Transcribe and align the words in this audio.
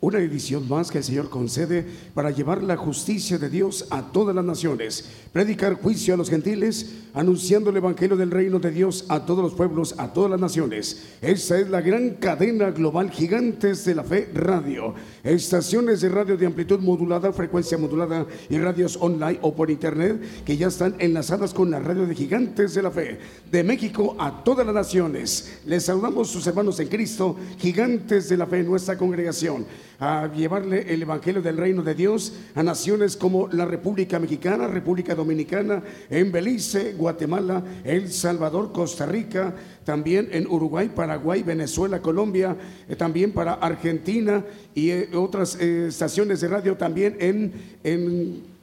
una 0.00 0.18
edición 0.18 0.68
más 0.68 0.90
que 0.90 0.98
el 0.98 1.04
Señor 1.04 1.30
concede 1.30 1.84
para 2.12 2.30
llevar 2.30 2.62
la 2.62 2.76
justicia 2.76 3.38
de 3.38 3.48
Dios 3.48 3.86
a 3.90 4.12
todas 4.12 4.34
las 4.34 4.44
naciones, 4.44 5.08
predicar 5.32 5.74
juicio 5.74 6.14
a 6.14 6.16
los 6.16 6.28
gentiles, 6.28 6.94
anunciando 7.14 7.70
el 7.70 7.78
Evangelio 7.78 8.16
del 8.16 8.30
reino 8.30 8.58
de 8.58 8.70
Dios 8.70 9.06
a 9.08 9.24
todos 9.24 9.42
los 9.42 9.54
pueblos, 9.54 9.94
a 9.96 10.12
todas 10.12 10.30
las 10.30 10.40
naciones. 10.40 11.02
Esta 11.22 11.58
es 11.58 11.70
la 11.70 11.80
gran 11.80 12.10
cadena 12.10 12.70
global 12.70 13.10
Gigantes 13.10 13.86
de 13.86 13.94
la 13.94 14.04
Fe 14.04 14.28
Radio. 14.34 14.94
Estaciones 15.24 16.02
de 16.02 16.10
radio 16.10 16.36
de 16.36 16.46
amplitud 16.46 16.78
modulada, 16.80 17.32
frecuencia 17.32 17.78
modulada 17.78 18.26
y 18.50 18.58
radios 18.58 18.98
online 19.00 19.38
o 19.40 19.54
por 19.54 19.70
internet 19.70 20.20
que 20.44 20.58
ya 20.58 20.66
están 20.68 20.94
enlazadas 20.98 21.54
con 21.54 21.70
la 21.70 21.80
radio 21.80 22.06
de 22.06 22.14
Gigantes 22.14 22.74
de 22.74 22.82
la 22.82 22.90
Fe. 22.90 23.18
De 23.50 23.64
México 23.64 24.14
a 24.18 24.44
todas 24.44 24.66
las 24.66 24.74
naciones. 24.74 25.60
Les 25.64 25.84
saludamos 25.84 26.28
sus 26.28 26.46
hermanos 26.46 26.78
en 26.80 26.88
Cristo, 26.88 27.36
Gigantes 27.58 28.28
de 28.28 28.36
la 28.36 28.46
Fe, 28.46 28.62
nuestra 28.62 28.98
congregación 28.98 29.64
a 29.98 30.30
llevarle 30.32 30.92
el 30.92 31.02
Evangelio 31.02 31.42
del 31.42 31.56
Reino 31.56 31.82
de 31.82 31.94
Dios 31.94 32.32
a 32.54 32.62
naciones 32.62 33.16
como 33.16 33.48
la 33.48 33.64
República 33.64 34.18
Mexicana, 34.18 34.68
República 34.68 35.14
Dominicana, 35.14 35.82
en 36.10 36.32
Belice, 36.32 36.94
Guatemala, 36.94 37.62
El 37.84 38.12
Salvador, 38.12 38.72
Costa 38.72 39.06
Rica, 39.06 39.54
también 39.84 40.28
en 40.32 40.46
Uruguay, 40.46 40.90
Paraguay, 40.94 41.42
Venezuela, 41.42 42.02
Colombia, 42.02 42.56
eh, 42.88 42.96
también 42.96 43.32
para 43.32 43.54
Argentina 43.54 44.44
y 44.74 44.90
eh, 44.90 45.08
otras 45.14 45.56
eh, 45.60 45.86
estaciones 45.88 46.40
de 46.40 46.48
radio 46.48 46.76
también 46.76 47.16
en, 47.20 47.52
en 47.84 48.55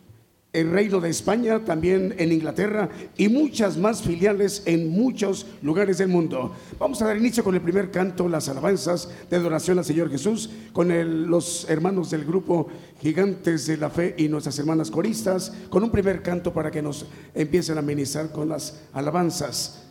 el 0.53 0.69
Reino 0.69 1.01
de 1.01 1.09
España, 1.09 1.65
también 1.65 2.13
en 2.19 2.31
Inglaterra 2.31 2.87
y 3.17 3.27
muchas 3.27 3.75
más 3.75 4.03
filiales 4.03 4.61
en 4.65 4.89
muchos 4.89 5.47
lugares 5.63 5.97
del 5.97 6.09
mundo. 6.09 6.53
Vamos 6.79 7.01
a 7.01 7.07
dar 7.07 7.17
inicio 7.17 7.43
con 7.43 7.55
el 7.55 7.61
primer 7.61 7.89
canto, 7.89 8.29
las 8.29 8.47
alabanzas 8.49 9.09
de 9.29 9.35
adoración 9.35 9.79
al 9.79 9.85
Señor 9.85 10.11
Jesús, 10.11 10.51
con 10.71 11.29
los 11.29 11.67
hermanos 11.69 12.11
del 12.11 12.23
grupo 12.23 12.67
Gigantes 13.01 13.65
de 13.65 13.77
la 13.77 13.89
Fe 13.89 14.13
y 14.17 14.29
nuestras 14.29 14.57
hermanas 14.59 14.91
coristas, 14.91 15.51
con 15.69 15.83
un 15.83 15.91
primer 15.91 16.21
canto 16.21 16.53
para 16.53 16.69
que 16.69 16.83
nos 16.83 17.07
empiecen 17.33 17.77
a 17.77 17.79
amenizar 17.79 18.31
con 18.31 18.47
las 18.47 18.83
alabanzas. 18.93 19.82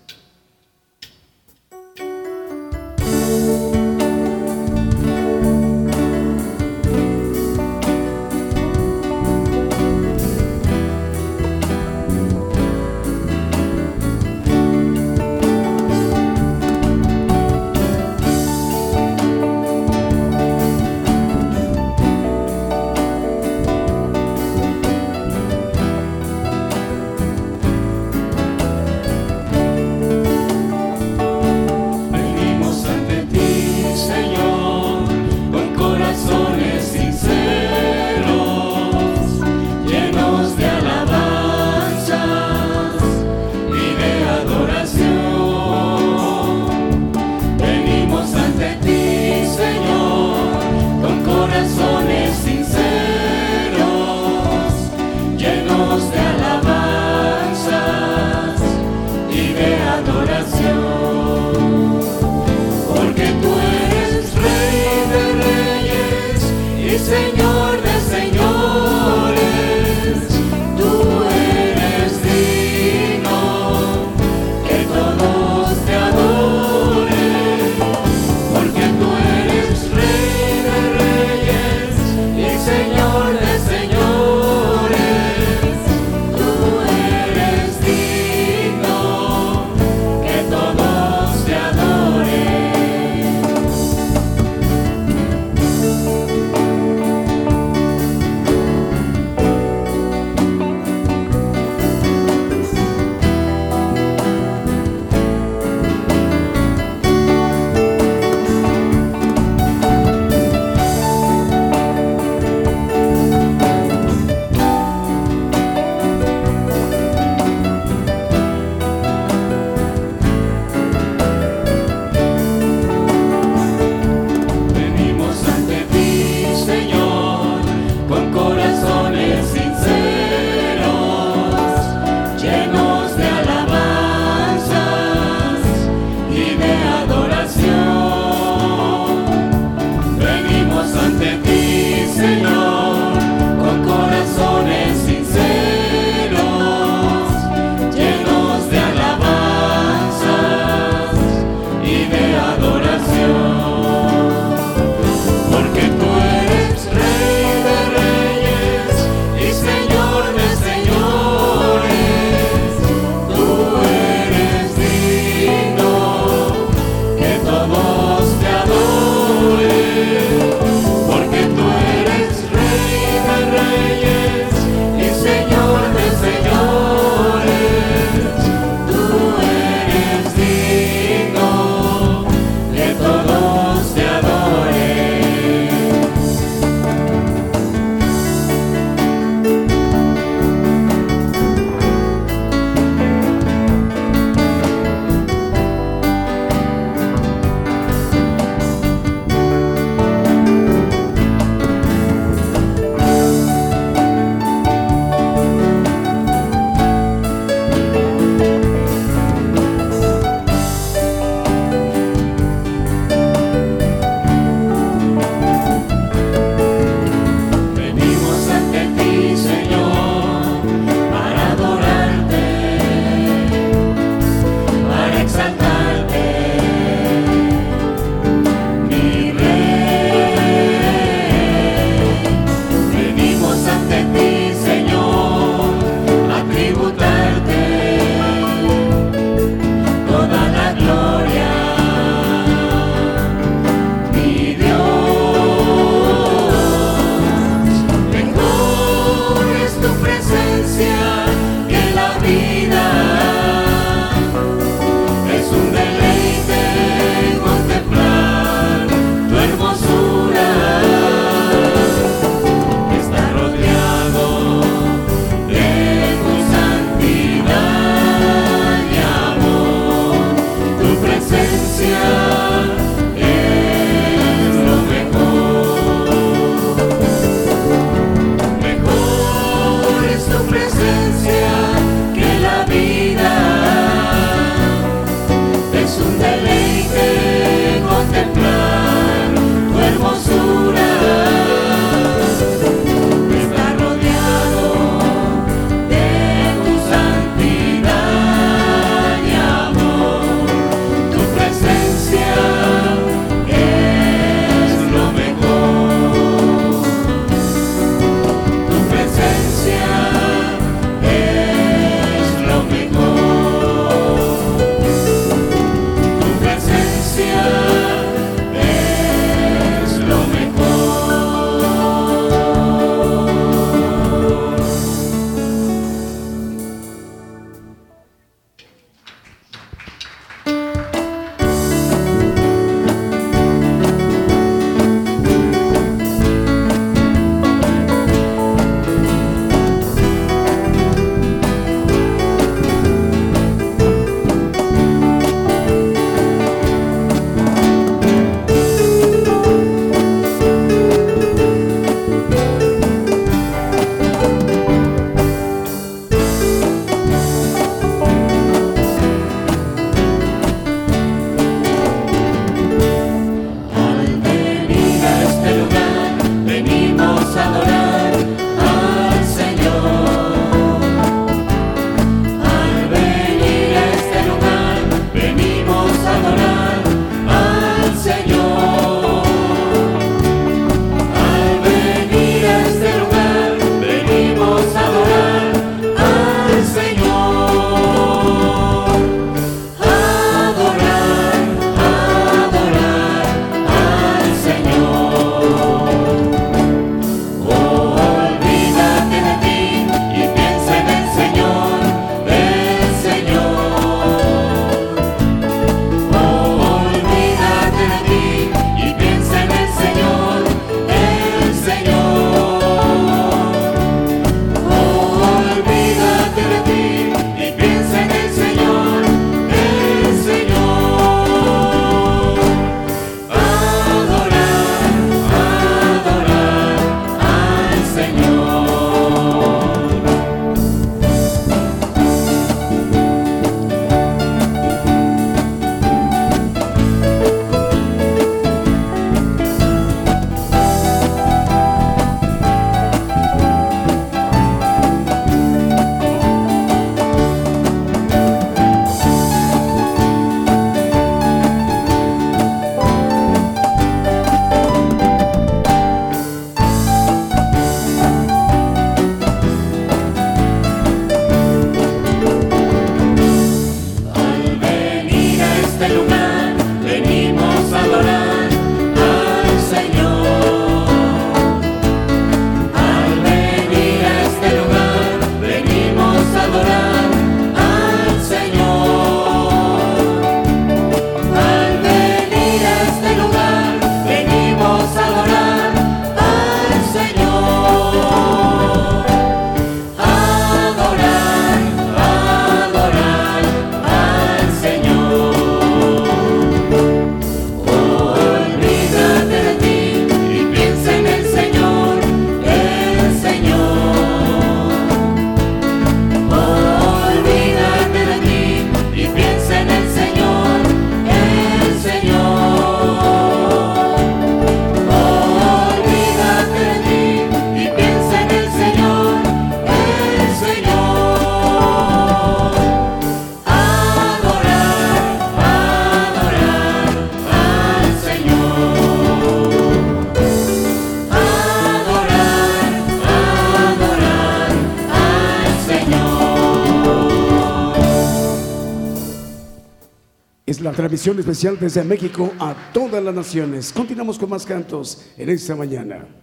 Especial 541.19 541.59
desde 541.59 541.83
México 541.85 542.33
a 542.39 542.55
todas 542.73 543.03
las 543.03 543.15
naciones. 543.15 543.73
Continuamos 543.73 544.19
con 544.19 544.31
más 544.31 544.45
cantos 544.45 545.07
en 545.17 545.31
esta 545.31 545.57
mañana. 545.57 546.22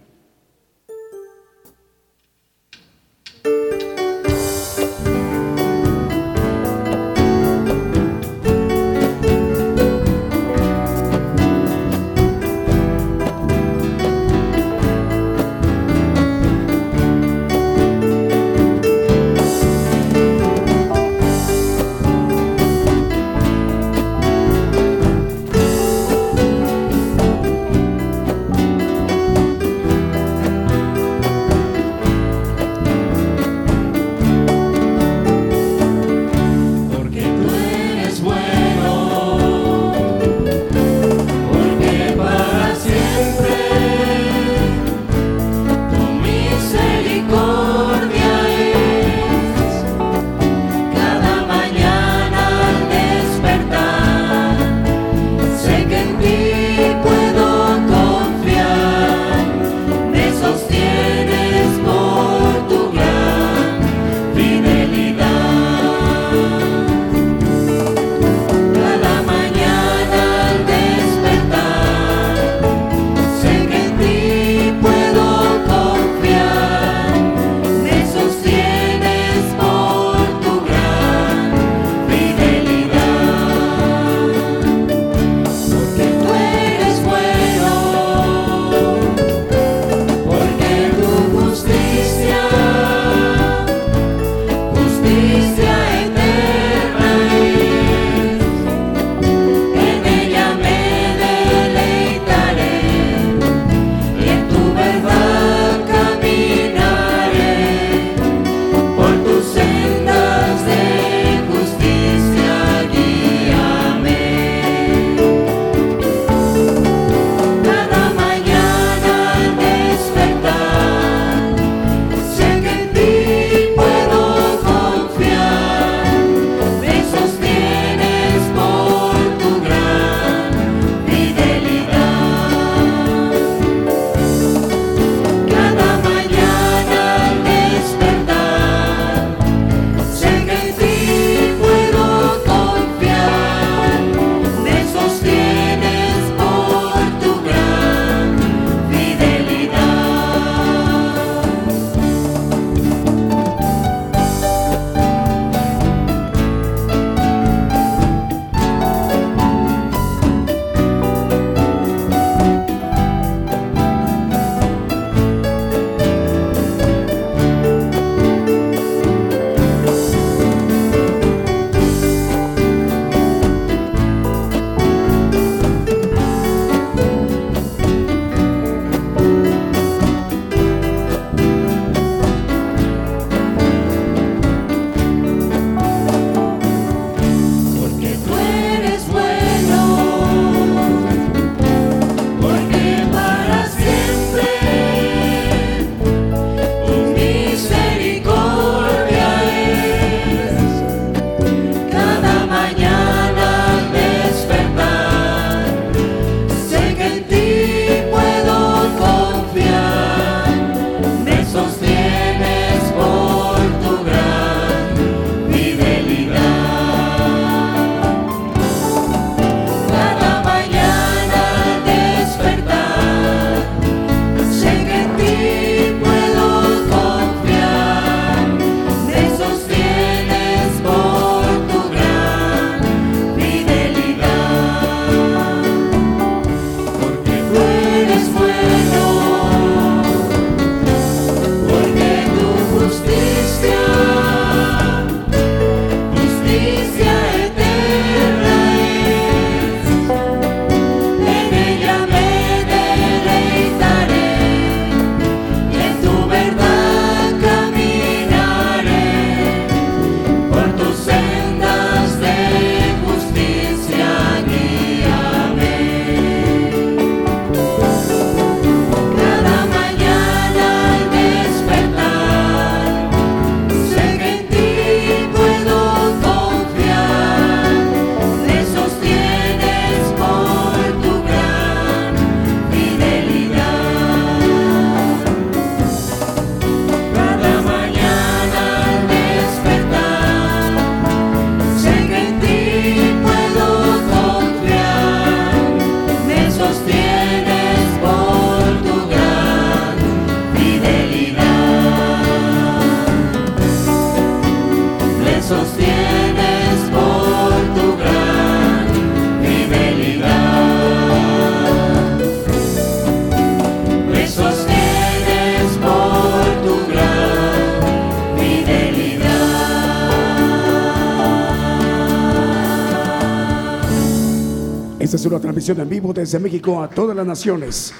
Transmisión 325.60 325.80
en 325.80 325.90
vivo 325.90 326.14
desde 326.14 326.38
México 326.38 326.82
a 326.82 326.88
todas 326.88 327.14
las 327.14 327.26
naciones. 327.26 327.92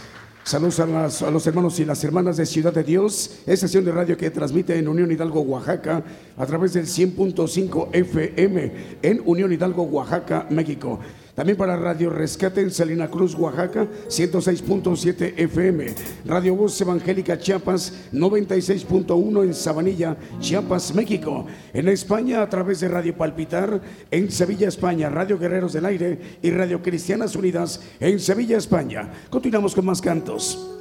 Saludos 0.45 0.81
a, 0.81 1.31
los 1.31 1.47
hermanos 1.47 1.79
y 1.79 1.85
las 1.85 2.03
hermanas 2.03 2.39
de 2.39 2.47
Ciudad 2.47 2.73
de 2.73 2.83
Dios, 2.83 3.43
estación 3.47 3.85
de 3.85 3.93
radio 3.93 4.17
que 4.17 4.31
transmite 4.31 4.79
en 4.79 4.89
Unión 4.89 5.13
Hidalgo, 5.13 5.43
Oaxaca, 5.43 6.03
a 6.39 6.47
través 6.47 6.73
del 6.73 6.87
100.5 6.87 7.89
FM 7.93 8.73
en 9.03 9.23
Unión 9.27 9.53
Hidalgo, 9.53 9.83
Oaxaca, 9.83 10.47
México. 10.49 11.01
También 11.35 11.57
para 11.57 11.77
Radio 11.77 12.11
Rescate 12.11 12.61
en 12.61 12.71
Salina 12.71 13.09
Cruz, 13.09 13.35
Oaxaca, 13.35 13.87
106.7 14.09 15.35
FM. 15.37 15.95
Radio 16.27 16.57
Voz 16.57 16.81
Evangélica 16.81 17.39
Chiapas, 17.39 18.11
96.1 18.13 19.45
en 19.45 19.55
Sabanilla, 19.55 20.17
Chiapas, 20.41 20.95
México. 20.95 21.47
En 21.73 21.89
España, 21.89 22.43
a 22.43 22.49
través 22.49 22.81
de 22.81 22.89
Radio 22.89 23.17
Palpitar 23.17 23.81
en 24.11 24.31
Sevilla, 24.31 24.69
España. 24.69 25.09
Radio 25.09 25.39
Guerreros 25.39 25.73
del 25.73 25.87
Aire 25.87 26.39
y 26.43 26.51
Radio 26.51 26.83
Cristianas 26.83 27.37
Unidas 27.37 27.81
en 28.01 28.19
Sevilla, 28.19 28.59
España. 28.59 29.11
Continuamos 29.31 29.75
con 29.75 29.87
más 29.87 30.01
cantos. 30.01 30.80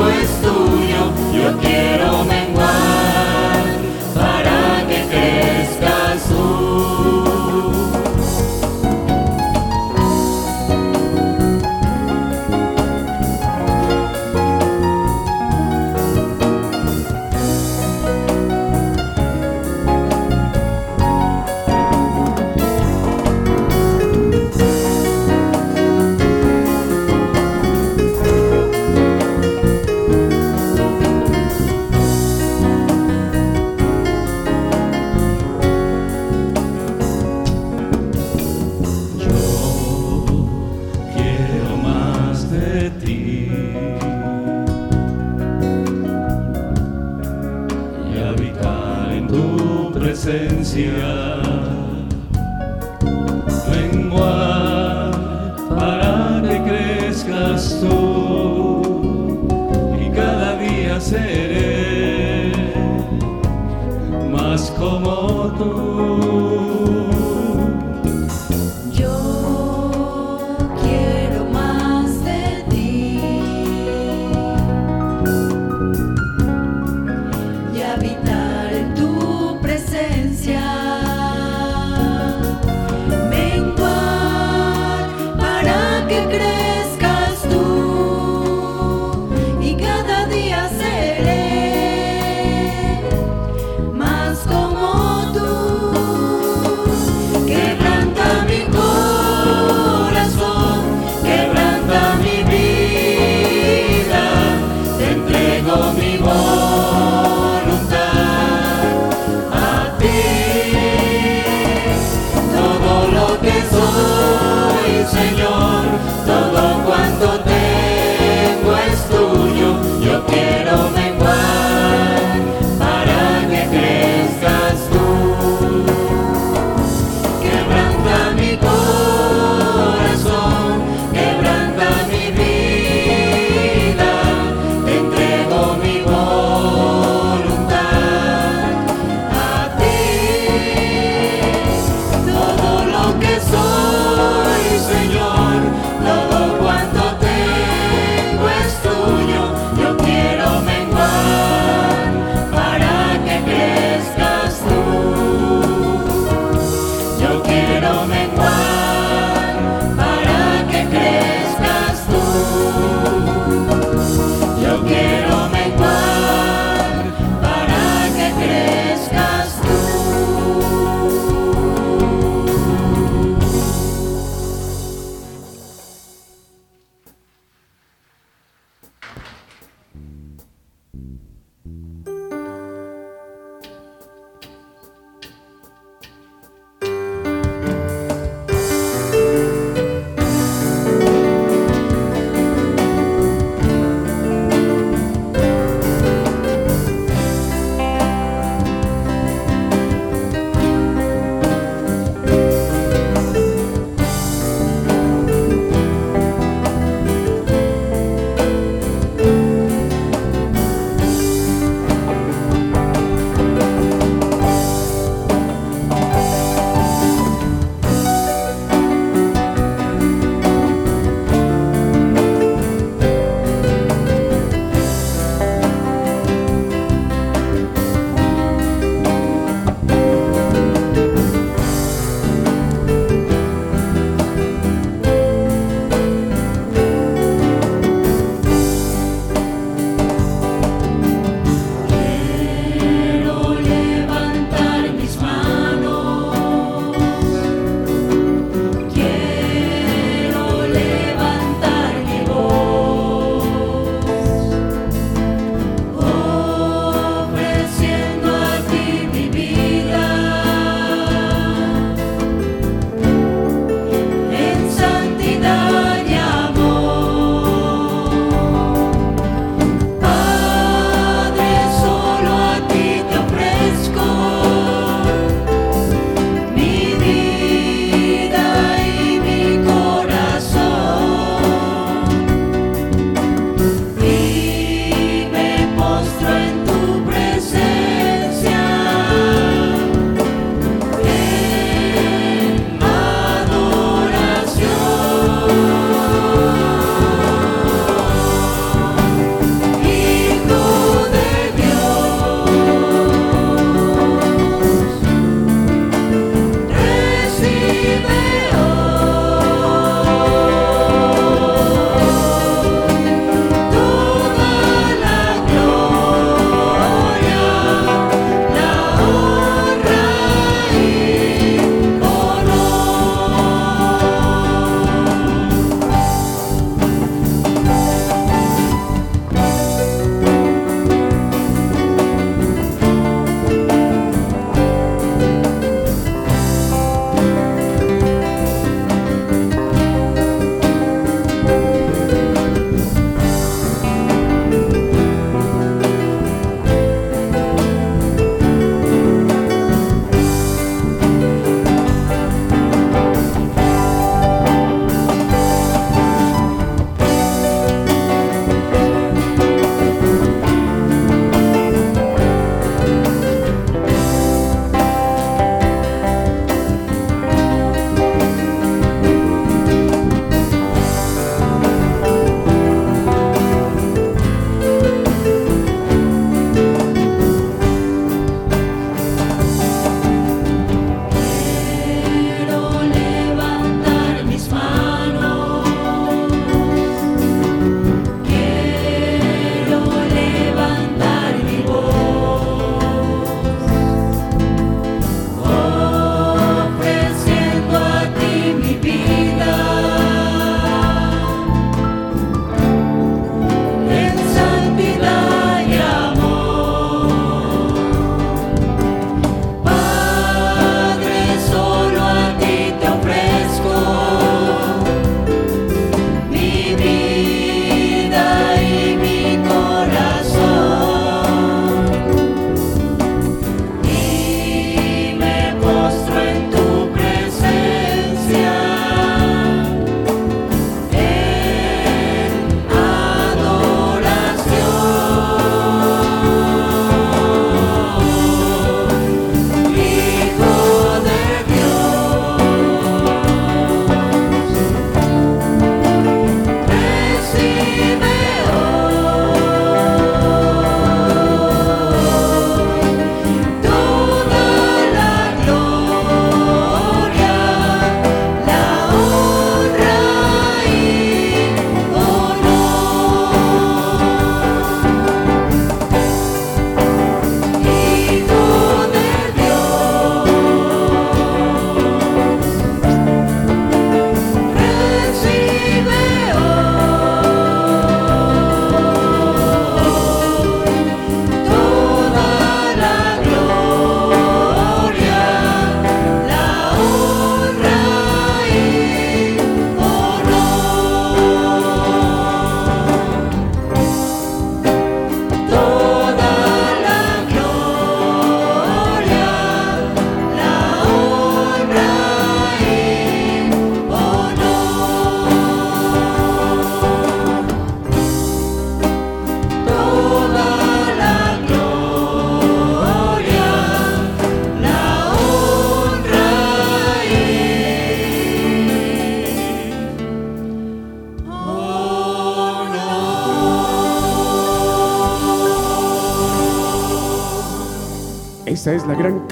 Habitar 0.00 0.59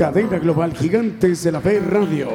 cadena 0.08 0.38
global 0.38 0.72
Gigantes 0.72 1.44
de 1.44 1.52
la 1.52 1.60
Fe 1.60 1.80
Radio. 1.80 2.30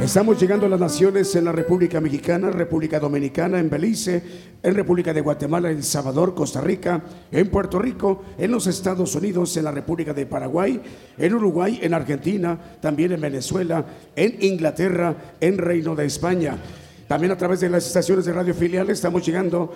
Estamos 0.00 0.40
llegando 0.40 0.66
a 0.66 0.68
las 0.68 0.80
naciones 0.80 1.36
en 1.36 1.44
la 1.44 1.52
República 1.52 2.00
Mexicana, 2.00 2.50
República 2.50 2.98
Dominicana, 2.98 3.60
en 3.60 3.70
Belice, 3.70 4.20
en 4.60 4.74
República 4.74 5.14
de 5.14 5.20
Guatemala, 5.20 5.70
El 5.70 5.84
Salvador, 5.84 6.34
Costa 6.34 6.60
Rica, 6.60 7.04
en 7.30 7.50
Puerto 7.50 7.78
Rico, 7.78 8.24
en 8.36 8.50
los 8.50 8.66
Estados 8.66 9.14
Unidos, 9.14 9.56
en 9.56 9.62
la 9.62 9.70
República 9.70 10.12
de 10.12 10.26
Paraguay, 10.26 10.82
en 11.16 11.34
Uruguay, 11.34 11.78
en 11.82 11.94
Argentina, 11.94 12.58
también 12.80 13.12
en 13.12 13.20
Venezuela, 13.20 13.86
en 14.16 14.36
Inglaterra, 14.40 15.14
en 15.40 15.56
Reino 15.56 15.94
de 15.94 16.06
España. 16.06 16.58
También 17.06 17.30
a 17.30 17.38
través 17.38 17.60
de 17.60 17.68
las 17.68 17.86
estaciones 17.86 18.24
de 18.24 18.32
radio 18.32 18.54
filiales 18.54 18.98
estamos 18.98 19.24
llegando 19.24 19.72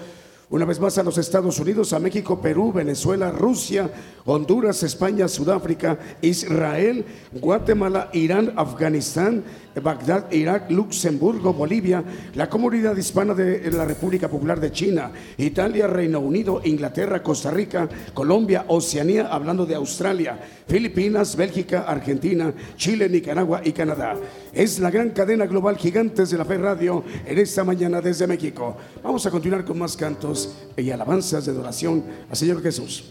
una 0.51 0.65
vez 0.65 0.81
más 0.81 0.97
a 0.97 1.03
los 1.03 1.19
Estados 1.19 1.59
Unidos, 1.61 1.93
a 1.93 1.99
México, 1.99 2.41
Perú, 2.41 2.73
Venezuela, 2.73 3.31
Rusia, 3.31 3.91
Honduras, 4.25 4.83
España, 4.83 5.29
Sudáfrica, 5.29 5.99
Israel, 6.23 7.05
Guatemala, 7.33 8.09
Irán, 8.15 8.55
Afganistán, 8.57 9.45
Bagdad, 9.83 10.33
Irak, 10.33 10.71
Luxemburgo, 10.71 11.53
Bolivia, 11.53 12.03
la 12.35 12.49
comunidad 12.49 12.97
hispana 12.97 13.35
de 13.35 13.71
la 13.71 13.85
República 13.85 14.29
Popular 14.29 14.59
de 14.59 14.73
China, 14.73 15.11
Italia, 15.37 15.87
Reino 15.87 16.21
Unido, 16.21 16.63
Inglaterra, 16.65 17.23
Costa 17.23 17.51
Rica, 17.51 17.89
Colombia, 18.15 18.65
Oceanía, 18.69 19.29
hablando 19.29 19.67
de 19.67 19.75
Australia, 19.75 20.39
Filipinas, 20.67 21.37
Bélgica, 21.37 21.85
Argentina, 21.87 22.53
Chile, 22.77 23.09
Nicaragua 23.09 23.61
y 23.65 23.73
Canadá. 23.73 24.17
Es 24.53 24.79
la 24.79 24.91
gran 24.91 25.11
cadena 25.11 25.47
global 25.47 25.77
Gigantes 25.77 26.31
de 26.31 26.39
la 26.39 26.45
Fe 26.45 26.59
Radio 26.59 27.05
en 27.27 27.39
esta 27.39 27.65
mañana 27.65 28.01
desde 28.01 28.27
México. 28.27 28.77
Vamos 29.03 29.25
a 29.27 29.31
continuar 29.31 29.65
con 29.65 29.79
más 29.79 29.97
cantos 29.97 30.55
y 30.77 30.91
alabanzas 30.91 31.45
de 31.45 31.53
adoración 31.53 32.05
al 32.31 32.37
Señor 32.37 32.63
Jesús. 32.63 33.05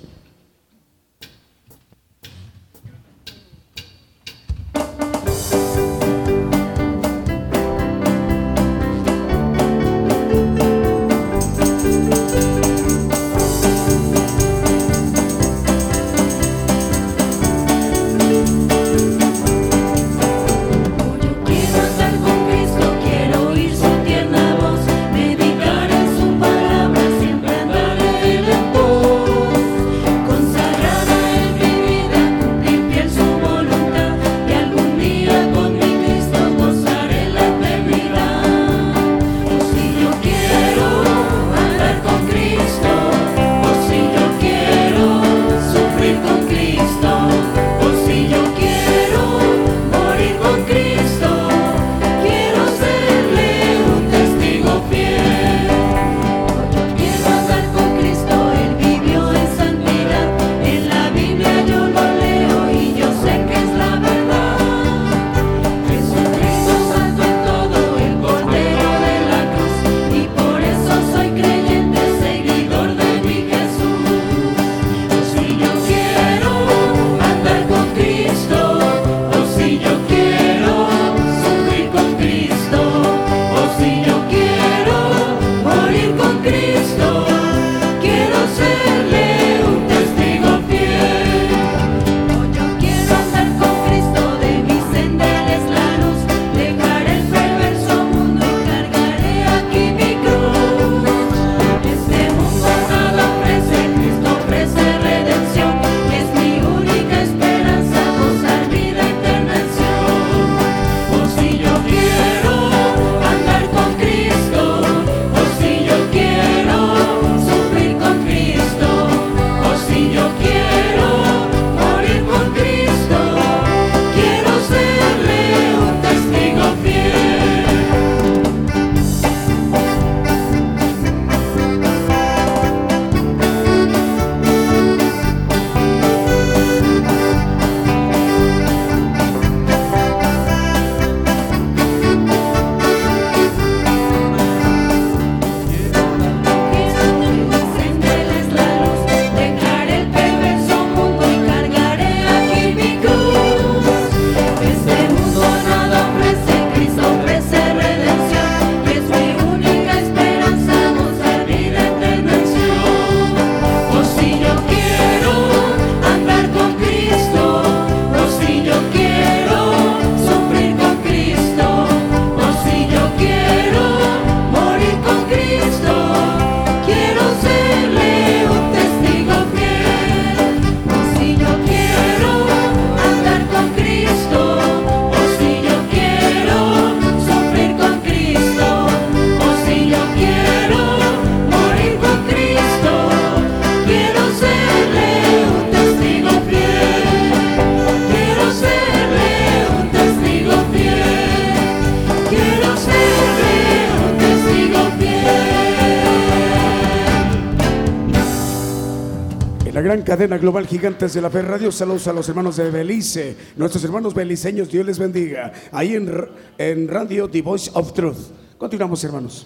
Cadena 210.08 210.38
global 210.38 210.66
Gigantes 210.66 211.14
de 211.14 211.20
la 211.20 211.30
Fe 211.30 211.42
Radio. 211.42 211.70
Saludos 211.70 212.08
a 212.08 212.14
los 212.14 212.30
hermanos 212.30 212.56
de 212.56 212.72
Belice, 212.72 213.36
nuestros 213.58 213.84
hermanos 213.84 214.14
beliceños, 214.14 214.70
Dios 214.70 214.86
les 214.86 214.98
bendiga. 214.98 215.52
Ahí 215.70 215.96
en, 215.96 216.10
en 216.58 216.88
Radio 216.88 217.30
The 217.30 217.42
Voice 217.42 217.70
of 217.74 217.92
Truth. 217.92 218.32
Continuamos, 218.58 219.04
hermanos. 219.04 219.46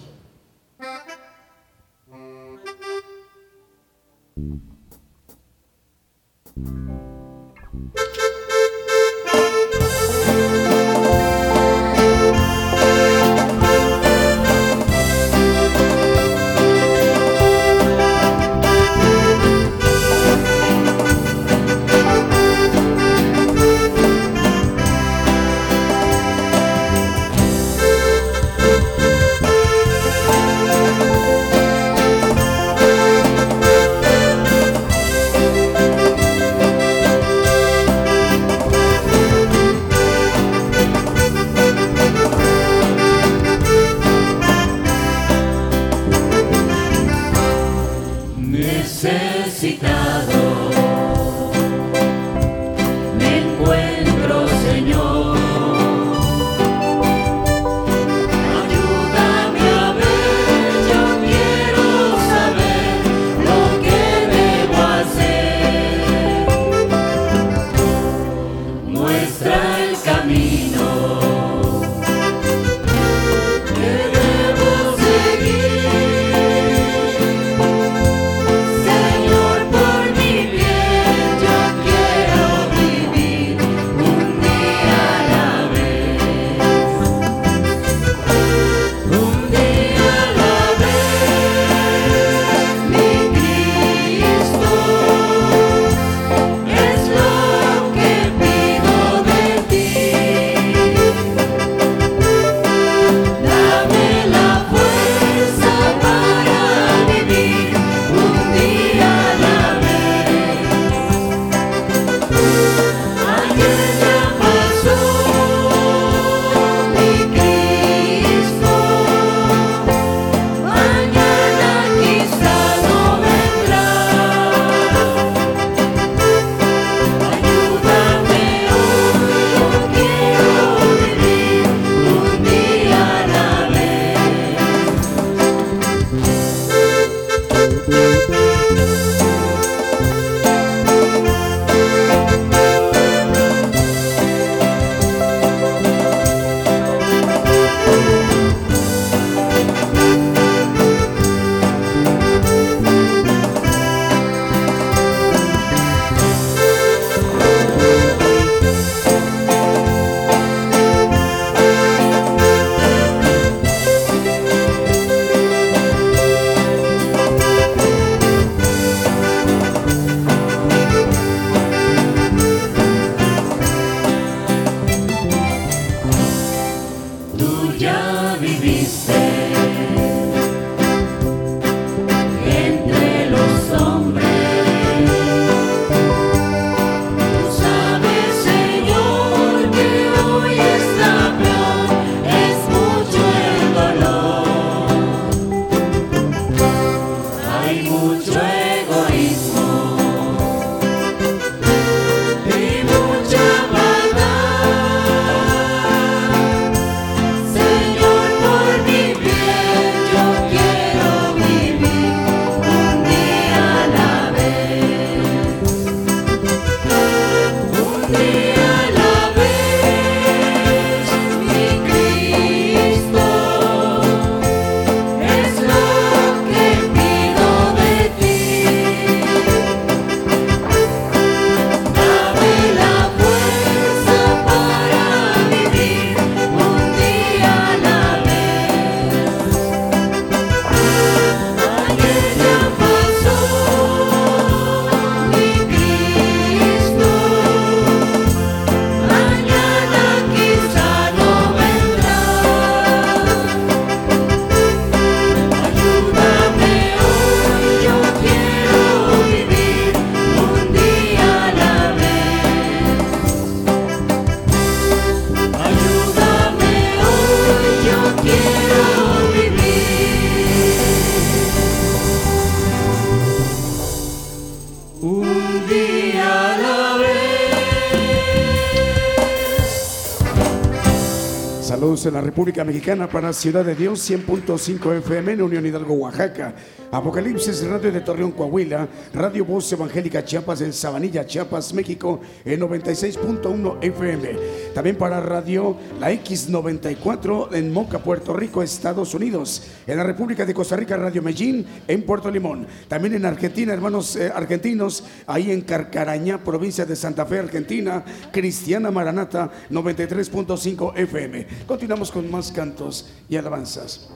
En 282.04 282.14
la 282.14 282.20
República 282.20 282.64
Mexicana 282.64 283.08
para 283.08 283.32
Ciudad 283.32 283.64
de 283.64 283.76
Dios, 283.76 284.10
100.5 284.10 284.98
FM 284.98 285.32
en 285.32 285.42
Unión 285.42 285.64
Hidalgo, 285.64 285.94
Oaxaca. 285.94 286.52
Apocalipsis 286.90 287.64
Radio 287.66 287.92
de 287.92 288.00
Torreón, 288.00 288.32
Coahuila. 288.32 288.88
Radio 289.14 289.44
Voz 289.44 289.72
Evangélica 289.72 290.24
Chiapas 290.24 290.60
en 290.62 290.72
Sabanilla, 290.72 291.24
Chiapas, 291.24 291.72
México 291.72 292.20
en 292.44 292.60
96.1 292.60 293.78
FM. 293.80 294.36
También 294.74 294.96
para 294.96 295.20
Radio 295.20 295.76
La 296.00 296.10
X94 296.12 297.54
en 297.54 297.72
Moca, 297.72 297.98
Puerto 298.00 298.34
Rico, 298.34 298.62
Estados 298.62 299.14
Unidos. 299.14 299.68
En 299.86 299.96
la 299.96 300.02
República 300.04 300.44
de 300.44 300.52
Costa 300.52 300.76
Rica, 300.76 300.96
Radio 300.96 301.22
Medellín 301.22 301.64
en 301.86 302.02
Puerto 302.02 302.30
Limón. 302.30 302.66
También 302.88 303.14
en 303.14 303.24
Argentina, 303.24 303.72
hermanos 303.72 304.16
eh, 304.16 304.30
argentinos, 304.34 305.04
ahí 305.26 305.50
en 305.50 305.62
Carcaraña, 305.62 306.44
provincia 306.44 306.84
de 306.84 306.96
Santa 306.96 307.24
Fe, 307.26 307.38
Argentina. 307.38 308.04
Cristiana 308.32 308.90
Maranata, 308.90 309.50
93.5 309.70 310.96
FM. 310.96 311.46
Continuamos 311.66 312.10
con 312.10 312.30
más 312.30 312.50
cantos 312.50 313.08
y 313.28 313.36
alabanzas. 313.36 314.11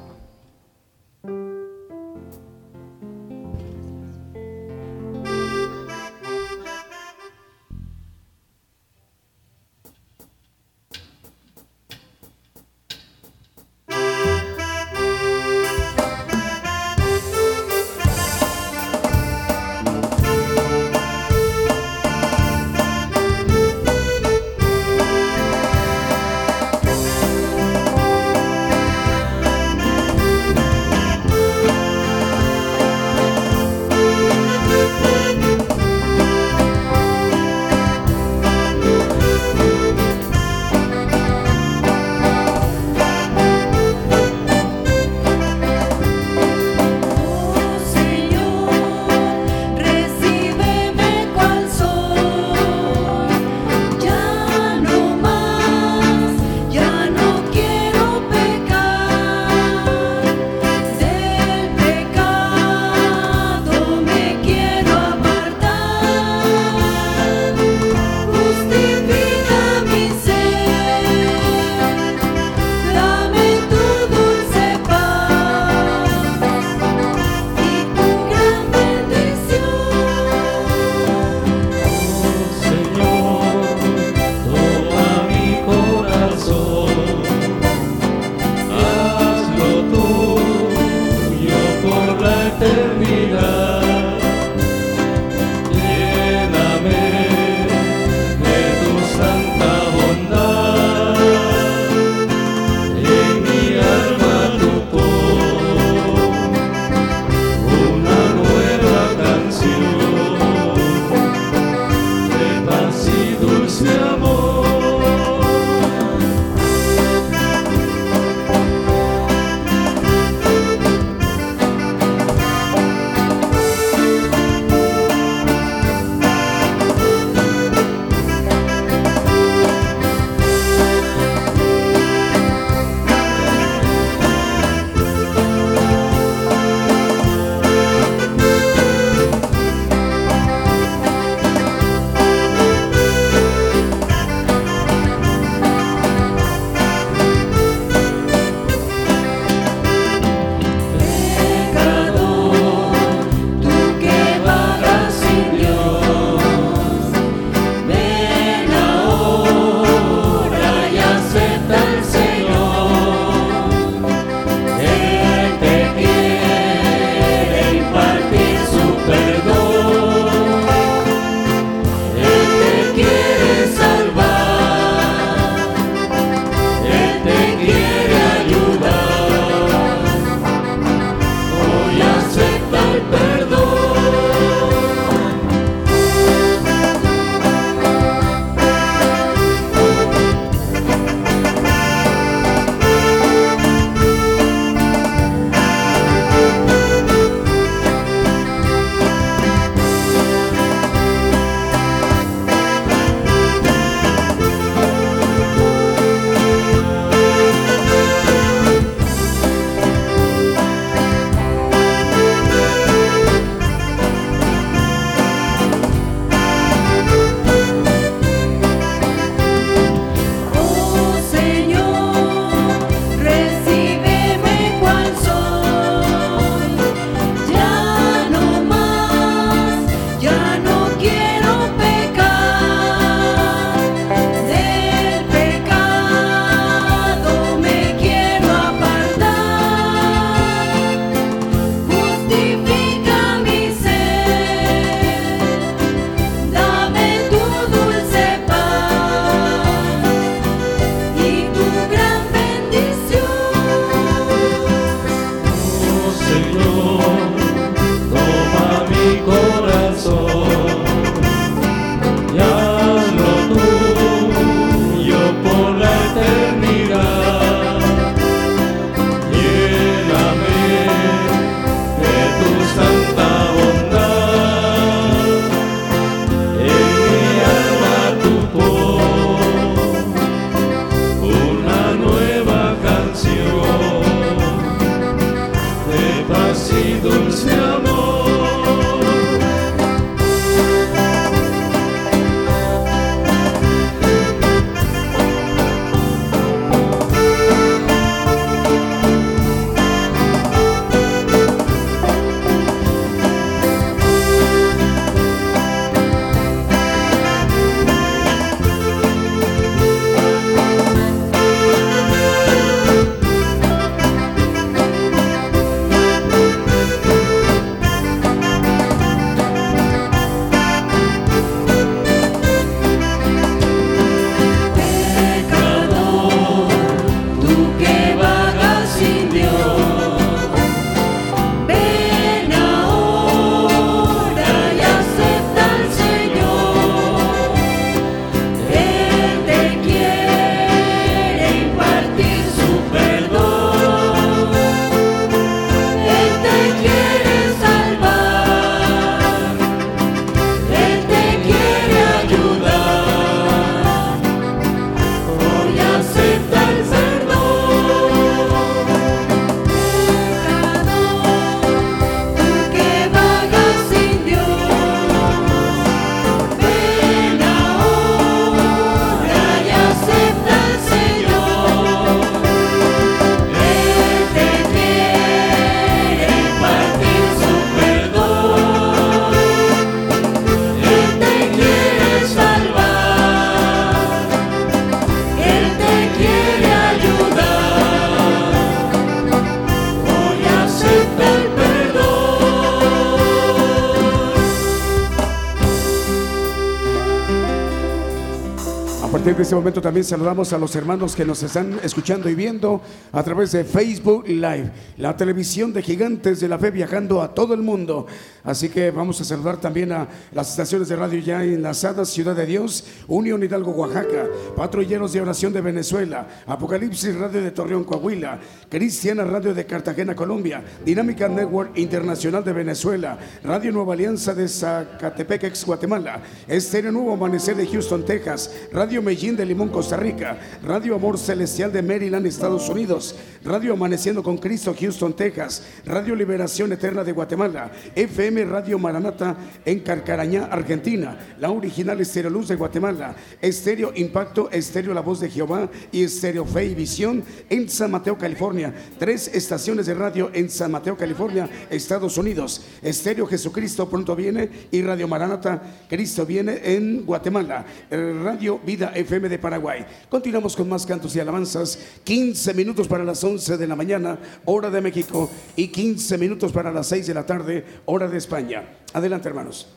De 399.37 399.43
este 399.43 399.55
momento 399.55 399.83
también 399.83 400.03
saludamos 400.03 400.51
a 400.55 400.59
los 400.59 400.75
hermanos 400.77 401.15
que 401.15 401.23
nos 401.23 401.43
están 401.43 401.79
escuchando 401.83 402.31
y 402.31 402.35
viendo 402.35 402.81
a 403.13 403.23
través 403.23 403.53
de 403.53 403.65
Facebook 403.65 404.27
Live, 404.27 404.71
la 404.97 405.15
televisión 405.15 405.75
de 405.75 405.83
gigantes 405.83 406.41
de 406.41 406.49
la 406.49 406.59
fe 406.59 406.71
viajando 406.71 407.21
a 407.21 407.35
todo 407.35 407.53
el 407.53 407.61
mundo. 407.61 408.07
Así 408.45 408.71
que 408.71 408.91
vamos 408.91 409.21
a 409.21 409.25
saludar 409.25 409.59
también 409.59 409.93
a 409.93 410.09
las 410.33 410.49
estaciones 410.49 410.89
de 410.89 410.97
radio 410.97 411.21
ya 411.21 411.45
enlazadas, 411.45 412.09
Ciudad 412.09 412.35
de 412.35 412.47
Dios, 412.47 412.87
Unión 413.09 413.43
Hidalgo, 413.43 413.73
Oaxaca, 413.73 414.27
Patrulleros 414.57 415.13
de 415.13 415.21
Oración 415.21 415.53
de 415.53 415.61
Venezuela, 415.61 416.27
Apocalipsis 416.47 417.15
Radio 417.15 417.43
de 417.43 417.51
Torreón, 417.51 417.85
Coahuila, 417.85 418.41
Cristiana 418.69 419.25
Radio 419.25 419.55
de 419.55 419.65
Cartagena, 419.65 420.17
Colombia, 420.17 420.63
Dinámica 420.85 421.29
Network 421.29 421.79
Internacional 421.79 422.43
de 422.43 422.53
Venezuela, 422.53 423.17
Radio 423.45 423.71
Nueva 423.71 423.95
Alianza 423.95 424.35
de 424.35 424.49
Zacatepec, 424.49 425.45
ex 425.45 425.65
Guatemala, 425.65 426.21
Estéreo 426.49 426.91
Nuevo 426.91 427.13
Amanecer 427.13 427.55
de 427.55 427.67
Houston, 427.67 428.05
Texas, 428.05 428.51
Radio 428.73 429.03
Medellín 429.03 429.37
de 429.37 429.47
Limón, 429.47 429.69
Costa 429.69 429.97
Rica, 429.97 430.37
Radio 430.65 430.97
Amor 430.97 431.17
Celestial 431.17 431.73
de 431.73 431.83
Maryland, 431.83 432.27
Estados 432.27 432.69
Unidos, 432.69 433.15
Radio 433.45 433.75
Amaneciendo 433.75 434.23
con 434.23 434.39
Cristo, 434.39 434.75
Houston, 434.79 435.15
Texas, 435.15 435.63
Radio 435.85 436.17
Liberación 436.17 436.73
Eterna 436.73 437.05
de 437.05 437.13
Guatemala, 437.13 437.71
FM 437.95 438.45
Radio 438.47 438.81
Maranata 438.81 439.37
en 439.65 439.81
Carcarañá, 439.81 440.47
Argentina, 440.47 441.17
la 441.39 441.51
original 441.51 442.01
Estéreo 442.01 442.31
Luz 442.31 442.49
de 442.49 442.57
Guatemala, 442.57 443.15
Estéreo 443.41 443.93
Impacto, 443.95 444.51
Estéreo 444.51 444.93
La 444.93 445.03
Voz 445.03 445.21
de 445.21 445.31
Jehová 445.31 445.71
y 445.93 446.03
Estéreo 446.03 446.45
Fe 446.45 446.65
y 446.67 446.75
Visión 446.75 447.23
en 447.49 447.69
San 447.69 447.93
Mateo, 447.93 448.19
California. 448.19 448.56
Tres 448.99 449.29
estaciones 449.29 449.87
de 449.87 449.95
radio 449.95 450.31
en 450.33 450.49
San 450.51 450.71
Mateo, 450.71 450.97
California, 450.97 451.49
Estados 451.71 452.17
Unidos. 452.19 452.63
Estéreo 452.83 453.27
Jesucristo 453.27 453.89
pronto 453.89 454.17
viene 454.17 454.49
y 454.71 454.83
Radio 454.83 455.09
Maranata, 455.09 455.63
Cristo 455.89 456.25
viene 456.25 456.61
en 456.65 457.05
Guatemala. 457.05 457.65
Radio 457.91 458.59
Vida 458.65 458.93
FM 458.95 459.29
de 459.29 459.39
Paraguay. 459.39 459.85
Continuamos 460.09 460.57
con 460.57 460.69
más 460.69 460.87
cantos 460.87 461.15
y 461.17 461.21
alabanzas. 461.21 461.79
15 462.05 462.55
minutos 462.55 462.89
para 462.89 463.05
las 463.05 463.23
11 463.23 463.57
de 463.57 463.67
la 463.67 463.77
mañana, 463.77 464.19
hora 464.45 464.71
de 464.71 464.81
México, 464.81 465.31
y 465.57 465.69
15 465.69 466.19
minutos 466.19 466.53
para 466.53 466.73
las 466.73 466.87
6 466.89 467.07
de 467.07 467.15
la 467.15 467.27
tarde, 467.27 467.65
hora 467.85 468.09
de 468.09 468.19
España. 468.19 468.65
Adelante, 468.93 469.29
hermanos. 469.29 469.76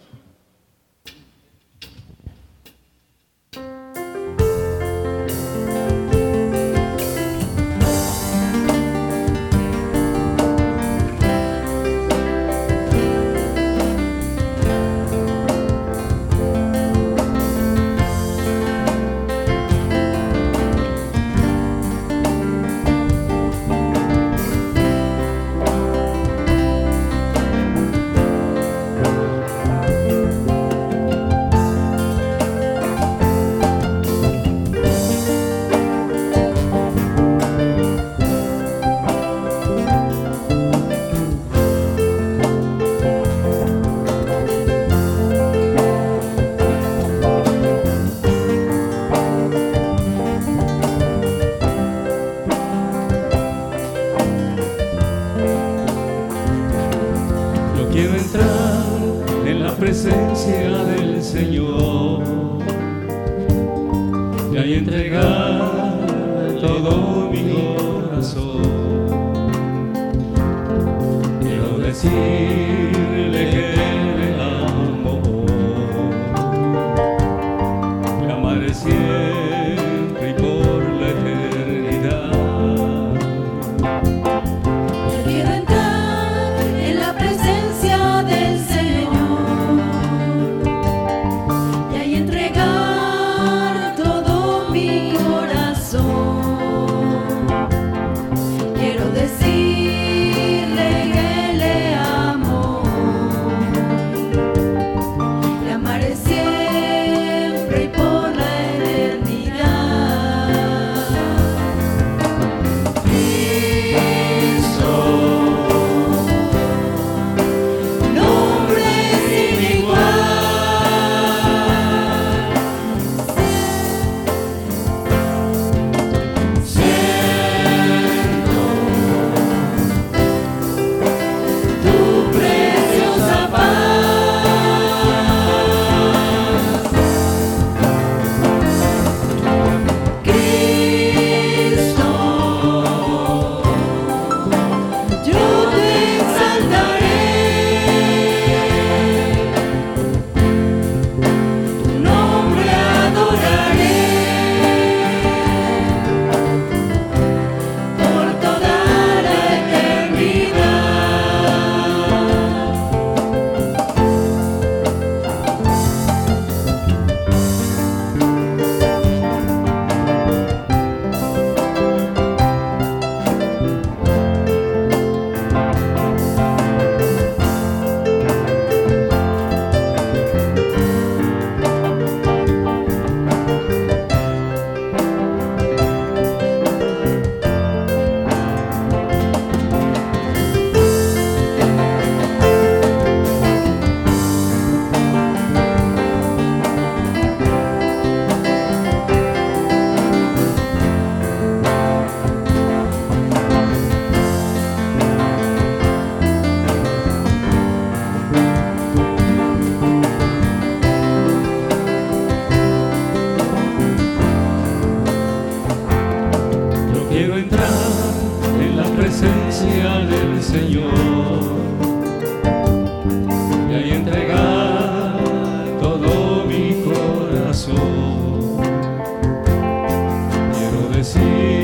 see. 231.09 231.58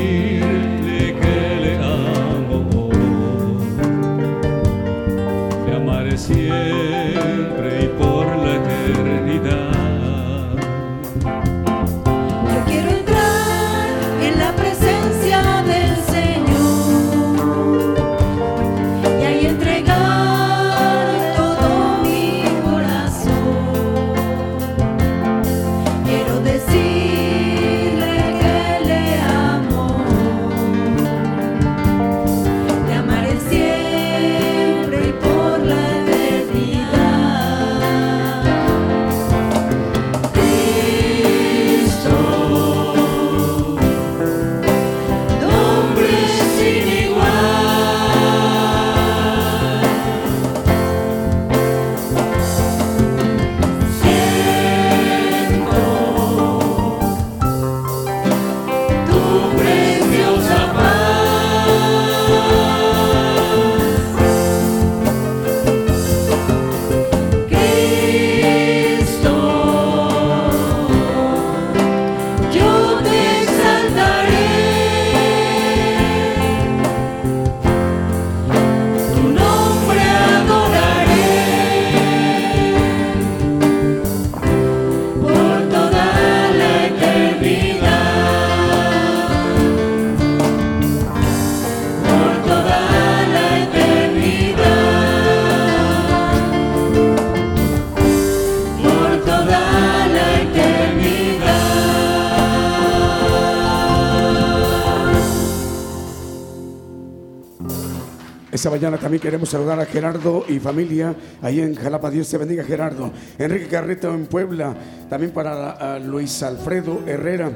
Mañana 108.76 108.98
también 108.98 109.22
queremos 109.22 109.48
saludar 109.48 109.80
a 109.80 109.86
Gerardo 109.86 110.44
y 110.46 110.58
familia 110.58 111.14
ahí 111.40 111.60
en 111.60 111.74
Jalapa. 111.74 112.10
Dios 112.10 112.28
te 112.28 112.36
bendiga, 112.36 112.62
Gerardo. 112.62 113.10
Enrique 113.38 113.68
Carreto 113.68 114.12
en 114.12 114.26
Puebla. 114.26 114.76
También 115.08 115.32
para 115.32 115.98
Luis 115.98 116.42
Alfredo 116.42 117.00
Herrera. 117.06 117.52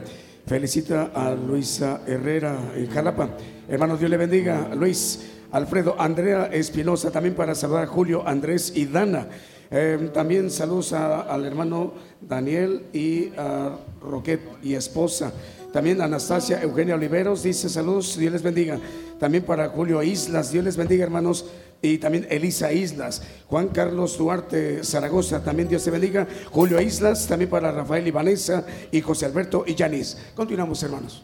Felicita 0.47 1.11
a 1.15 1.35
Luisa 1.35 2.01
Herrera 2.07 2.57
en 2.75 2.89
Jalapa. 2.89 3.37
Hermanos, 3.69 3.99
Dios 3.99 4.11
le 4.11 4.17
bendiga. 4.17 4.71
Luis 4.75 5.21
Alfredo, 5.53 5.95
Andrea 5.99 6.47
Espinosa. 6.51 7.11
También 7.11 7.35
para 7.35 7.55
saludar 7.55 7.85
a 7.85 7.87
Julio, 7.87 8.27
Andrés 8.27 8.73
y 8.75 8.87
Dana. 8.87 9.29
Eh, 9.71 10.09
también 10.15 10.51
saludos 10.51 10.95
al 10.95 11.45
hermano 11.45 11.93
Daniel 12.23 12.87
y 12.95 13.29
a 13.37 13.77
Roquet 14.01 14.41
y 14.63 14.73
esposa. 14.73 15.35
También 15.73 16.01
Anastasia 16.01 16.61
Eugenia 16.63 16.97
Oliveros 16.97 17.43
dice 17.43 17.69
saludos, 17.69 18.17
Dios 18.17 18.33
les 18.33 18.43
bendiga. 18.43 18.79
También 19.19 19.45
para 19.45 19.69
Julio 19.69 20.03
Islas, 20.03 20.51
Dios 20.51 20.65
les 20.65 20.77
bendiga 20.77 21.05
hermanos. 21.05 21.47
Y 21.83 21.97
también 21.99 22.27
Elisa 22.29 22.73
Islas, 22.73 23.23
Juan 23.47 23.69
Carlos 23.69 24.19
Duarte 24.19 24.85
Zaragoza, 24.85 25.43
también 25.43 25.69
Dios 25.69 25.83
te 25.83 25.91
bendiga. 25.91 26.27
Julio 26.51 26.81
Islas, 26.81 27.27
también 27.27 27.49
para 27.49 27.73
Rafael 27.73 28.07
y 28.07 28.11
Vanessa 28.11 28.67
y 28.91 29.01
José 29.01 29.27
Alberto 29.27 29.65
y 29.67 29.75
Yanis. 29.75 30.19
Continuamos 30.35 30.83
hermanos. 30.83 31.23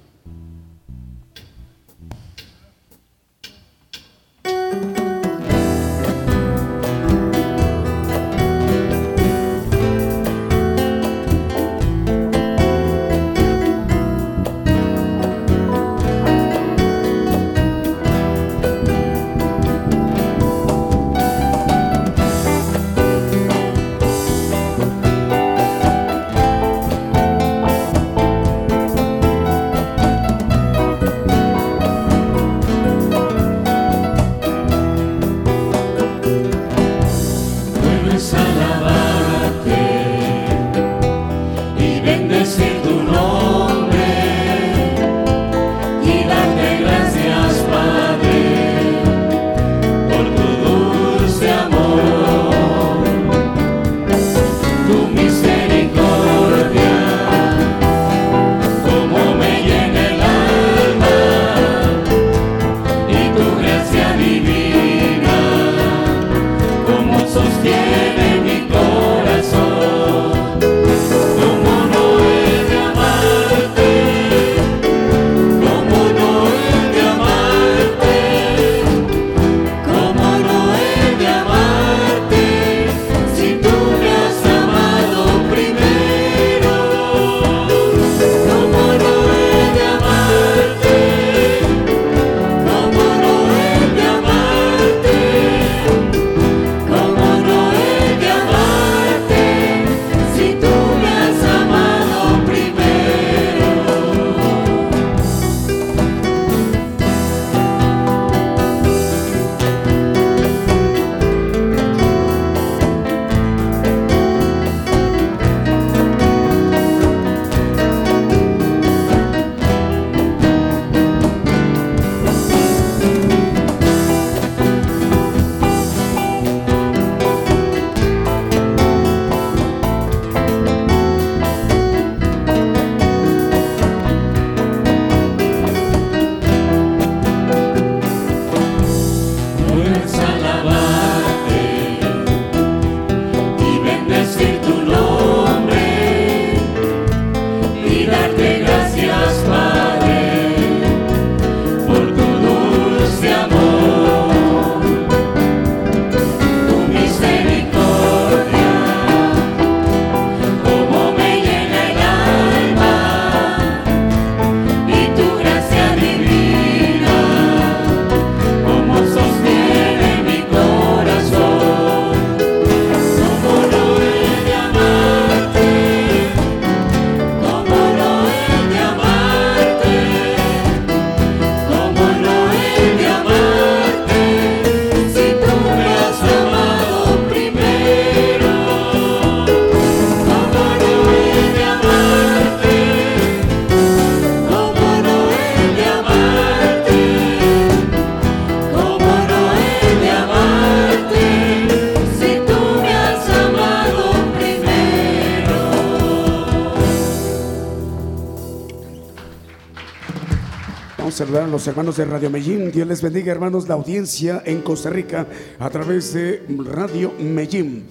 Los 211.56 211.66
hermanos 211.68 211.96
de 211.96 212.04
Radio 212.04 212.28
Medellín. 212.28 212.70
Dios 212.70 212.86
les 212.86 213.00
bendiga, 213.00 213.32
hermanos, 213.32 213.66
la 213.66 213.76
audiencia 213.76 214.42
en 214.44 214.60
Costa 214.60 214.90
Rica 214.90 215.26
a 215.58 215.70
través 215.70 216.12
de 216.12 216.44
Radio 216.66 217.14
Medellín. 217.18 217.86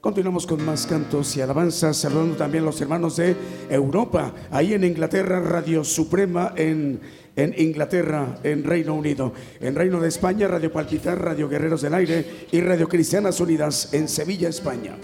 Continuamos 0.00 0.46
con 0.46 0.64
más 0.64 0.86
cantos 0.86 1.36
y 1.36 1.40
alabanzas, 1.40 1.96
saludando 1.96 2.36
también 2.36 2.62
a 2.62 2.66
los 2.66 2.80
hermanos 2.80 3.16
de 3.16 3.34
Europa, 3.68 4.32
ahí 4.52 4.74
en 4.74 4.84
Inglaterra, 4.84 5.40
Radio 5.40 5.82
Suprema 5.82 6.52
en, 6.54 7.00
en 7.34 7.56
Inglaterra, 7.58 8.38
en 8.44 8.62
Reino 8.62 8.94
Unido. 8.94 9.32
En 9.58 9.74
Reino 9.74 9.98
de 9.98 10.06
España, 10.06 10.46
Radio 10.46 10.70
Palpitar, 10.70 11.20
Radio 11.20 11.48
Guerreros 11.48 11.82
del 11.82 11.94
Aire 11.94 12.46
y 12.52 12.60
Radio 12.60 12.88
Cristianas 12.88 13.40
Unidas 13.40 13.92
en 13.94 14.06
Sevilla, 14.06 14.48
España. 14.48 14.95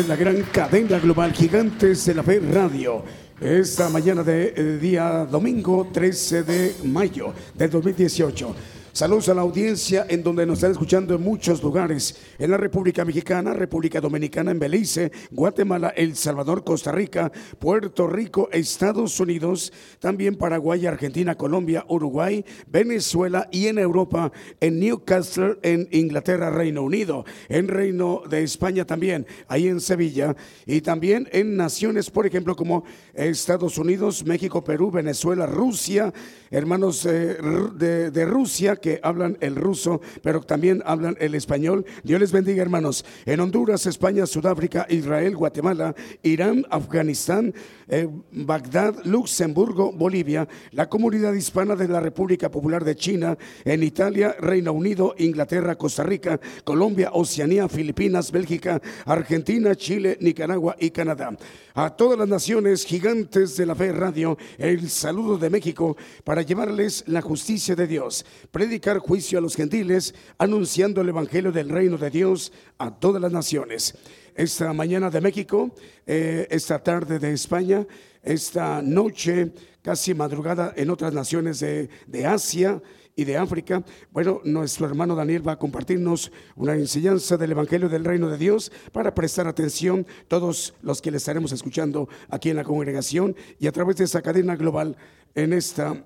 Es 0.00 0.08
la 0.08 0.16
gran 0.16 0.42
cadena 0.44 0.98
global 0.98 1.30
Gigantes 1.32 2.06
de 2.06 2.14
la 2.14 2.22
Fe 2.22 2.40
Radio. 2.40 3.04
Esta 3.38 3.90
mañana 3.90 4.22
de 4.22 4.54
eh, 4.56 4.78
día 4.80 5.26
domingo 5.30 5.88
13 5.92 6.42
de 6.42 6.74
mayo 6.84 7.34
de 7.54 7.68
2018. 7.68 8.54
Saludos 8.92 9.28
a 9.28 9.34
la 9.34 9.42
audiencia 9.42 10.06
en 10.08 10.22
donde 10.22 10.46
nos 10.46 10.58
están 10.58 10.72
escuchando 10.72 11.14
en 11.14 11.22
muchos 11.22 11.62
lugares, 11.62 12.16
en 12.38 12.50
la 12.50 12.56
República 12.56 13.04
Mexicana, 13.04 13.52
República 13.52 14.00
Dominicana, 14.00 14.50
en 14.52 14.58
Belice, 14.58 15.12
Guatemala, 15.40 15.94
El 15.96 16.16
Salvador, 16.16 16.64
Costa 16.64 16.92
Rica, 16.92 17.32
Puerto 17.58 18.06
Rico, 18.06 18.50
Estados 18.52 19.18
Unidos, 19.20 19.72
también 19.98 20.36
Paraguay, 20.36 20.84
Argentina, 20.84 21.34
Colombia, 21.34 21.86
Uruguay, 21.88 22.44
Venezuela 22.66 23.48
y 23.50 23.68
en 23.68 23.78
Europa, 23.78 24.32
en 24.60 24.78
Newcastle, 24.78 25.56
en 25.62 25.88
Inglaterra, 25.92 26.50
Reino 26.50 26.82
Unido, 26.82 27.24
en 27.48 27.68
Reino 27.68 28.20
de 28.28 28.42
España 28.42 28.84
también, 28.84 29.26
ahí 29.48 29.66
en 29.66 29.80
Sevilla, 29.80 30.36
y 30.66 30.82
también 30.82 31.26
en 31.32 31.56
naciones, 31.56 32.10
por 32.10 32.26
ejemplo, 32.26 32.54
como 32.54 32.84
Estados 33.14 33.78
Unidos, 33.78 34.26
México, 34.26 34.62
Perú, 34.62 34.90
Venezuela, 34.90 35.46
Rusia, 35.46 36.12
hermanos 36.50 37.06
eh, 37.06 37.38
de 37.78 38.26
Rusia, 38.26 38.76
que 38.76 39.00
hablan 39.02 39.38
el 39.40 39.56
ruso, 39.56 40.02
pero 40.22 40.42
también 40.42 40.82
hablan 40.84 41.16
el 41.18 41.34
español. 41.34 41.86
Dios 42.04 42.20
les 42.20 42.30
bendiga, 42.30 42.60
hermanos. 42.60 43.06
En 43.24 43.40
Honduras, 43.40 43.86
España, 43.86 44.26
Sudáfrica, 44.26 44.86
Israel, 44.90 45.29
Guatemala, 45.34 45.94
Irán, 46.22 46.66
Afganistán, 46.70 47.54
eh, 47.88 48.08
Bagdad, 48.32 49.04
Luxemburgo, 49.04 49.92
Bolivia, 49.92 50.48
la 50.72 50.88
comunidad 50.88 51.32
hispana 51.32 51.76
de 51.76 51.88
la 51.88 52.00
República 52.00 52.50
Popular 52.50 52.84
de 52.84 52.96
China, 52.96 53.36
en 53.64 53.82
Italia, 53.82 54.36
Reino 54.38 54.72
Unido, 54.72 55.14
Inglaterra, 55.18 55.76
Costa 55.76 56.02
Rica, 56.02 56.40
Colombia, 56.64 57.10
Oceanía, 57.12 57.68
Filipinas, 57.68 58.30
Bélgica, 58.30 58.80
Argentina, 59.06 59.74
Chile, 59.74 60.18
Nicaragua 60.20 60.76
y 60.78 60.90
Canadá. 60.90 61.36
A 61.74 61.90
todas 61.96 62.18
las 62.18 62.28
naciones 62.28 62.84
gigantes 62.84 63.56
de 63.56 63.66
la 63.66 63.74
fe 63.74 63.92
radio, 63.92 64.36
el 64.58 64.90
saludo 64.90 65.38
de 65.38 65.50
México 65.50 65.96
para 66.24 66.42
llevarles 66.42 67.04
la 67.06 67.22
justicia 67.22 67.74
de 67.74 67.86
Dios 67.86 68.24
predicar 68.50 68.98
juicio 68.98 69.38
a 69.38 69.42
los 69.42 69.56
gentiles, 69.56 70.14
anunciando 70.38 71.00
el 71.00 71.08
Evangelio 71.08 71.52
del 71.52 71.68
reino 71.68 71.98
de 71.98 72.10
Dios 72.10 72.52
a 72.78 72.90
todas 72.90 73.20
las 73.20 73.32
naciones. 73.32 73.94
Esta 74.34 74.72
mañana 74.72 75.10
de 75.10 75.20
México, 75.20 75.74
eh, 76.06 76.46
esta 76.50 76.82
tarde 76.82 77.18
de 77.18 77.32
España, 77.32 77.86
esta 78.22 78.82
noche, 78.82 79.52
casi 79.82 80.14
madrugada 80.14 80.72
en 80.76 80.90
otras 80.90 81.12
naciones 81.12 81.60
de, 81.60 81.88
de 82.06 82.26
Asia 82.26 82.80
y 83.16 83.24
de 83.24 83.36
África. 83.36 83.84
Bueno, 84.12 84.40
nuestro 84.44 84.86
hermano 84.86 85.14
Daniel 85.14 85.46
va 85.46 85.52
a 85.52 85.58
compartirnos 85.58 86.30
una 86.56 86.74
enseñanza 86.74 87.36
del 87.36 87.52
Evangelio 87.52 87.88
del 87.88 88.04
Reino 88.04 88.28
de 88.28 88.38
Dios 88.38 88.72
para 88.92 89.14
prestar 89.14 89.46
atención 89.46 90.06
todos 90.28 90.74
los 90.82 91.02
que 91.02 91.10
le 91.10 91.16
estaremos 91.16 91.52
escuchando 91.52 92.08
aquí 92.28 92.50
en 92.50 92.56
la 92.56 92.64
congregación 92.64 93.36
y 93.58 93.66
a 93.66 93.72
través 93.72 93.96
de 93.96 94.04
esa 94.04 94.22
cadena 94.22 94.56
global 94.56 94.96
en 95.34 95.52
esta 95.52 96.04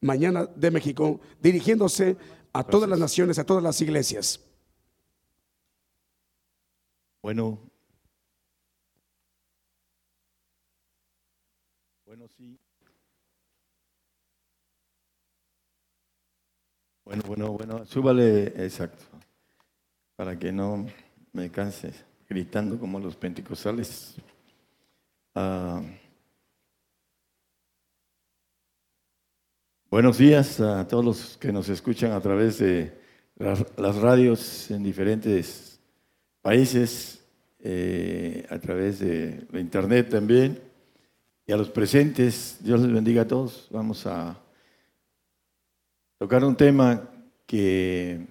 mañana 0.00 0.46
de 0.54 0.70
México, 0.70 1.20
dirigiéndose 1.40 2.16
a 2.52 2.64
todas 2.64 2.88
las 2.88 2.98
naciones, 2.98 3.38
a 3.38 3.44
todas 3.44 3.62
las 3.62 3.80
iglesias. 3.80 4.51
Bueno, 7.22 7.56
bueno, 12.04 12.26
sí. 12.36 12.58
Bueno, 17.04 17.22
bueno, 17.26 17.52
bueno, 17.52 17.84
súbale, 17.86 18.46
exacto, 18.64 19.04
para 20.16 20.36
que 20.36 20.50
no 20.50 20.86
me 21.32 21.48
canse 21.50 21.92
gritando 22.28 22.76
como 22.78 22.98
los 22.98 23.14
pentecostales. 23.14 24.16
Ah, 25.36 25.80
buenos 29.90 30.18
días 30.18 30.60
a 30.60 30.88
todos 30.88 31.04
los 31.04 31.36
que 31.38 31.52
nos 31.52 31.68
escuchan 31.68 32.10
a 32.12 32.20
través 32.20 32.58
de 32.58 33.00
las, 33.36 33.96
radios 33.96 34.70
en 34.72 34.82
diferentes 34.82 35.71
países, 36.42 37.24
eh, 37.60 38.44
a 38.50 38.58
través 38.58 38.98
de 38.98 39.46
la 39.52 39.60
internet 39.60 40.10
también, 40.10 40.60
y 41.46 41.52
a 41.52 41.56
los 41.56 41.70
presentes. 41.70 42.58
Dios 42.60 42.80
les 42.80 42.92
bendiga 42.92 43.22
a 43.22 43.26
todos. 43.26 43.68
Vamos 43.70 44.06
a 44.06 44.36
tocar 46.18 46.44
un 46.44 46.56
tema 46.56 47.08
que 47.46 48.26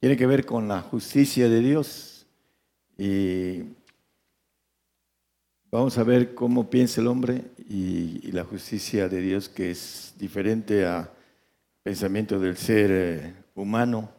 tiene 0.00 0.16
que 0.16 0.26
ver 0.26 0.46
con 0.46 0.68
la 0.68 0.80
justicia 0.80 1.48
de 1.48 1.60
Dios 1.60 2.26
y 2.96 3.62
vamos 5.70 5.98
a 5.98 6.04
ver 6.04 6.34
cómo 6.34 6.70
piensa 6.70 7.00
el 7.00 7.06
hombre 7.06 7.44
y, 7.68 8.30
la 8.32 8.44
justicia 8.44 9.08
de 9.08 9.20
Dios 9.20 9.48
que 9.48 9.70
es 9.70 10.14
diferente 10.18 10.86
a 10.86 11.10
pensamiento 11.82 12.38
del 12.38 12.56
ser 12.56 12.90
eh, 12.92 13.34
humano, 13.54 14.10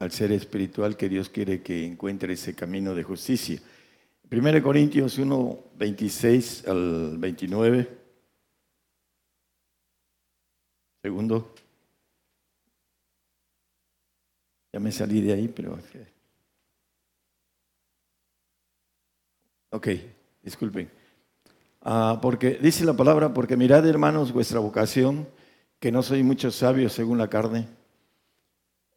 al 0.00 0.10
ser 0.10 0.32
espiritual 0.32 0.96
que 0.96 1.08
Dios 1.08 1.28
quiere 1.28 1.62
que 1.62 1.84
encuentre 1.84 2.32
ese 2.32 2.54
camino 2.54 2.94
de 2.94 3.02
justicia. 3.02 3.60
1 4.32 4.62
Corintios 4.62 5.18
1, 5.18 5.64
26 5.76 6.66
al 6.68 7.18
29. 7.18 7.98
Segundo. 11.02 11.54
Ya 14.72 14.80
me 14.80 14.90
salí 14.90 15.20
de 15.20 15.34
ahí, 15.34 15.48
pero... 15.48 15.78
Ok, 19.72 19.88
disculpen. 20.42 20.90
Ah, 21.82 22.18
porque 22.22 22.58
dice 22.60 22.86
la 22.86 22.94
palabra, 22.94 23.34
porque 23.34 23.56
mirad 23.56 23.86
hermanos 23.86 24.32
vuestra 24.32 24.60
vocación, 24.60 25.28
que 25.78 25.92
no 25.92 26.02
soy 26.02 26.22
muchos 26.22 26.54
sabios 26.56 26.94
según 26.94 27.18
la 27.18 27.28
carne. 27.28 27.79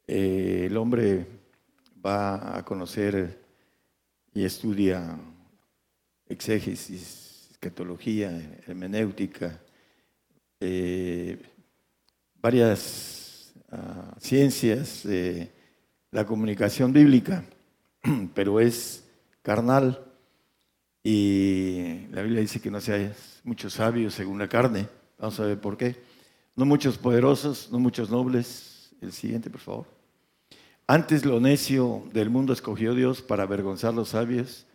Eh, 0.06 0.64
el 0.66 0.76
hombre 0.76 1.26
va 2.04 2.58
a 2.58 2.64
conocer 2.64 3.40
y 4.32 4.44
estudia 4.44 5.18
exégesis, 6.26 7.48
escatología, 7.52 8.30
hermenéutica, 8.66 9.60
eh, 10.60 11.40
varias 12.40 13.54
ah, 13.70 14.14
ciencias 14.18 15.04
la 16.14 16.24
comunicación 16.24 16.92
bíblica, 16.92 17.44
pero 18.34 18.60
es 18.60 19.04
carnal 19.42 20.04
y 21.02 22.06
la 22.12 22.22
Biblia 22.22 22.40
dice 22.40 22.60
que 22.60 22.70
no 22.70 22.80
seas 22.80 23.40
muchos 23.44 23.74
sabios 23.74 24.14
según 24.14 24.38
la 24.38 24.48
carne. 24.48 24.88
Vamos 25.18 25.38
a 25.40 25.44
ver 25.44 25.60
por 25.60 25.76
qué. 25.76 25.96
No 26.56 26.64
muchos 26.64 26.96
poderosos, 26.96 27.68
no 27.70 27.78
muchos 27.78 28.10
nobles. 28.10 28.94
El 29.02 29.12
siguiente, 29.12 29.50
por 29.50 29.60
favor. 29.60 29.93
Antes 30.86 31.24
lo 31.24 31.40
necio 31.40 32.02
del 32.12 32.28
mundo 32.28 32.52
escogió 32.52 32.94
Dios 32.94 33.22
para 33.22 33.44
avergonzar 33.44 33.94
los 33.94 34.10
sabios, 34.10 34.66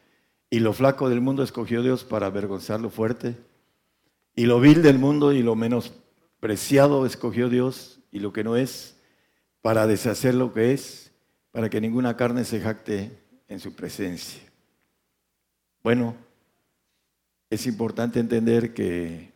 y 0.49 0.59
lo 0.59 0.73
flaco 0.73 1.09
del 1.09 1.21
mundo 1.21 1.43
escogió 1.43 1.83
Dios 1.83 2.03
para 2.03 2.27
avergonzar 2.27 2.79
lo 2.79 2.89
fuerte, 2.89 3.35
y 4.35 4.45
lo 4.45 4.59
vil 4.59 4.81
del 4.81 4.97
mundo 4.97 5.33
y 5.33 5.43
lo 5.43 5.55
menos 5.55 5.93
preciado 6.39 7.05
escogió 7.05 7.49
Dios 7.49 7.99
y 8.11 8.19
lo 8.19 8.33
que 8.33 8.43
no 8.43 8.55
es, 8.55 8.95
para 9.61 9.85
deshacer 9.85 10.33
lo 10.33 10.53
que 10.53 10.73
es, 10.73 11.11
para 11.51 11.69
que 11.69 11.81
ninguna 11.81 12.15
carne 12.17 12.43
se 12.43 12.59
jacte 12.59 13.11
en 13.47 13.59
su 13.59 13.75
presencia. 13.75 14.41
Bueno, 15.83 16.15
es 17.49 17.67
importante 17.67 18.19
entender 18.19 18.73
que 18.73 19.31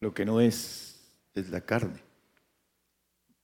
lo 0.00 0.12
que 0.12 0.24
no 0.24 0.40
es 0.40 0.94
es 1.34 1.50
la 1.50 1.60
carne. 1.60 2.03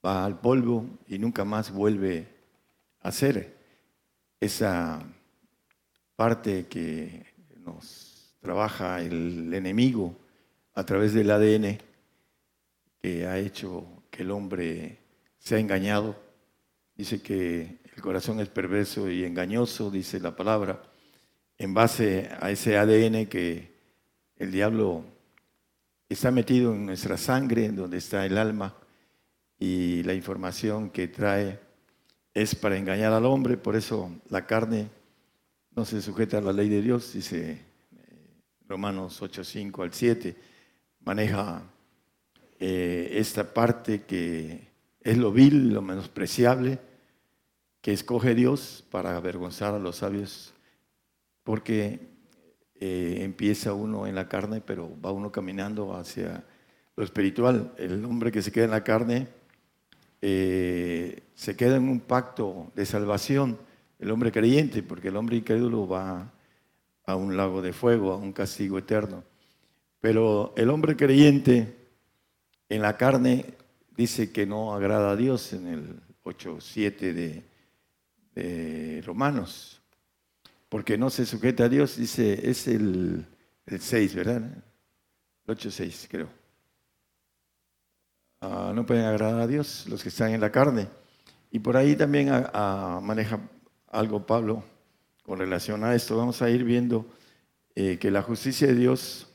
Va 0.05 0.25
al 0.25 0.41
polvo 0.41 0.87
y 1.07 1.19
nunca 1.19 1.45
más 1.45 1.71
vuelve 1.71 2.29
a 3.03 3.13
ser. 3.13 3.57
Esa 4.41 5.03
parte 6.17 6.67
que 6.67 7.27
nos 7.65 8.35
trabaja 8.41 9.03
el 9.03 9.53
enemigo 9.53 10.17
a 10.75 10.85
través 10.85 11.13
del 11.13 11.31
ADN 11.31 11.79
que 13.01 13.27
ha 13.27 13.39
hecho 13.39 13.87
que 14.11 14.23
el 14.23 14.31
hombre 14.31 14.99
sea 15.39 15.59
engañado. 15.59 16.17
Dice 16.95 17.23
que 17.23 17.79
el 17.95 18.03
corazón 18.03 18.41
es 18.41 18.49
perverso 18.49 19.11
y 19.11 19.25
engañoso, 19.25 19.91
dice 19.91 20.21
la 20.21 20.37
palabra, 20.37 20.83
en 21.59 21.75
base 21.75 22.29
a 22.41 22.51
ese 22.51 22.77
ADN 22.77 23.27
que 23.27 23.75
el 24.37 24.51
diablo 24.51 25.05
está 26.09 26.31
metido 26.31 26.73
en 26.75 26.87
nuestra 26.87 27.17
sangre, 27.17 27.69
donde 27.71 27.99
está 27.99 28.25
el 28.27 28.39
alma, 28.39 28.75
y 29.61 30.03
la 30.05 30.15
información 30.15 30.89
que 30.89 31.07
trae 31.07 31.61
es 32.33 32.55
para 32.55 32.79
engañar 32.79 33.13
al 33.13 33.27
hombre, 33.27 33.59
por 33.59 33.77
eso 33.77 34.11
la 34.31 34.47
carne 34.47 34.89
no 35.77 35.85
se 35.85 36.01
sujeta 36.01 36.39
a 36.39 36.41
la 36.41 36.55
ley 36.55 36.71
de 36.71 36.81
Dios, 36.81 37.13
dice 37.13 37.61
eh, 37.93 38.43
Romanos 38.67 39.21
8, 39.21 39.45
5 39.45 39.83
al 39.83 39.93
7, 39.93 40.35
maneja 41.01 41.63
eh, 42.59 43.11
esta 43.13 43.53
parte 43.53 44.05
que 44.05 44.67
es 45.03 45.19
lo 45.19 45.31
vil, 45.31 45.75
lo 45.75 45.83
menospreciable, 45.83 46.79
que 47.83 47.93
escoge 47.93 48.35
Dios 48.35 48.83
para 48.91 49.15
avergonzar 49.15 49.75
a 49.75 49.79
los 49.79 49.97
sabios, 49.97 50.55
porque 51.45 52.01
eh, 52.77 53.19
empieza 53.21 53.75
uno 53.75 54.07
en 54.07 54.15
la 54.15 54.27
carne, 54.27 54.63
pero 54.63 54.99
va 55.05 55.13
uno 55.13 55.31
caminando 55.31 55.95
hacia 55.95 56.45
lo 56.97 57.05
espiritual. 57.05 57.75
El 57.77 58.03
hombre 58.07 58.33
que 58.33 58.41
se 58.41 58.53
queda 58.53 58.65
en 58.65 58.71
la 58.71 58.85
carne 58.85 59.39
eh, 60.23 61.23
se 61.35 61.57
queda 61.57 61.77
en 61.77 61.89
un 61.89 62.01
pacto 62.01 62.71
de 62.75 62.85
salvación, 62.85 63.59
el 63.99 64.11
hombre 64.11 64.33
creyente, 64.33 64.83
porque 64.83 65.09
el 65.09 65.16
hombre 65.16 65.37
incrédulo 65.37 65.89
va 65.89 66.33
a 67.05 67.16
un 67.16 67.37
lago 67.37 67.62
de 67.62 67.73
fuego, 67.73 68.12
a 68.12 68.16
un 68.16 68.33
castigo 68.33 68.79
eterno. 68.79 69.25
Pero 70.01 70.55
el 70.57 70.71
hombre 70.71 70.97
creyente 70.97 71.77
en 72.68 72.83
la 72.83 72.97
carne 72.97 73.47
dice 73.97 74.33
que 74.33 74.47
no 74.47 74.75
agrada 74.75 75.11
a 75.11 75.16
Dios 75.16 75.53
en 75.53 75.66
el 75.66 76.01
8.7 76.25 77.12
de, 77.12 77.43
de 78.35 79.03
Romanos, 79.03 79.81
porque 80.68 80.97
no 80.97 81.11
se 81.11 81.27
sujeta 81.27 81.64
a 81.64 81.68
Dios, 81.68 81.97
dice, 81.97 82.49
es 82.49 82.68
el, 82.68 83.27
el 83.66 83.81
6, 83.81 84.14
¿verdad? 84.14 84.37
El 85.47 85.57
8.6 85.57 86.07
creo. 86.09 86.39
Ah, 88.43 88.72
no 88.74 88.86
pueden 88.86 89.05
agradar 89.05 89.41
a 89.41 89.47
Dios 89.47 89.86
los 89.86 90.03
que 90.03 90.09
están 90.09 90.30
en 90.30 90.41
la 90.41 90.51
carne. 90.51 90.88
Y 91.51 91.59
por 91.59 91.76
ahí 91.76 91.95
también 91.95 92.30
maneja 93.03 93.41
algo 93.88 94.24
Pablo 94.24 94.64
con 95.22 95.38
relación 95.38 95.84
a 95.84 95.95
esto. 95.95 96.16
Vamos 96.16 96.41
a 96.41 96.49
ir 96.49 96.64
viendo 96.64 97.07
eh, 97.74 97.99
que 97.99 98.11
la 98.11 98.22
justicia 98.22 98.66
de 98.66 98.74
Dios 98.74 99.26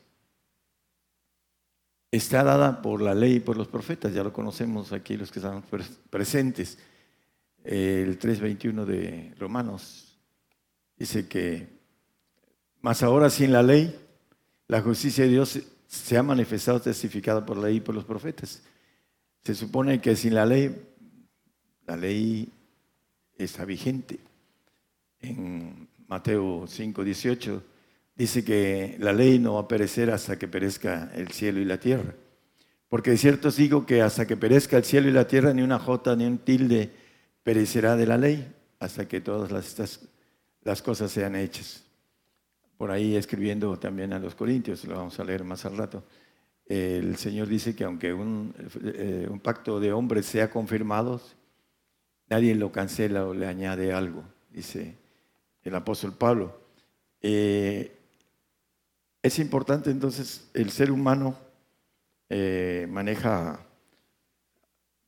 está 2.09 2.43
dada 2.43 2.81
por 2.81 3.01
la 3.01 3.13
ley 3.13 3.35
y 3.35 3.39
por 3.39 3.57
los 3.57 3.67
profetas, 3.67 4.13
ya 4.13 4.23
lo 4.23 4.33
conocemos 4.33 4.91
aquí 4.91 5.17
los 5.17 5.31
que 5.31 5.39
están 5.39 5.63
presentes. 6.09 6.79
El 7.63 8.17
3.21 8.17 8.85
de 8.85 9.35
Romanos 9.37 10.17
dice 10.97 11.27
que, 11.27 11.67
más 12.81 13.03
ahora 13.03 13.29
sin 13.29 13.51
la 13.51 13.61
ley, 13.61 13.93
la 14.67 14.81
justicia 14.81 15.25
de 15.25 15.31
Dios 15.31 15.59
se 15.87 16.17
ha 16.17 16.23
manifestado 16.23 16.81
testificado 16.81 17.45
por 17.45 17.57
la 17.57 17.67
ley 17.67 17.77
y 17.77 17.81
por 17.81 17.93
los 17.93 18.05
profetas. 18.05 18.63
Se 19.45 19.53
supone 19.53 20.01
que 20.01 20.15
sin 20.15 20.33
la 20.33 20.43
ley, 20.43 20.75
la 21.85 21.95
ley 21.95 22.51
está 23.37 23.63
vigente. 23.63 24.17
En 25.19 25.87
Mateo 26.07 26.65
5, 26.67 27.03
18 27.03 27.63
dice 28.15 28.43
que 28.43 28.95
la 28.97 29.13
ley 29.13 29.37
no 29.37 29.53
va 29.53 29.61
a 29.61 29.67
perecer 29.67 30.09
hasta 30.09 30.39
que 30.39 30.47
perezca 30.47 31.11
el 31.13 31.27
cielo 31.27 31.59
y 31.59 31.65
la 31.65 31.79
tierra. 31.79 32.15
Porque 32.89 33.11
de 33.11 33.17
cierto 33.17 33.49
os 33.49 33.57
digo 33.57 33.85
que 33.85 34.01
hasta 34.01 34.25
que 34.25 34.35
perezca 34.35 34.77
el 34.77 34.83
cielo 34.83 35.09
y 35.09 35.11
la 35.11 35.27
tierra, 35.27 35.53
ni 35.53 35.61
una 35.61 35.77
jota 35.77 36.15
ni 36.15 36.25
un 36.25 36.39
tilde 36.39 36.89
perecerá 37.43 37.95
de 37.95 38.07
la 38.07 38.17
ley, 38.17 38.51
hasta 38.79 39.07
que 39.07 39.21
todas 39.21 39.51
las, 39.51 39.99
las 40.63 40.81
cosas 40.81 41.11
sean 41.11 41.35
hechas. 41.35 41.83
Por 42.79 42.89
ahí 42.89 43.15
escribiendo 43.15 43.77
también 43.77 44.11
a 44.11 44.17
los 44.17 44.33
Corintios, 44.33 44.85
lo 44.85 44.95
vamos 44.95 45.19
a 45.19 45.23
leer 45.23 45.43
más 45.43 45.65
al 45.65 45.77
rato, 45.77 46.03
el 46.68 47.18
Señor 47.18 47.47
dice 47.47 47.76
que 47.76 47.84
aunque 47.84 48.13
un, 48.13 48.53
eh, 48.84 49.28
un 49.30 49.39
pacto 49.39 49.80
de 49.80 49.93
hombres 49.93 50.26
sea 50.26 50.49
confirmado, 50.49 51.22
nadie 52.28 52.55
lo 52.55 52.72
cancela 52.72 53.26
o 53.26 53.34
le 53.34 53.45
añade 53.45 53.93
algo, 53.93 54.24
dice 54.49 54.95
el 55.63 55.76
apóstol 55.76 56.13
Pablo. 56.13 56.59
Eh, 57.22 57.91
es 59.22 59.39
importante 59.39 59.91
entonces, 59.91 60.49
el 60.53 60.72
ser 60.72 60.91
humano 60.91 61.38
eh, 62.30 62.88
maneja 62.89 63.59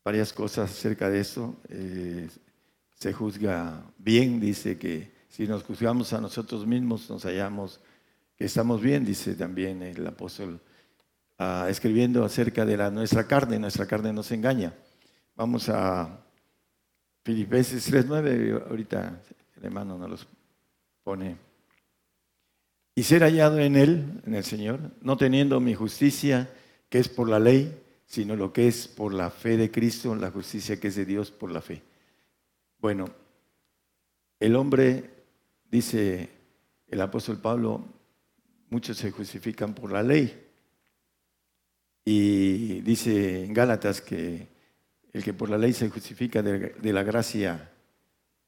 varias 0.03 0.33
cosas 0.33 0.71
acerca 0.71 1.09
de 1.09 1.19
eso. 1.19 1.55
Se 2.93 3.13
juzga 3.13 3.83
bien, 3.97 4.39
dice 4.39 4.77
que 4.77 5.11
si 5.27 5.47
nos 5.47 5.63
juzgamos 5.63 6.13
a 6.13 6.21
nosotros 6.21 6.65
mismos, 6.65 7.09
nos 7.09 7.23
hallamos 7.25 7.79
que 8.35 8.45
estamos 8.45 8.81
bien, 8.81 9.05
dice 9.05 9.35
también 9.35 9.83
el 9.83 10.05
apóstol, 10.07 10.59
escribiendo 11.67 12.23
acerca 12.25 12.65
de 12.65 12.77
la, 12.77 12.89
nuestra 12.89 13.27
carne, 13.27 13.59
nuestra 13.59 13.85
carne 13.85 14.11
nos 14.13 14.31
engaña. 14.31 14.73
Vamos 15.35 15.69
a 15.69 16.19
Filipenses 17.23 17.91
3.9, 17.91 18.69
ahorita 18.69 19.21
el 19.57 19.65
hermano 19.65 19.97
nos 19.97 20.09
los 20.09 20.27
pone 21.03 21.47
y 22.97 23.03
ser 23.03 23.21
hallado 23.21 23.59
en 23.59 23.75
Él, 23.75 24.21
en 24.25 24.33
el 24.33 24.43
Señor, 24.43 24.79
no 25.01 25.17
teniendo 25.17 25.59
mi 25.59 25.75
justicia, 25.75 26.49
que 26.89 26.97
es 26.97 27.07
por 27.07 27.29
la 27.29 27.37
ley, 27.37 27.79
sino 28.07 28.35
lo 28.35 28.51
que 28.51 28.67
es 28.67 28.87
por 28.87 29.13
la 29.13 29.29
fe 29.29 29.55
de 29.55 29.69
Cristo, 29.69 30.15
la 30.15 30.31
justicia 30.31 30.79
que 30.79 30.87
es 30.87 30.95
de 30.95 31.05
Dios 31.05 31.29
por 31.29 31.51
la 31.51 31.61
fe. 31.61 31.83
Bueno, 32.79 33.07
el 34.39 34.55
hombre, 34.55 35.11
dice 35.69 36.27
el 36.87 36.99
apóstol 37.01 37.37
Pablo, 37.37 37.85
muchos 38.71 38.97
se 38.97 39.11
justifican 39.11 39.75
por 39.75 39.91
la 39.91 40.01
ley. 40.01 40.46
Y 42.09 42.79
dice 42.83 43.43
en 43.43 43.53
Gálatas 43.53 43.99
que 43.99 44.47
el 45.11 45.21
que 45.25 45.33
por 45.33 45.49
la 45.49 45.57
ley 45.57 45.73
se 45.73 45.89
justifica 45.89 46.41
de, 46.41 46.93
la 46.93 47.03
gracia 47.03 47.69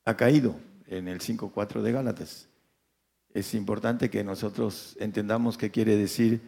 ha 0.05 0.15
caído, 0.15 0.55
en 0.87 1.09
el 1.09 1.19
5.4 1.19 1.81
de 1.81 1.91
Gálatas 1.91 2.47
es 3.33 3.53
importante 3.53 4.09
que 4.09 4.23
nosotros 4.23 4.95
entendamos 4.97 5.57
qué 5.57 5.71
quiere 5.71 5.97
decir 5.97 6.39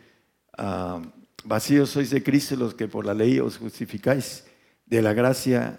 ah, 0.58 1.02
vacíos 1.44 1.90
sois 1.90 2.12
de 2.12 2.24
Cristo 2.24 2.56
los 2.56 2.76
que 2.76 2.88
por 2.88 3.06
la 3.06 3.14
ley 3.14 3.42
os 3.42 3.58
justificáis, 3.58 4.46
de 4.86 5.02
la 5.02 5.12
gracia 5.12 5.78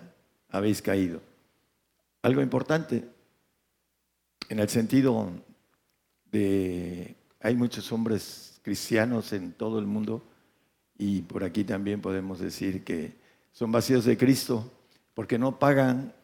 habéis 0.51 0.83
caído. 0.83 1.22
Algo 2.20 2.43
importante 2.43 3.09
en 4.51 4.59
el 4.59 4.68
sentido 4.68 5.30
de 6.30 7.16
hay 7.41 7.57
muchos 7.57 7.91
hombres 7.91 8.61
cristianos 8.62 9.33
en 9.33 9.53
todo 9.53 9.78
el 9.78 9.87
mundo 9.87 10.22
y 11.05 11.22
por 11.22 11.42
aquí 11.42 11.64
también 11.64 12.00
podemos 12.00 12.38
decir 12.38 12.84
que 12.84 13.12
son 13.50 13.72
vacíos 13.72 14.05
de 14.05 14.16
Cristo 14.16 14.70
porque 15.14 15.36
no 15.36 15.59
pagan 15.59 16.14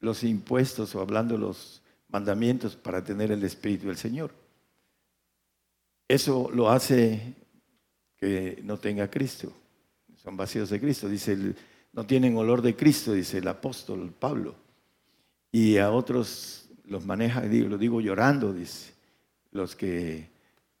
los 0.00 0.24
impuestos 0.24 0.92
o 0.96 1.00
hablando 1.00 1.38
los 1.38 1.82
mandamientos 2.08 2.74
para 2.74 3.04
tener 3.04 3.30
el 3.30 3.44
Espíritu 3.44 3.86
del 3.86 3.96
Señor. 3.96 4.32
Eso 6.08 6.50
lo 6.52 6.68
hace 6.68 7.32
que 8.18 8.60
no 8.64 8.76
tenga 8.76 9.08
Cristo. 9.08 9.52
Son 10.16 10.36
vacíos 10.36 10.68
de 10.68 10.80
Cristo. 10.80 11.08
Dice, 11.08 11.54
no 11.92 12.04
tienen 12.04 12.36
olor 12.36 12.60
de 12.60 12.74
Cristo, 12.74 13.12
dice 13.12 13.38
el 13.38 13.46
apóstol 13.46 14.12
Pablo. 14.18 14.56
Y 15.52 15.76
a 15.76 15.92
otros 15.92 16.68
los 16.86 17.06
maneja, 17.06 17.44
lo 17.44 17.78
digo 17.78 18.00
llorando, 18.00 18.52
dice, 18.52 18.94
los 19.52 19.76
que 19.76 20.28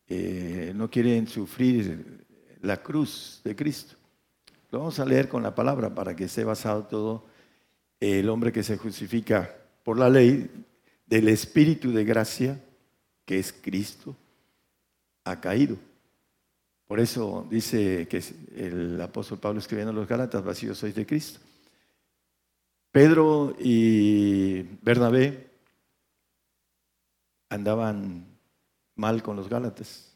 eh, 0.08 0.72
no 0.74 0.90
quieren 0.90 1.28
sufrir 1.28 2.23
la 2.64 2.82
cruz 2.82 3.40
de 3.44 3.54
Cristo. 3.54 3.96
Lo 4.70 4.80
vamos 4.80 4.98
a 4.98 5.04
leer 5.04 5.28
con 5.28 5.42
la 5.42 5.54
palabra 5.54 5.94
para 5.94 6.16
que 6.16 6.24
esté 6.24 6.44
basado 6.44 6.84
todo 6.84 7.26
el 8.00 8.28
hombre 8.28 8.52
que 8.52 8.62
se 8.62 8.76
justifica 8.76 9.54
por 9.84 9.98
la 9.98 10.08
ley 10.08 10.50
del 11.06 11.28
Espíritu 11.28 11.92
de 11.92 12.04
gracia, 12.04 12.60
que 13.24 13.38
es 13.38 13.52
Cristo, 13.52 14.16
ha 15.24 15.40
caído. 15.40 15.76
Por 16.86 17.00
eso 17.00 17.46
dice 17.50 18.08
que 18.08 18.22
el 18.56 19.00
apóstol 19.00 19.38
Pablo 19.38 19.58
escribiendo 19.58 19.90
a 19.90 19.94
los 19.94 20.08
Gálatas, 20.08 20.44
vacíos 20.44 20.78
sois 20.78 20.94
de 20.94 21.06
Cristo. 21.06 21.40
Pedro 22.90 23.54
y 23.58 24.62
Bernabé 24.82 25.50
andaban 27.48 28.26
mal 28.94 29.22
con 29.22 29.36
los 29.36 29.48
Gálatas. 29.48 30.13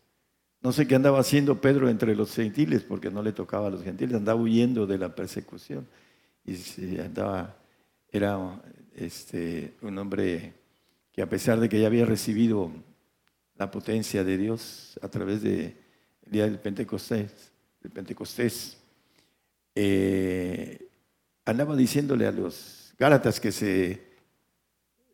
No 0.60 0.72
sé 0.72 0.86
qué 0.86 0.96
andaba 0.96 1.20
haciendo 1.20 1.60
Pedro 1.60 1.88
entre 1.88 2.16
los 2.16 2.34
gentiles, 2.34 2.82
porque 2.82 3.10
no 3.10 3.22
le 3.22 3.32
tocaba 3.32 3.68
a 3.68 3.70
los 3.70 3.82
gentiles, 3.82 4.16
andaba 4.16 4.40
huyendo 4.40 4.86
de 4.86 4.98
la 4.98 5.14
persecución. 5.14 5.86
Y 6.44 6.98
andaba, 6.98 7.56
era 8.10 8.60
este, 8.94 9.76
un 9.82 9.98
hombre 9.98 10.54
que 11.12 11.22
a 11.22 11.28
pesar 11.28 11.60
de 11.60 11.68
que 11.68 11.80
ya 11.80 11.86
había 11.86 12.06
recibido 12.06 12.72
la 13.56 13.70
potencia 13.70 14.24
de 14.24 14.36
Dios 14.36 14.98
a 15.02 15.08
través 15.08 15.42
del 15.42 15.76
día 16.26 16.44
del 16.44 16.58
Pentecostés, 16.58 17.52
Pentecostés 17.92 18.78
eh, 19.74 20.88
andaba 21.44 21.76
diciéndole 21.76 22.26
a 22.26 22.32
los 22.32 22.94
Gálatas 22.98 23.38
que 23.38 23.52
se 23.52 24.02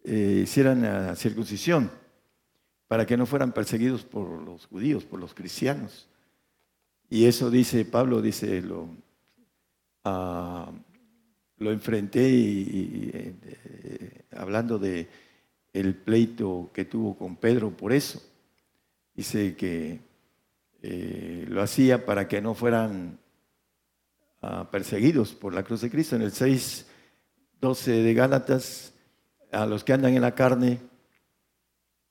eh, 0.04 0.40
hicieran 0.44 0.82
la 0.82 1.14
circuncisión 1.16 1.90
para 2.89 3.06
que 3.06 3.16
no 3.16 3.27
fueran 3.27 3.52
perseguidos 3.52 4.05
por 4.05 4.43
los 4.43 4.66
judíos, 4.66 5.05
por 5.05 5.20
los 5.20 5.35
cristianos. 5.35 6.09
Y 7.09 7.27
eso 7.27 7.51
dice 7.51 7.85
Pablo, 7.85 8.20
dice, 8.20 8.61
lo, 8.61 8.89
ah, 10.05 10.70
enfrenté 11.59 12.28
y, 12.28 13.11
eh, 13.12 14.24
hablando 14.32 14.78
de 14.78 15.09
el 15.73 15.94
pleito 15.94 16.70
que 16.73 16.85
tuvo 16.85 17.16
con 17.16 17.36
Pedro 17.36 17.70
por 17.70 17.93
eso. 17.93 18.23
Dice 19.15 19.55
que 19.56 20.01
eh, 20.82 21.47
lo 21.48 21.62
hacía 21.62 22.05
para 22.05 22.28
que 22.28 22.40
no 22.40 22.55
fueran 22.55 23.19
ah, 24.43 24.69
perseguidos 24.70 25.35
por 25.35 25.55
la 25.55 25.62
cruz 25.62 25.81
de 25.81 25.90
Cristo. 25.90 26.16
En 26.16 26.23
el 26.23 26.32
6, 26.32 26.86
12 27.61 27.90
de 27.90 28.15
Gálatas, 28.15 28.93
a 29.52 29.66
los 29.66 29.85
que 29.85 29.93
andan 29.93 30.15
en 30.15 30.23
la 30.23 30.35
carne, 30.35 30.81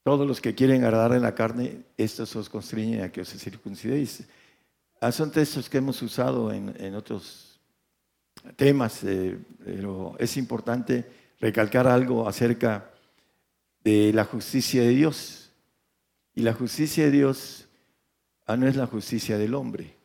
todos 0.03 0.27
los 0.27 0.41
que 0.41 0.53
quieren 0.53 0.83
agradar 0.83 1.13
en 1.13 1.21
la 1.21 1.33
carne, 1.33 1.85
estos 1.97 2.35
os 2.35 2.49
constriñen 2.49 3.03
a 3.03 3.11
que 3.11 3.21
os 3.21 3.29
circuncidéis. 3.29 4.23
Ah, 4.99 5.11
son 5.11 5.31
textos 5.31 5.69
que 5.69 5.77
hemos 5.77 6.01
usado 6.01 6.51
en, 6.51 6.95
otros 6.95 7.59
temas, 8.57 9.03
eh, 9.03 9.37
pero 9.63 10.15
es 10.19 10.35
importante 10.35 11.05
recalcar 11.39 11.87
algo 11.87 12.27
acerca 12.27 12.91
de 13.83 14.11
la 14.13 14.25
justicia 14.25 14.81
de 14.81 14.89
Dios. 14.89 15.51
Y 16.35 16.41
la 16.41 16.53
justicia 16.53 17.05
de 17.05 17.11
Dios 17.11 17.67
ah, 18.45 18.57
no 18.57 18.67
es 18.67 18.75
la 18.75 18.87
justicia 18.87 19.37
del 19.37 19.55
hombre. 19.55 19.95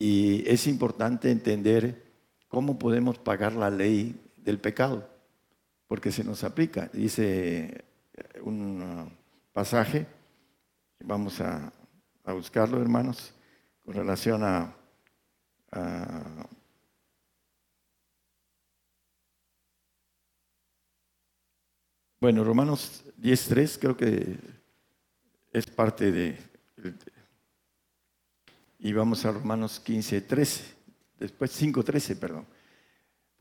Y 0.00 0.42
es 0.48 0.66
importante 0.66 1.30
entender 1.30 2.10
cómo 2.48 2.76
podemos 2.76 3.18
pagar 3.18 3.52
la 3.52 3.70
ley 3.70 4.20
del 4.36 4.58
pecado, 4.58 5.08
porque 5.86 6.10
se 6.10 6.24
nos 6.24 6.42
aplica. 6.42 6.90
Dice 6.92 7.84
un 8.42 9.10
pasaje, 9.52 10.06
vamos 11.04 11.40
a, 11.40 11.72
buscarlo, 12.24 12.80
hermanos, 12.80 13.34
con 13.84 13.94
relación 13.94 14.42
a 14.44 14.74
Bueno, 22.22 22.44
Romanos 22.44 23.02
10.3 23.20 23.78
creo 23.80 23.96
que 23.96 24.36
es 25.52 25.66
parte 25.66 26.12
de... 26.12 26.38
Y 28.78 28.92
vamos 28.92 29.24
a 29.24 29.32
Romanos 29.32 29.82
15.13, 29.84 30.60
después 31.18 31.60
5.13, 31.60 32.16
perdón. 32.20 32.46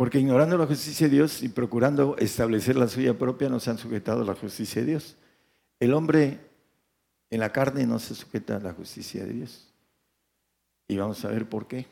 Porque 0.02 0.20
ignorando 0.20 0.58
la 0.58 0.66
justicia 0.66 1.08
de 1.08 1.14
Dios 1.14 1.44
y 1.44 1.50
procurando 1.50 2.18
establecer 2.18 2.76
la 2.76 2.88
suya 2.88 3.16
propia, 3.16 3.50
no 3.50 3.60
se 3.60 3.70
han 3.70 3.78
sujetado 3.78 4.24
a 4.24 4.26
la 4.26 4.34
justicia 4.34 4.82
de 4.82 4.88
Dios. 4.88 5.16
El 5.80 5.94
hombre 5.94 6.40
en 7.30 7.40
la 7.40 7.52
carne 7.52 7.86
no 7.86 8.00
se 8.00 8.16
sujeta 8.16 8.56
a 8.56 8.60
la 8.60 8.74
justicia 8.74 9.24
de 9.24 9.34
Dios. 9.34 9.72
Y 10.88 10.98
vamos 10.98 11.24
a 11.24 11.28
ver 11.28 11.48
por 11.48 11.68
qué. 11.68 11.86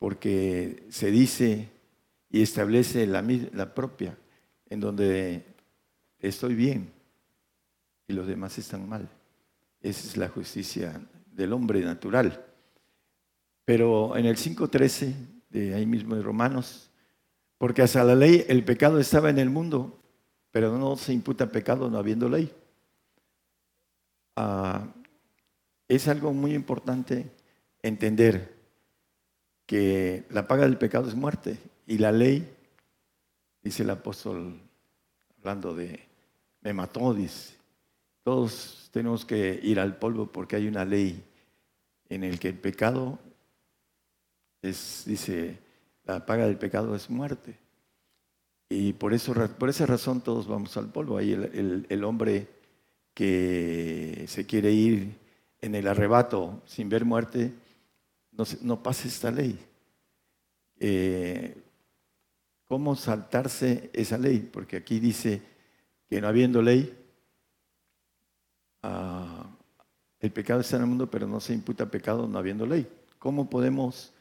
Porque 0.00 0.82
se 0.88 1.12
dice 1.12 1.68
y 2.28 2.42
establece 2.42 3.06
la, 3.06 3.72
propia, 3.72 4.18
en 4.68 4.80
donde 4.80 5.44
estoy 6.18 6.56
bien 6.56 6.90
y 8.08 8.14
los 8.14 8.26
demás 8.26 8.58
están 8.58 8.88
mal. 8.88 9.08
Esa 9.80 10.08
es 10.08 10.16
la 10.16 10.28
justicia 10.28 11.00
del 11.30 11.52
hombre 11.52 11.82
natural. 11.82 12.44
Pero 13.64 14.16
en 14.16 14.26
el 14.26 14.36
5.13 14.36 15.14
de 15.50 15.72
ahí 15.72 15.86
mismo 15.86 16.16
de 16.16 16.22
Romanos, 16.22 16.85
porque 17.58 17.82
hasta 17.82 18.04
la 18.04 18.14
ley 18.14 18.44
el 18.48 18.64
pecado 18.64 18.98
estaba 18.98 19.30
en 19.30 19.38
el 19.38 19.50
mundo, 19.50 19.98
pero 20.50 20.76
no 20.76 20.96
se 20.96 21.12
imputa 21.12 21.50
pecado 21.50 21.90
no 21.90 21.98
habiendo 21.98 22.28
ley. 22.28 22.52
Ah, 24.36 24.86
es 25.88 26.08
algo 26.08 26.32
muy 26.32 26.54
importante 26.54 27.30
entender 27.82 28.56
que 29.66 30.24
la 30.30 30.46
paga 30.46 30.64
del 30.64 30.78
pecado 30.78 31.08
es 31.08 31.14
muerte 31.14 31.58
y 31.86 31.98
la 31.98 32.12
ley, 32.12 32.48
dice 33.62 33.82
el 33.82 33.90
apóstol, 33.90 34.60
hablando 35.38 35.74
de, 35.74 36.00
me 36.60 36.72
mató, 36.72 37.16
todos 38.22 38.88
tenemos 38.92 39.24
que 39.24 39.60
ir 39.62 39.78
al 39.78 39.96
polvo 39.98 40.26
porque 40.26 40.56
hay 40.56 40.66
una 40.66 40.84
ley 40.84 41.22
en 42.08 42.24
el 42.24 42.38
que 42.38 42.48
el 42.48 42.58
pecado 42.58 43.18
es, 44.62 45.04
dice, 45.06 45.58
la 46.06 46.24
paga 46.24 46.46
del 46.46 46.56
pecado 46.56 46.94
es 46.94 47.10
muerte. 47.10 47.58
Y 48.68 48.94
por, 48.94 49.14
eso, 49.14 49.34
por 49.58 49.68
esa 49.68 49.86
razón 49.86 50.20
todos 50.20 50.46
vamos 50.46 50.76
al 50.76 50.88
polvo. 50.90 51.18
Ahí 51.18 51.32
el, 51.32 52.04
hombre 52.04 52.48
que 53.14 54.24
se 54.28 54.46
quiere 54.46 54.72
ir 54.72 55.18
en 55.60 55.74
el 55.74 55.86
arrebato 55.86 56.62
sin 56.66 56.88
ver 56.88 57.04
muerte, 57.04 57.52
no, 58.32 58.44
no 58.62 58.82
pasa 58.82 59.08
esta 59.08 59.30
ley. 59.30 59.58
Eh, 60.78 61.56
¿Cómo 62.66 62.96
saltarse 62.96 63.90
esa 63.92 64.18
ley? 64.18 64.40
Porque 64.40 64.76
aquí 64.76 64.98
dice 64.98 65.42
que 66.08 66.20
no 66.20 66.28
habiendo 66.28 66.60
ley, 66.60 66.92
ah, 68.82 69.46
el 70.18 70.32
pecado 70.32 70.60
está 70.60 70.76
en 70.76 70.82
el 70.82 70.88
mundo, 70.88 71.08
pero 71.08 71.26
no 71.28 71.40
se 71.40 71.54
imputa 71.54 71.86
pecado 71.86 72.26
no 72.26 72.38
habiendo 72.38 72.66
ley. 72.66 72.86
¿Cómo 73.18 73.48
podemos 73.48 74.12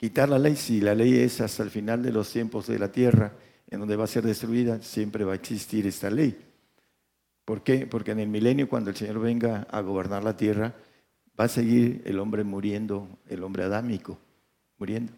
quitar 0.00 0.30
la 0.30 0.38
ley 0.38 0.56
si 0.56 0.80
la 0.80 0.94
ley 0.94 1.18
es 1.18 1.42
hasta 1.42 1.62
el 1.62 1.68
final 1.68 2.02
de 2.02 2.10
los 2.10 2.32
tiempos 2.32 2.66
de 2.66 2.78
la 2.78 2.90
tierra, 2.90 3.34
en 3.68 3.80
donde 3.80 3.96
va 3.96 4.04
a 4.04 4.06
ser 4.06 4.24
destruida, 4.24 4.80
siempre 4.80 5.24
va 5.24 5.32
a 5.32 5.36
existir 5.36 5.86
esta 5.86 6.08
ley? 6.08 6.38
¿Por 7.44 7.62
qué? 7.62 7.86
Porque 7.86 8.12
en 8.12 8.20
el 8.20 8.28
milenio, 8.28 8.66
cuando 8.66 8.88
el 8.88 8.96
Señor 8.96 9.20
venga 9.20 9.66
a 9.70 9.82
gobernar 9.82 10.24
la 10.24 10.38
tierra, 10.38 10.74
va 11.38 11.44
a 11.44 11.48
seguir 11.48 12.00
el 12.06 12.18
hombre 12.18 12.44
muriendo, 12.44 13.18
el 13.28 13.42
hombre 13.42 13.64
adámico, 13.64 14.18
muriendo. 14.78 15.12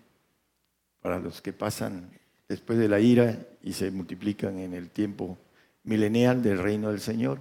Para 1.01 1.21
los 1.21 1.41
que 1.41 1.53
pasan 1.53 2.11
después 2.49 2.77
de 2.77 2.89
la 2.89 2.99
ira 2.99 3.39
y 3.63 3.75
se 3.75 3.89
multiplican 3.93 4.59
en 4.59 4.75
el 4.75 4.91
tiempo 4.91 5.39
milenial 5.85 6.43
del 6.43 6.59
reino 6.59 6.91
del 6.91 7.01
Señor, 7.01 7.41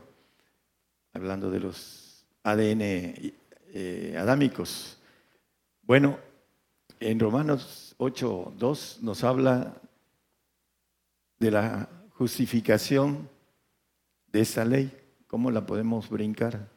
hablando 1.11 1.49
de 1.49 1.59
los 1.59 2.23
ADN 2.43 2.81
eh, 2.81 4.15
adámicos. 4.19 4.99
Bueno, 5.81 6.19
en 7.01 7.19
Romanos 7.19 7.95
8, 7.97 8.53
2 8.57 8.99
nos 9.01 9.23
habla 9.23 9.73
de 11.39 11.51
la 11.51 11.89
justificación 12.11 13.27
de 14.27 14.41
esta 14.41 14.63
ley, 14.63 14.95
cómo 15.27 15.49
la 15.49 15.65
podemos 15.65 16.09
brincar 16.09 16.69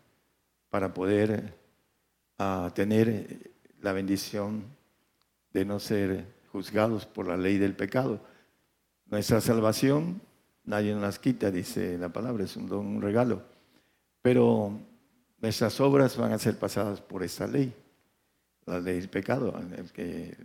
para 0.70 0.94
poder 0.94 1.58
ah, 2.38 2.72
tener 2.74 3.52
la 3.80 3.92
bendición 3.92 4.64
de 5.52 5.66
no 5.66 5.78
ser 5.78 6.26
juzgados 6.50 7.04
por 7.04 7.28
la 7.28 7.36
ley 7.36 7.58
del 7.58 7.76
pecado. 7.76 8.20
Nuestra 9.06 9.42
salvación 9.42 10.22
nadie 10.64 10.94
nos 10.94 11.02
las 11.02 11.18
quita, 11.18 11.50
dice 11.50 11.98
la 11.98 12.08
palabra, 12.08 12.44
es 12.44 12.56
un 12.56 12.66
don, 12.66 12.86
un 12.86 13.02
regalo. 13.02 13.42
Pero 14.22 14.80
nuestras 15.38 15.78
obras 15.80 16.16
van 16.16 16.32
a 16.32 16.38
ser 16.38 16.58
pasadas 16.58 17.02
por 17.02 17.22
esta 17.22 17.46
ley, 17.46 17.74
la 18.66 18.80
ley 18.80 19.00
del 19.00 19.08
pecado, 19.08 19.54
que 19.92 20.36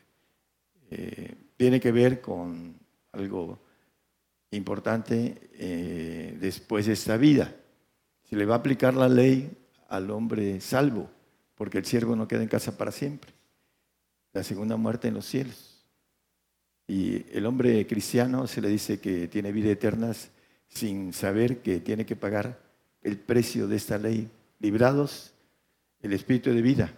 eh, 0.91 1.35
tiene 1.57 1.79
que 1.79 1.91
ver 1.91 2.21
con 2.21 2.75
algo 3.11 3.59
importante 4.51 5.49
eh, 5.53 6.37
después 6.39 6.85
de 6.85 6.93
esta 6.93 7.17
vida. 7.17 7.55
Se 8.23 8.35
le 8.35 8.45
va 8.45 8.55
a 8.55 8.57
aplicar 8.59 8.93
la 8.93 9.09
ley 9.09 9.51
al 9.87 10.11
hombre 10.11 10.61
salvo, 10.61 11.09
porque 11.55 11.77
el 11.77 11.85
siervo 11.85 12.15
no 12.15 12.27
queda 12.27 12.41
en 12.41 12.47
casa 12.47 12.77
para 12.77 12.91
siempre. 12.91 13.31
La 14.33 14.43
segunda 14.43 14.77
muerte 14.77 15.07
en 15.07 15.15
los 15.15 15.25
cielos. 15.25 15.85
Y 16.87 17.25
el 17.35 17.45
hombre 17.45 17.85
cristiano 17.85 18.47
se 18.47 18.61
le 18.61 18.69
dice 18.69 18.99
que 18.99 19.27
tiene 19.27 19.51
vida 19.51 19.69
eterna 19.69 20.11
sin 20.67 21.13
saber 21.13 21.61
que 21.61 21.79
tiene 21.79 22.05
que 22.05 22.15
pagar 22.15 22.59
el 23.01 23.17
precio 23.17 23.67
de 23.67 23.75
esta 23.75 23.97
ley. 23.97 24.29
Librados 24.59 25.33
el 26.01 26.13
espíritu 26.13 26.51
de 26.51 26.61
vida. 26.61 26.93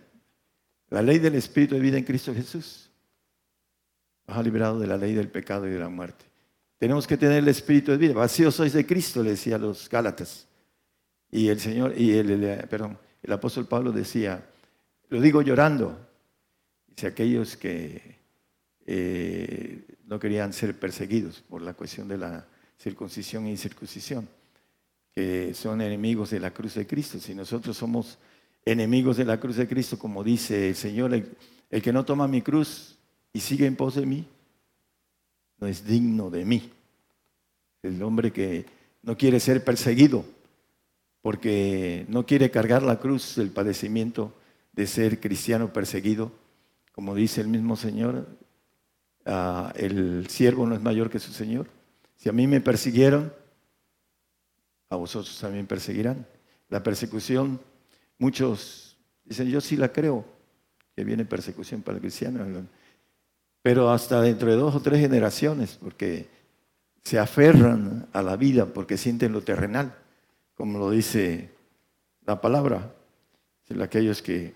La 0.91 1.01
ley 1.01 1.19
del 1.19 1.35
espíritu 1.35 1.76
de 1.76 1.81
vida 1.81 1.97
en 1.97 2.03
Cristo 2.03 2.34
Jesús. 2.34 2.89
Nos 4.27 4.38
ha 4.38 4.43
librado 4.43 4.77
de 4.77 4.88
la 4.88 4.97
ley 4.97 5.13
del 5.13 5.30
pecado 5.30 5.65
y 5.68 5.72
de 5.72 5.80
la 5.80 5.88
muerte. 5.88 6.26
Tenemos 6.77 7.07
que 7.07 7.15
tener 7.15 7.38
el 7.38 7.47
espíritu 7.47 7.91
de 7.91 7.97
vida. 7.97 8.13
Vacíos 8.13 8.55
sois 8.55 8.73
de 8.73 8.85
Cristo, 8.85 9.23
le 9.23 9.31
decía 9.31 9.55
a 9.55 9.59
los 9.59 9.89
Gálatas. 9.89 10.47
Y 11.31 11.47
el 11.47 11.61
Señor, 11.61 11.93
y 11.97 12.11
el, 12.11 12.68
perdón, 12.69 12.97
el 13.23 13.31
apóstol 13.31 13.68
Pablo 13.68 13.93
decía, 13.93 14.45
lo 15.07 15.22
digo 15.22 15.41
llorando. 15.41 15.97
Dice 16.88 17.07
aquellos 17.07 17.55
que 17.55 18.19
eh, 18.85 19.85
no 20.07 20.19
querían 20.19 20.51
ser 20.51 20.77
perseguidos 20.77 21.39
por 21.39 21.61
la 21.61 21.73
cuestión 21.73 22.09
de 22.09 22.18
la 22.18 22.45
circuncisión 22.77 23.45
e 23.45 23.51
incircuncisión, 23.51 24.27
que 25.13 25.53
son 25.53 25.80
enemigos 25.80 26.31
de 26.31 26.41
la 26.41 26.51
cruz 26.51 26.73
de 26.76 26.85
Cristo. 26.85 27.18
Si 27.18 27.34
nosotros 27.34 27.77
somos 27.77 28.18
enemigos 28.66 29.18
de 29.18 29.26
la 29.26 29.40
cruz 29.40 29.56
de 29.56 29.68
Cristo, 29.68 29.98
como 29.98 30.24
dice 30.24 30.70
el 30.70 30.76
Señor, 30.76 31.14
el, 31.14 31.82
que 31.82 31.94
no 31.94 32.06
toma 32.06 32.28
mi 32.28 32.42
cruz 32.42 32.98
y 33.34 33.40
sigue 33.40 33.66
en 33.66 33.76
pos 33.76 33.96
de 33.96 34.06
mí, 34.06 34.26
no 35.60 35.68
es 35.68 35.86
digno 35.86 36.30
de 36.30 36.46
mí. 36.46 36.72
El 37.84 38.02
hombre 38.04 38.32
que 38.32 38.66
no 39.04 39.18
quiere 39.18 39.40
ser 39.40 39.64
perseguido 39.64 40.24
porque 41.22 42.06
no 42.10 42.26
quiere 42.26 42.52
cargar 42.52 42.84
la 42.84 43.00
cruz 43.00 43.36
del 43.36 43.50
padecimiento 43.50 44.34
de 44.74 44.88
ser 44.88 45.20
cristiano 45.20 45.74
perseguido, 45.74 46.32
como 46.92 47.16
dice 47.16 47.42
el 47.42 47.48
mismo 47.48 47.76
Señor, 47.76 48.28
Ah, 49.26 49.72
el 49.76 50.28
siervo 50.30 50.66
no 50.66 50.76
es 50.76 50.82
mayor 50.82 51.10
que 51.10 51.20
su 51.20 51.32
Señor. 51.32 51.68
Si 52.16 52.30
a 52.30 52.32
mí 52.32 52.48
me 52.48 52.62
persiguieron, 52.62 53.32
a 54.90 54.96
vosotros 54.96 55.38
también 55.40 55.68
perseguirán. 55.68 56.26
La 56.70 56.82
persecución, 56.84 57.60
muchos 58.22 58.98
dicen, 59.26 59.49
yo 59.49 59.60
sí 59.60 59.76
la 59.76 59.91
creo, 59.91 60.23
que 60.95 61.03
viene 61.03 61.26
persecución 61.26 61.81
para 61.81 61.95
el 61.95 62.02
cristiano, 62.02 62.45
pero 63.64 63.89
hasta 63.89 64.22
dentro 64.22 64.52
de 64.52 64.57
dos 64.57 64.76
o 64.76 64.80
tres 64.80 64.99
generaciones, 64.99 65.80
porque 65.81 66.27
se 67.03 67.18
aferran 67.18 68.07
a 68.14 68.22
la 68.22 68.35
vida, 68.35 68.68
porque 68.68 68.95
sienten 68.95 69.31
lo 69.31 69.41
terrenal, 69.41 69.98
como 70.56 70.77
lo 70.77 70.91
dice 70.91 71.49
la 72.27 72.39
palabra, 72.39 72.93
aquellos 73.81 74.22
que 74.22 74.53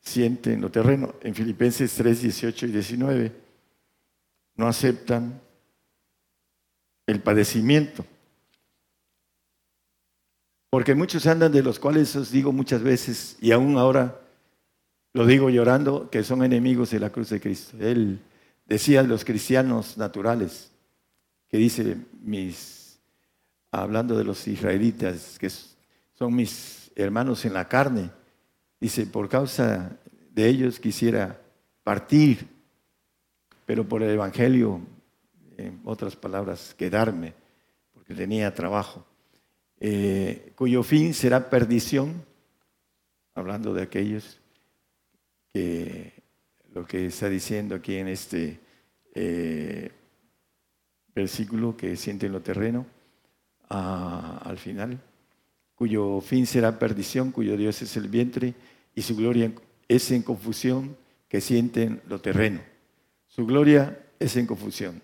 sienten 0.00 0.62
lo 0.62 0.70
terreno, 0.70 1.14
en 1.20 1.34
Filipenses 1.34 1.92
3, 1.94 2.22
18 2.22 2.66
y 2.66 2.70
19 2.70 3.32
no 4.56 4.66
aceptan 4.66 5.42
el 7.06 7.20
padecimiento. 7.20 8.06
Porque 10.74 10.96
muchos 10.96 11.24
andan 11.28 11.52
de 11.52 11.62
los 11.62 11.78
cuales 11.78 12.16
os 12.16 12.32
digo 12.32 12.50
muchas 12.50 12.82
veces, 12.82 13.36
y 13.40 13.52
aún 13.52 13.78
ahora 13.78 14.20
lo 15.12 15.24
digo 15.24 15.48
llorando, 15.48 16.10
que 16.10 16.24
son 16.24 16.42
enemigos 16.42 16.90
de 16.90 16.98
la 16.98 17.10
cruz 17.10 17.28
de 17.30 17.40
Cristo. 17.40 17.76
Él 17.78 18.18
decía 18.66 18.98
a 18.98 19.02
los 19.04 19.24
cristianos 19.24 19.96
naturales, 19.96 20.72
que 21.48 21.58
dice 21.58 21.98
mis, 22.24 22.98
hablando 23.70 24.18
de 24.18 24.24
los 24.24 24.48
israelitas, 24.48 25.38
que 25.38 25.48
son 25.48 26.34
mis 26.34 26.90
hermanos 26.96 27.44
en 27.44 27.54
la 27.54 27.68
carne, 27.68 28.10
dice, 28.80 29.06
por 29.06 29.28
causa 29.28 29.96
de 30.32 30.48
ellos 30.48 30.80
quisiera 30.80 31.40
partir 31.84 32.48
pero 33.64 33.88
por 33.88 34.02
el 34.02 34.10
Evangelio, 34.10 34.80
en 35.56 35.80
otras 35.84 36.16
palabras, 36.16 36.74
quedarme, 36.76 37.32
porque 37.92 38.12
tenía 38.12 38.52
trabajo, 38.52 39.06
eh, 39.80 40.52
cuyo 40.54 40.82
fin 40.82 41.14
será 41.14 41.50
perdición, 41.50 42.24
hablando 43.34 43.74
de 43.74 43.82
aquellos 43.82 44.40
que 45.52 46.12
lo 46.72 46.86
que 46.86 47.06
está 47.06 47.28
diciendo 47.28 47.74
aquí 47.74 47.96
en 47.96 48.08
este 48.08 48.58
eh, 49.14 49.90
versículo 51.14 51.76
que 51.76 51.96
sienten 51.96 52.32
lo 52.32 52.42
terreno, 52.42 52.86
al 53.68 54.58
final, 54.58 55.00
cuyo 55.74 56.20
fin 56.20 56.46
será 56.46 56.78
perdición, 56.78 57.32
cuyo 57.32 57.56
Dios 57.56 57.82
es 57.82 57.96
el 57.96 58.08
vientre 58.08 58.54
y 58.94 59.02
su 59.02 59.16
gloria 59.16 59.52
es 59.88 60.10
en 60.10 60.22
confusión 60.22 60.96
que 61.28 61.40
sienten 61.40 62.00
lo 62.08 62.20
terreno. 62.20 62.60
Su 63.26 63.46
gloria 63.46 64.00
es 64.18 64.36
en 64.36 64.46
confusión. 64.46 65.02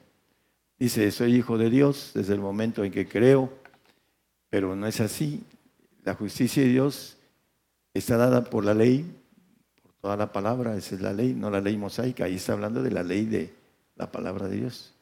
Dice, 0.78 1.10
soy 1.10 1.34
hijo 1.34 1.58
de 1.58 1.68
Dios 1.70 2.12
desde 2.14 2.34
el 2.34 2.40
momento 2.40 2.84
en 2.84 2.92
que 2.92 3.06
creo, 3.06 3.52
pero 4.50 4.76
no 4.76 4.86
es 4.86 5.00
así. 5.00 5.42
La 6.04 6.14
justicia 6.14 6.62
de 6.62 6.68
Dios 6.68 7.16
está 7.94 8.16
dada 8.16 8.44
por 8.44 8.64
la 8.64 8.74
ley, 8.74 9.10
por 9.82 9.92
toda 9.94 10.16
la 10.16 10.32
palabra, 10.32 10.76
esa 10.76 10.96
es 10.96 11.00
la 11.00 11.12
ley, 11.12 11.34
no 11.34 11.50
la 11.50 11.60
ley 11.60 11.76
mosaica, 11.76 12.24
ahí 12.24 12.34
está 12.34 12.52
hablando 12.52 12.82
de 12.82 12.90
la 12.90 13.02
ley 13.02 13.24
de 13.24 13.54
la 13.96 14.10
palabra 14.10 14.48
de 14.48 14.56
Dios. 14.56 14.92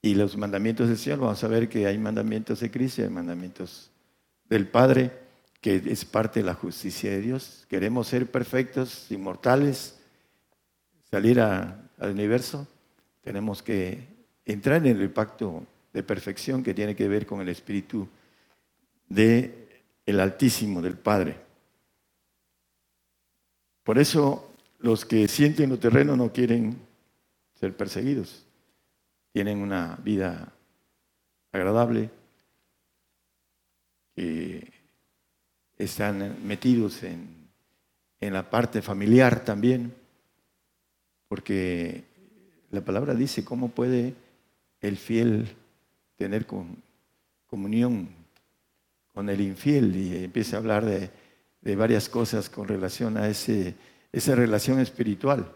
Y 0.00 0.14
los 0.14 0.36
mandamientos 0.36 0.88
del 0.88 0.98
Señor, 0.98 1.20
vamos 1.20 1.44
a 1.44 1.48
ver 1.48 1.68
que 1.68 1.86
hay 1.86 1.98
mandamientos 1.98 2.60
de 2.60 2.70
Cristo 2.70 3.02
hay 3.02 3.08
mandamientos 3.08 3.90
del 4.48 4.66
Padre, 4.66 5.12
que 5.60 5.76
es 5.76 6.04
parte 6.04 6.40
de 6.40 6.46
la 6.46 6.54
justicia 6.54 7.10
de 7.10 7.20
Dios. 7.20 7.66
Queremos 7.68 8.08
ser 8.08 8.28
perfectos, 8.28 9.10
inmortales, 9.10 9.96
salir 11.08 11.40
al 11.40 11.88
universo, 12.00 12.66
tenemos 13.22 13.62
que 13.62 14.08
entrar 14.44 14.84
en 14.84 15.00
el 15.00 15.10
pacto 15.10 15.64
de 15.92 16.02
perfección 16.02 16.62
que 16.62 16.74
tiene 16.74 16.96
que 16.96 17.06
ver 17.06 17.26
con 17.26 17.40
el 17.40 17.48
Espíritu 17.48 18.08
de 19.12 19.82
el 20.06 20.20
Altísimo, 20.20 20.80
del 20.80 20.96
Padre. 20.96 21.36
Por 23.82 23.98
eso 23.98 24.50
los 24.78 25.04
que 25.04 25.28
sienten 25.28 25.70
lo 25.70 25.78
terreno 25.78 26.16
no 26.16 26.32
quieren 26.32 26.76
ser 27.54 27.76
perseguidos. 27.76 28.44
Tienen 29.32 29.58
una 29.58 29.98
vida 30.02 30.52
agradable, 31.52 32.10
que 34.14 34.70
están 35.78 36.46
metidos 36.46 37.02
en, 37.02 37.48
en 38.20 38.32
la 38.32 38.50
parte 38.50 38.82
familiar 38.82 39.44
también, 39.44 39.94
porque 41.28 42.04
la 42.70 42.82
palabra 42.82 43.14
dice 43.14 43.44
cómo 43.44 43.68
puede 43.70 44.14
el 44.80 44.96
fiel 44.96 45.56
tener 46.16 46.46
comunión 47.46 48.21
con 49.12 49.28
el 49.28 49.40
infiel 49.40 49.94
y 49.94 50.24
empieza 50.24 50.56
a 50.56 50.60
hablar 50.60 50.84
de, 50.84 51.10
varias 51.76 52.08
cosas 52.08 52.50
con 52.50 52.66
relación 52.66 53.16
a 53.16 53.28
ese, 53.28 53.74
esa 54.10 54.34
relación 54.34 54.80
espiritual. 54.80 55.54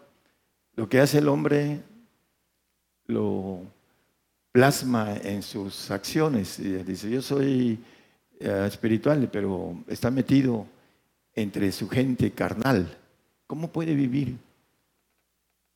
Lo 0.75 0.89
que 0.89 1.01
hace 1.01 1.19
el 1.19 1.29
hombre 1.29 1.81
lo 3.07 3.63
plasma 4.53 5.17
en 5.17 5.43
sus 5.43 5.91
acciones. 5.91 6.59
Dice, 6.87 7.11
yo 7.11 7.23
soy 7.23 7.79
eh, 8.39 8.65
espiritual, 8.69 9.29
pero 9.33 9.83
está 9.89 10.11
metido 10.11 10.67
entre 11.35 11.73
su 11.73 11.89
gente 11.89 12.31
carnal. 12.31 12.97
¿Cómo 13.47 13.73
puede 13.73 13.95
vivir 13.95 14.37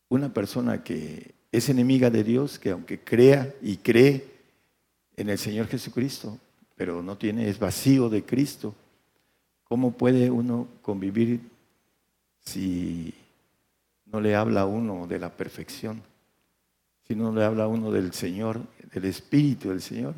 una 0.09 0.33
persona 0.33 0.83
que 0.83 1.35
es 1.53 1.69
enemiga 1.69 2.11
de 2.11 2.25
Dios, 2.25 2.59
que 2.59 2.71
aunque 2.71 3.01
crea 3.01 3.53
y 3.63 3.79
cree 3.79 4.25
en 5.17 5.31
el 5.31 5.39
Señor 5.39 5.67
Jesucristo, 5.67 6.39
pero 6.81 7.03
no 7.03 7.19
tiene, 7.19 7.47
es 7.47 7.59
vacío 7.59 8.09
de 8.09 8.25
Cristo, 8.25 8.75
¿cómo 9.65 9.93
puede 9.93 10.31
uno 10.31 10.67
convivir 10.81 11.43
si 12.39 13.13
no 14.07 14.19
le 14.19 14.35
habla 14.35 14.63
a 14.63 14.65
uno 14.65 15.07
de 15.07 15.19
la 15.19 15.29
perfección? 15.29 16.01
Si 17.07 17.15
no 17.15 17.35
le 17.35 17.45
habla 17.45 17.65
a 17.65 17.69
uno 17.69 17.93
del 17.93 18.15
Señor, 18.15 18.63
del 18.95 19.05
Espíritu 19.05 19.69
del 19.69 19.83
Señor. 19.83 20.15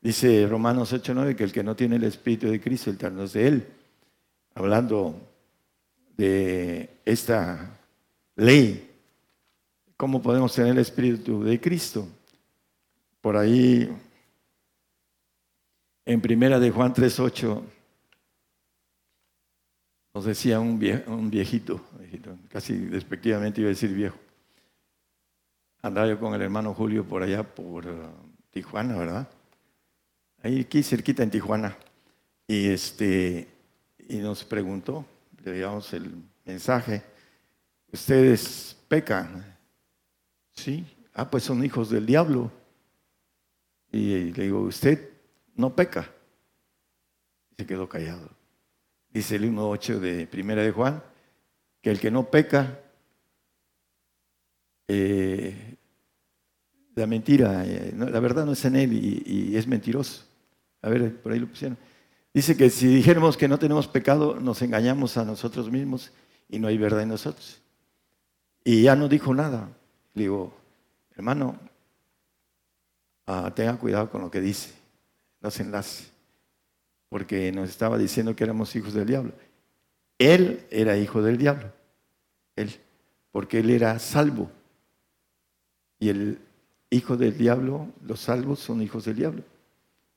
Dice 0.00 0.46
Romanos 0.46 0.92
8:9 0.92 1.34
que 1.34 1.42
el 1.42 1.50
que 1.50 1.64
no 1.64 1.74
tiene 1.74 1.96
el 1.96 2.04
Espíritu 2.04 2.46
de 2.46 2.60
Cristo, 2.60 2.90
el 2.90 3.16
no 3.16 3.24
es 3.24 3.32
de 3.32 3.48
Él. 3.48 3.66
Hablando 4.54 5.20
de 6.16 6.90
esta 7.04 7.76
ley 8.36 8.88
¿Cómo 9.96 10.22
podemos 10.22 10.54
tener 10.54 10.70
el 10.70 10.78
Espíritu 10.78 11.42
de 11.42 11.60
Cristo? 11.60 12.06
Por 13.20 13.36
ahí, 13.36 13.90
en 16.04 16.20
primera 16.20 16.58
de 16.58 16.70
Juan 16.70 16.92
3.8, 16.92 17.62
nos 20.14 20.24
decía 20.24 20.60
un, 20.60 20.78
viejito, 20.78 21.80
casi 22.48 22.74
despectivamente 22.74 23.60
iba 23.60 23.68
a 23.68 23.70
decir 23.70 23.92
viejo. 23.92 24.16
Andaba 25.82 26.06
yo 26.06 26.18
con 26.18 26.34
el 26.34 26.42
hermano 26.42 26.72
Julio 26.72 27.04
por 27.04 27.22
allá, 27.22 27.42
por 27.42 27.86
uh, 27.86 28.10
Tijuana, 28.50 28.96
¿verdad? 28.96 29.28
Ahí 30.42 30.60
aquí 30.60 30.82
cerquita 30.82 31.22
en 31.22 31.30
Tijuana. 31.30 31.76
Y, 32.46 32.68
este, 32.68 33.48
y 34.08 34.18
nos 34.18 34.44
preguntó, 34.44 35.04
le 35.42 35.52
dimos 35.52 35.92
el 35.92 36.14
mensaje, 36.44 37.02
ustedes 37.92 38.76
pecan, 38.86 39.54
Sí, 40.54 40.86
ah, 41.14 41.28
pues 41.28 41.42
son 41.42 41.64
hijos 41.64 41.90
del 41.90 42.06
diablo. 42.06 42.50
Y 43.90 44.32
le 44.32 44.44
digo, 44.44 44.60
usted 44.60 45.13
no 45.56 45.74
peca. 45.74 46.10
Se 47.56 47.66
quedó 47.66 47.88
callado. 47.88 48.30
Dice 49.10 49.36
el 49.36 49.44
1.8 49.44 49.98
de 49.98 50.26
Primera 50.26 50.62
de 50.62 50.72
Juan, 50.72 51.02
que 51.80 51.90
el 51.90 52.00
que 52.00 52.10
no 52.10 52.24
peca, 52.30 52.80
eh, 54.88 55.76
la 56.94 57.06
mentira, 57.06 57.64
eh, 57.64 57.92
la 57.96 58.20
verdad 58.20 58.44
no 58.44 58.52
es 58.52 58.64
en 58.64 58.76
él 58.76 58.92
y, 58.92 59.22
y, 59.24 59.56
es 59.56 59.66
mentiroso. 59.66 60.24
A 60.82 60.88
ver, 60.88 61.20
por 61.20 61.32
ahí 61.32 61.38
lo 61.38 61.46
pusieron. 61.46 61.78
Dice 62.32 62.56
que 62.56 62.70
si 62.70 62.86
dijéramos 62.88 63.36
que 63.36 63.48
no 63.48 63.58
tenemos 63.58 63.86
pecado, 63.86 64.38
nos 64.40 64.60
engañamos 64.62 65.16
a 65.16 65.24
nosotros 65.24 65.70
mismos 65.70 66.10
y 66.48 66.58
no 66.58 66.68
hay 66.68 66.76
verdad 66.76 67.02
en 67.02 67.10
nosotros. 67.10 67.60
Y 68.64 68.82
ya 68.82 68.96
no 68.96 69.08
dijo 69.08 69.34
nada. 69.34 69.68
Le 70.14 70.22
digo, 70.22 70.54
hermano, 71.16 71.58
ah, 73.26 73.52
tenga 73.54 73.76
cuidado 73.76 74.10
con 74.10 74.22
lo 74.22 74.30
que 74.30 74.40
dice, 74.40 74.72
se 75.50 75.62
enlace, 75.62 76.04
porque 77.08 77.52
nos 77.52 77.68
estaba 77.68 77.98
diciendo 77.98 78.34
que 78.34 78.44
éramos 78.44 78.74
hijos 78.76 78.94
del 78.94 79.06
diablo. 79.06 79.32
Él 80.18 80.66
era 80.70 80.96
hijo 80.96 81.22
del 81.22 81.38
diablo, 81.38 81.72
él, 82.56 82.70
porque 83.32 83.60
él 83.60 83.70
era 83.70 83.98
salvo. 83.98 84.50
Y 85.98 86.08
el 86.08 86.38
hijo 86.90 87.16
del 87.16 87.36
diablo, 87.36 87.88
los 88.06 88.20
salvos 88.20 88.60
son 88.60 88.82
hijos 88.82 89.04
del 89.04 89.16
diablo. 89.16 89.42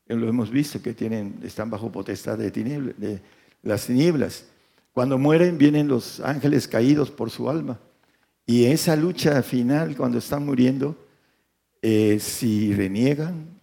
Lo 0.08 0.28
hemos 0.28 0.50
visto 0.50 0.82
que 0.82 0.94
tienen, 0.94 1.40
están 1.44 1.70
bajo 1.70 1.92
potestad 1.92 2.38
de, 2.38 2.52
de 2.52 3.22
las 3.64 3.88
tinieblas. 3.88 4.46
Cuando 4.94 5.18
mueren 5.18 5.58
vienen 5.58 5.88
los 5.88 6.20
ángeles 6.22 6.68
caídos 6.68 7.12
por 7.12 7.30
su 7.30 7.50
alma 7.50 7.80
y 8.46 8.66
esa 8.66 8.96
lucha 8.96 9.44
final, 9.44 9.96
cuando 9.98 10.20
están 10.20 10.46
muriendo, 10.46 10.96
eh, 11.82 12.18
si 12.20 12.74
reniegan, 12.74 13.57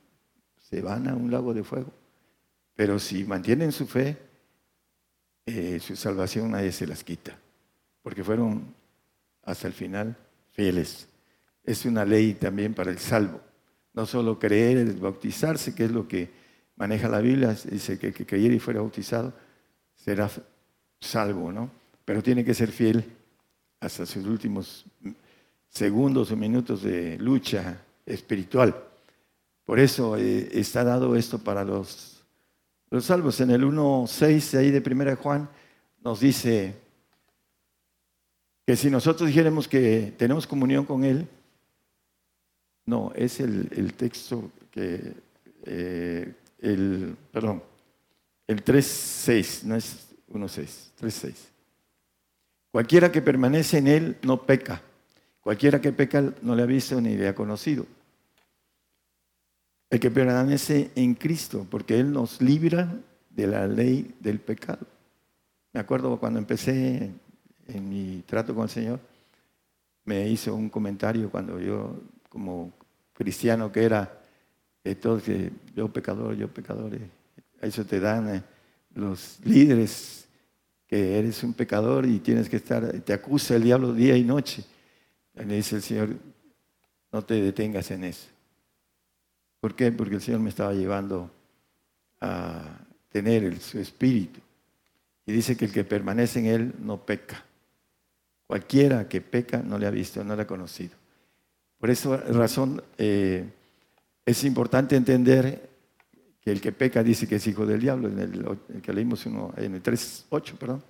van 0.81 1.09
a 1.09 1.15
un 1.15 1.31
lago 1.31 1.55
de 1.55 1.65
fuego. 1.65 1.93
Pero 2.75 2.99
si 2.99 3.25
mantienen 3.25 3.73
su 3.73 3.87
fe, 3.87 4.17
eh, 5.47 5.79
su 5.81 5.95
salvación 5.97 6.51
nadie 6.51 6.73
se 6.73 6.87
las 6.87 7.05
quita, 7.05 7.39
porque 8.03 8.25
fueron 8.25 8.75
hasta 9.43 9.67
el 9.67 9.75
final 9.75 10.17
fieles. 10.53 11.09
Es 11.63 11.85
una 11.85 12.05
ley 12.05 12.35
también 12.35 12.75
para 12.75 12.91
el 12.91 12.99
salvo. 12.99 13.41
No 13.93 14.07
solo 14.07 14.39
creer, 14.39 14.95
bautizarse, 14.95 15.75
que 15.75 15.85
es 15.85 15.91
lo 15.93 16.09
que 16.09 16.31
maneja 16.77 17.09
la 17.09 17.21
Biblia, 17.21 17.57
dice 17.71 17.99
que 17.99 18.09
el 18.09 18.15
que 18.15 18.27
creyera 18.27 18.55
y 18.55 18.59
fuera 18.59 18.81
bautizado 18.81 19.33
será 19.95 20.29
salvo, 21.01 21.53
¿no? 21.53 21.71
Pero 22.05 22.23
tiene 22.23 22.45
que 22.45 22.55
ser 22.55 22.71
fiel 22.73 23.05
hasta 23.81 24.05
sus 24.05 24.27
últimos 24.27 24.85
segundos 25.69 26.31
o 26.31 26.37
minutos 26.37 26.83
de 26.83 27.19
lucha 27.19 27.81
espiritual. 28.07 28.75
Por 29.65 29.81
eso 29.81 30.17
eh, 30.17 30.49
está 30.53 30.85
dado 30.85 31.17
esto 31.17 31.39
para 31.39 31.65
los, 31.65 32.23
los 32.91 33.05
salvos. 33.05 33.41
En 33.41 33.51
el 33.51 33.65
1.6 33.65 34.59
ahí 34.59 34.71
de 34.71 34.83
1 34.85 35.17
Juan 35.17 35.49
nos 36.03 36.21
dice 36.21 36.75
que 38.67 38.77
si 38.77 38.91
nosotros 38.91 39.29
dijéramos 39.29 39.69
que 39.69 40.15
tenemos 40.17 40.47
comunión 40.47 40.85
con 40.85 41.05
Él, 41.05 41.27
no, 42.87 43.13
es 43.15 43.41
el, 43.41 43.95
texto 43.95 44.51
que, 44.71 45.15
eh, 45.65 46.35
el, 46.61 47.17
perdón, 47.33 47.63
el 48.47 48.63
3.6, 48.63 49.63
no 49.65 49.77
es 49.77 50.09
1.6, 50.31 50.91
3.6. 51.01 51.35
Cualquiera 52.71 53.11
que 53.11 53.23
permanece 53.23 53.79
en 53.79 53.89
Él 53.89 54.17
no 54.23 54.43
peca. 54.43 54.83
Cualquiera 55.41 55.81
que 55.81 55.93
peca 55.93 56.23
no 56.43 56.55
le 56.55 56.63
ha 56.63 56.67
visto 56.67 57.01
ni 57.01 57.17
le 57.17 57.29
ha 57.29 57.35
conocido. 57.35 57.87
El 59.91 60.01
que 60.01 60.11
permanece 60.11 60.91
en 60.95 61.15
Cristo, 61.15 61.67
porque 61.71 61.99
Él 61.99 62.13
nos 62.13 62.41
libra 62.41 62.95
de 63.31 63.47
la 63.47 63.67
ley 63.67 64.15
del 64.21 64.41
pecado. 64.41 64.87
Me 65.73 65.81
acuerdo 65.81 66.19
cuando 66.19 66.39
empecé 66.39 67.11
en 67.67 67.89
mi 67.89 68.23
trato 68.27 68.55
con 68.55 68.65
el 68.65 68.71
Señor, 68.71 69.01
me 70.05 70.29
hizo 70.29 70.55
un 70.55 70.69
comentario 70.69 71.31
cuando 71.31 71.61
yo, 71.61 72.01
como 72.29 72.73
cristiano 73.13 73.73
que 73.73 73.85
era, 73.85 74.21
todo 75.01 75.21
que 75.23 75.51
yo 75.75 75.89
pecador, 75.93 76.37
yo 76.37 76.49
pecador, 76.49 76.93
a 77.61 77.67
eso 77.67 77.85
te 77.85 77.99
dan 77.99 78.35
eh, 78.35 78.43
los 78.95 79.39
líderes 79.45 80.29
que 80.87 81.19
eres 81.19 81.43
un 81.43 81.55
pecador 81.55 82.07
y 82.07 82.19
tienes 82.19 82.49
que 82.49 82.57
estar, 82.57 83.01
te 83.01 83.13
acusa 83.13 83.57
el 83.57 83.63
diablo 83.63 83.95
día 83.95 84.17
y 84.17 84.23
noche. 84.23 84.65
Y 85.35 85.45
le 85.45 85.57
dice 85.57 85.77
el 85.77 85.83
Señor, 85.83 86.11
no 87.11 87.23
te 87.23 87.41
detengas 87.41 87.91
en 87.91 88.05
eso. 88.05 88.29
¿Por 89.65 89.75
qué? 89.75 89.91
Porque 89.93 90.17
el 90.17 90.21
Señor 90.21 90.41
me 90.41 90.51
estaba 90.51 90.75
llevando 90.75 91.31
a 92.21 92.81
tener 93.09 93.59
su 93.61 93.79
espíritu. 93.79 94.39
Y 95.25 95.33
dice 95.33 95.57
que 95.57 95.65
el 95.65 95.73
que 95.73 95.85
permanece 95.85 96.41
en 96.41 96.47
él 96.49 96.75
no 96.81 97.01
peca. 97.07 97.43
Cualquiera 98.47 99.09
que 99.09 99.23
peca 99.23 99.63
no 99.63 99.79
le 99.79 99.87
ha 99.87 99.91
visto, 99.91 100.23
no 100.23 100.37
le 100.37 100.43
ha 100.43 100.47
conocido. 100.47 100.93
Por 101.79 101.89
esa 101.89 102.15
razón 102.19 102.83
eh, 102.99 103.49
es 104.27 104.45
importante 104.45 104.97
entender 104.97 105.71
que 106.43 106.53
el 106.53 106.61
que 106.61 106.73
peca 106.73 107.03
dice 107.03 107.27
que 107.27 107.37
es 107.37 107.47
hijo 107.47 107.65
del 107.65 107.81
diablo, 107.81 108.09
en 108.09 108.19
el, 108.19 108.83
que 108.83 108.93
leímos 108.93 109.25
uno, 109.25 109.55
en 109.57 109.77
el 109.77 109.83
3.8, 109.83 110.59
perdón, 110.59 110.85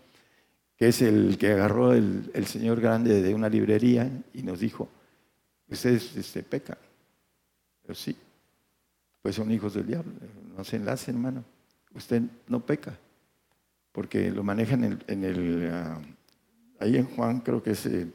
que 0.76 0.88
es 0.88 1.00
el 1.00 1.38
que 1.38 1.52
agarró 1.52 1.92
el, 1.92 2.46
señor 2.48 2.80
grande 2.80 3.22
de 3.22 3.34
una 3.34 3.48
librería 3.48 4.10
y 4.32 4.42
nos 4.42 4.58
dijo, 4.58 4.88
ustedes 5.68 6.16
este, 6.16 6.42
pecan. 6.42 6.78
Pero 7.80 7.94
sí, 7.94 8.16
pues 9.24 9.36
son 9.36 9.50
hijos 9.50 9.72
del 9.72 9.86
diablo. 9.86 10.12
No 10.54 10.64
se 10.64 10.76
enlace, 10.76 11.10
hermano. 11.10 11.42
Usted 11.94 12.20
no 12.46 12.60
peca, 12.60 12.94
porque 13.90 14.30
lo 14.30 14.42
manejan 14.42 15.00
en 15.06 15.24
el, 15.24 15.70
ah, 15.72 15.98
ahí 16.78 16.98
en 16.98 17.06
Juan, 17.06 17.40
creo 17.40 17.62
que 17.62 17.70
es 17.70 17.86
el, 17.86 18.12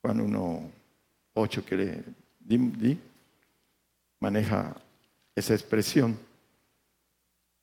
Juan 0.00 0.20
1.8 0.20 1.64
que 1.64 1.76
le 1.76 2.04
di, 2.38 3.00
maneja 4.20 4.76
esa 5.34 5.54
expresión. 5.54 6.16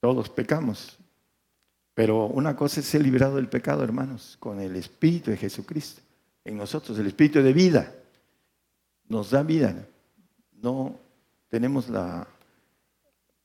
Todos 0.01 0.29
pecamos. 0.29 0.97
Pero 1.93 2.25
una 2.25 2.57
cosa 2.57 2.81
es 2.81 2.87
ser 2.87 3.03
liberado 3.03 3.37
del 3.37 3.47
pecado, 3.47 3.85
hermanos, 3.85 4.35
con 4.41 4.59
el 4.59 4.75
Espíritu 4.75 5.31
de 5.31 5.37
Jesucristo 5.37 6.01
en 6.43 6.57
nosotros, 6.57 6.99
el 6.99 7.07
Espíritu 7.07 7.41
de 7.41 7.53
vida. 7.53 7.95
Nos 9.07 9.31
da 9.31 9.43
vida. 9.43 9.87
No 10.61 11.07
tenemos 11.49 11.89
la 11.89 12.27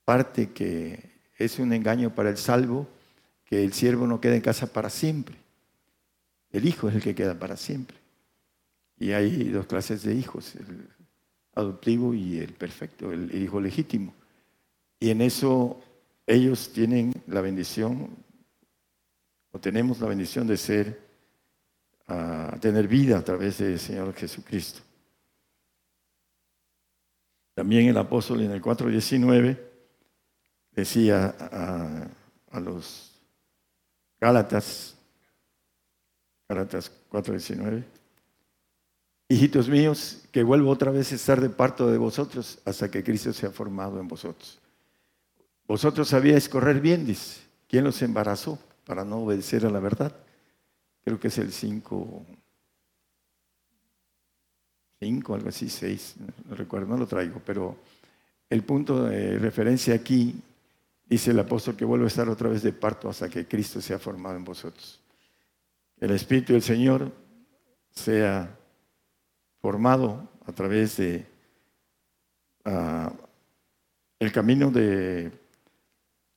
parte 0.04 0.50
que 0.50 1.10
es 1.38 1.58
un 1.58 1.72
engaño 1.72 2.14
para 2.14 2.30
el 2.30 2.36
salvo, 2.36 2.86
que 3.44 3.64
el 3.64 3.72
siervo 3.72 4.06
no 4.06 4.20
queda 4.20 4.36
en 4.36 4.40
casa 4.40 4.72
para 4.72 4.90
siempre. 4.90 5.36
El 6.52 6.66
hijo 6.66 6.88
es 6.88 6.94
el 6.94 7.02
que 7.02 7.14
queda 7.14 7.38
para 7.38 7.56
siempre. 7.56 7.96
Y 8.98 9.12
hay 9.12 9.48
dos 9.48 9.66
clases 9.66 10.02
de 10.02 10.14
hijos, 10.14 10.54
el 10.54 10.88
adoptivo 11.54 12.14
y 12.14 12.38
el 12.38 12.52
perfecto, 12.52 13.12
el 13.12 13.34
hijo 13.42 13.60
legítimo. 13.60 14.14
Y 15.00 15.10
en 15.10 15.20
eso 15.20 15.82
ellos 16.26 16.72
tienen 16.72 17.12
la 17.26 17.40
bendición, 17.40 18.08
o 19.50 19.58
tenemos 19.58 20.00
la 20.00 20.08
bendición 20.08 20.46
de 20.46 20.56
ser, 20.56 21.04
a 22.06 22.56
tener 22.60 22.86
vida 22.86 23.18
a 23.18 23.24
través 23.24 23.58
del 23.58 23.78
Señor 23.80 24.14
Jesucristo. 24.14 24.80
También 27.54 27.86
el 27.88 27.96
apóstol 27.96 28.40
en 28.42 28.50
el 28.50 28.60
4.19 28.60 29.58
decía 30.72 31.34
a, 32.50 32.60
los 32.60 33.12
Gálatas, 34.20 34.96
Gálatas 36.48 36.90
4.19, 37.10 37.84
hijitos 39.28 39.68
míos, 39.68 40.24
que 40.32 40.42
vuelvo 40.42 40.70
otra 40.70 40.90
vez 40.90 41.12
a 41.12 41.14
estar 41.14 41.40
de 41.40 41.50
parto 41.50 41.86
de 41.86 41.98
vosotros 41.98 42.58
hasta 42.64 42.90
que 42.90 43.04
Cristo 43.04 43.32
sea 43.32 43.50
formado 43.50 44.00
en 44.00 44.08
vosotros. 44.08 44.60
Vosotros 45.66 46.08
sabíais 46.08 46.48
correr 46.48 46.80
bien, 46.80 47.06
dice. 47.06 47.40
¿Quién 47.68 47.84
los 47.84 48.02
embarazó 48.02 48.58
para 48.84 49.04
no 49.04 49.18
obedecer 49.18 49.64
a 49.64 49.70
la 49.70 49.80
verdad? 49.80 50.14
Creo 51.04 51.18
que 51.18 51.28
es 51.28 51.38
el 51.38 51.52
5, 51.52 52.26
5, 55.04 55.34
algo 55.34 55.50
así, 55.50 55.68
6, 55.68 56.14
no 56.48 56.56
recuerdo, 56.56 56.86
no 56.86 56.96
lo 56.96 57.06
traigo, 57.06 57.38
pero 57.44 57.76
el 58.48 58.62
punto 58.62 59.04
de 59.04 59.38
referencia 59.38 59.94
aquí 59.94 60.34
dice 61.06 61.32
el 61.32 61.38
apóstol 61.38 61.76
que 61.76 61.84
vuelve 61.84 62.06
a 62.06 62.08
estar 62.08 62.26
otra 62.30 62.48
vez 62.48 62.62
de 62.62 62.72
parto 62.72 63.10
hasta 63.10 63.28
que 63.28 63.46
Cristo 63.46 63.82
sea 63.82 63.98
formado 63.98 64.36
en 64.36 64.44
vosotros. 64.44 64.98
El 66.00 66.10
Espíritu 66.12 66.54
del 66.54 66.62
Señor 66.62 67.12
sea 67.90 68.56
formado 69.60 70.26
a 70.46 70.52
través 70.52 70.96
de 70.96 71.26
ah, 72.64 73.12
el 74.18 74.32
camino 74.32 74.70
de 74.70 75.30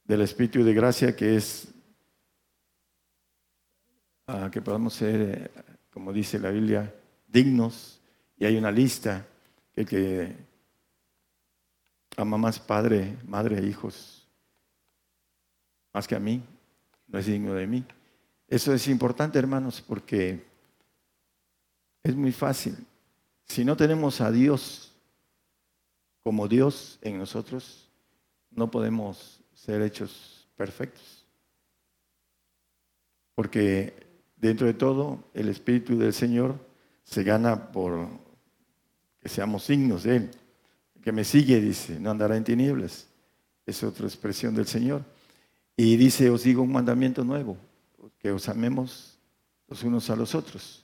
del 0.03 0.21
Espíritu 0.21 0.61
de 0.61 0.73
gracia 0.73 1.15
que 1.15 1.37
es 1.37 1.69
ah, 4.27 4.49
que 4.51 4.61
podamos 4.61 4.93
ser, 4.93 5.21
eh, 5.21 5.63
como 5.89 6.11
dice 6.11 6.37
la 6.37 6.51
Biblia, 6.51 6.93
dignos. 7.27 7.96
Y 8.37 8.45
hay 8.45 8.55
una 8.55 8.71
lista 8.71 9.25
el 9.75 9.85
que 9.85 10.35
ama 12.17 12.37
más 12.37 12.59
padre, 12.59 13.17
madre 13.25 13.59
e 13.59 13.65
hijos, 13.65 14.27
más 15.93 16.07
que 16.07 16.15
a 16.15 16.19
mí, 16.19 16.43
no 17.07 17.19
es 17.19 17.25
digno 17.25 17.53
de 17.53 17.67
mí. 17.67 17.85
Eso 18.47 18.73
es 18.73 18.87
importante, 18.87 19.37
hermanos, 19.37 19.81
porque 19.81 20.45
es 22.03 22.15
muy 22.15 22.31
fácil. 22.31 22.75
Si 23.43 23.65
no 23.65 23.75
tenemos 23.75 24.21
a 24.21 24.31
Dios 24.31 24.93
como 26.23 26.47
Dios 26.47 26.99
en 27.01 27.17
nosotros, 27.17 27.89
no 28.51 28.69
podemos 28.69 29.39
ser 29.53 29.81
hechos 29.81 30.47
perfectos. 30.55 31.25
Porque 33.35 33.93
dentro 34.35 34.67
de 34.67 34.73
todo, 34.73 35.23
el 35.33 35.49
Espíritu 35.49 35.97
del 35.97 36.13
Señor 36.13 36.59
se 37.03 37.23
gana 37.23 37.71
por 37.71 38.09
seamos 39.27 39.63
signos 39.63 40.03
de 40.03 40.17
Él. 40.17 40.31
El 40.95 41.01
que 41.01 41.11
me 41.11 41.23
sigue, 41.23 41.59
dice, 41.59 41.99
no 41.99 42.11
andará 42.11 42.37
en 42.37 42.43
tinieblas. 42.43 43.07
Es 43.65 43.83
otra 43.83 44.07
expresión 44.07 44.55
del 44.55 44.67
Señor. 44.67 45.03
Y 45.75 45.95
dice, 45.97 46.29
os 46.29 46.43
digo 46.43 46.63
un 46.63 46.71
mandamiento 46.71 47.23
nuevo, 47.23 47.57
que 48.19 48.31
os 48.31 48.49
amemos 48.49 49.17
los 49.67 49.83
unos 49.83 50.09
a 50.09 50.15
los 50.15 50.33
otros. 50.33 50.83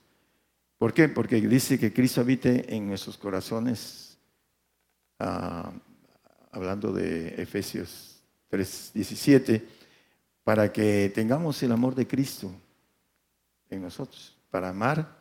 ¿Por 0.78 0.92
qué? 0.92 1.08
Porque 1.08 1.40
dice 1.40 1.78
que 1.78 1.92
Cristo 1.92 2.20
habite 2.20 2.74
en 2.74 2.88
nuestros 2.88 3.16
corazones, 3.16 4.18
ah, 5.18 5.72
hablando 6.52 6.92
de 6.92 7.40
Efesios 7.42 8.20
3.17, 8.50 9.64
para 10.44 10.70
que 10.72 11.10
tengamos 11.14 11.62
el 11.62 11.72
amor 11.72 11.94
de 11.94 12.06
Cristo 12.06 12.52
en 13.70 13.82
nosotros, 13.82 14.36
para 14.50 14.68
amar 14.68 15.16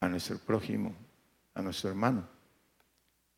a 0.00 0.08
nuestro 0.08 0.38
prójimo, 0.38 0.94
a 1.58 1.62
nuestro 1.62 1.90
hermano. 1.90 2.24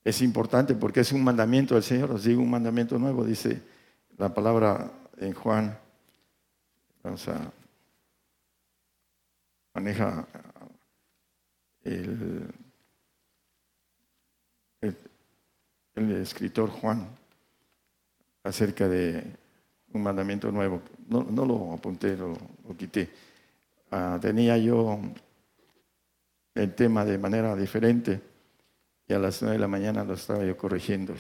Es 0.05 0.23
importante 0.23 0.75
porque 0.75 1.01
es 1.01 1.13
un 1.13 1.25
mandamiento 1.25 1.75
del 1.75 1.83
Señor, 1.83 2.13
os 2.13 2.25
digo 2.25 2.43
un 2.43 2.51
mandamiento 2.51 2.99
nuevo, 2.99 3.25
dice 3.25 3.63
la 4.19 4.33
palabra 4.33 4.91
en 5.19 5.33
Juan, 5.33 5.79
vamos 7.03 7.29
a 7.29 7.53
maneja 9.75 10.27
el, 11.85 12.53
el 15.95 16.13
escritor 16.13 16.71
Juan 16.71 17.09
acerca 18.43 18.89
de 18.89 19.25
un 19.93 20.03
mandamiento 20.03 20.51
nuevo. 20.51 20.83
No, 21.09 21.25
lo 21.45 21.73
apunté, 21.73 22.17
lo, 22.17 22.37
quité. 22.77 23.09
Ah, 23.91 24.19
tenía 24.21 24.57
yo 24.59 25.01
el 26.61 26.75
tema 26.75 27.05
de 27.05 27.17
manera 27.17 27.57
diferente 27.57 28.21
y 29.09 29.15
a 29.15 29.19
las 29.19 29.41
nueve 29.41 29.57
de 29.57 29.61
la 29.61 29.69
mañana 29.69 30.05
lo 30.05 30.15
estaba 30.15 30.45
yo 30.45 30.57
corrigiendo, 30.57 31.15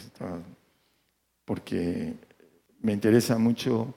porque 1.44 2.14
me 2.80 2.92
interesa 2.92 3.38
mucho 3.38 3.94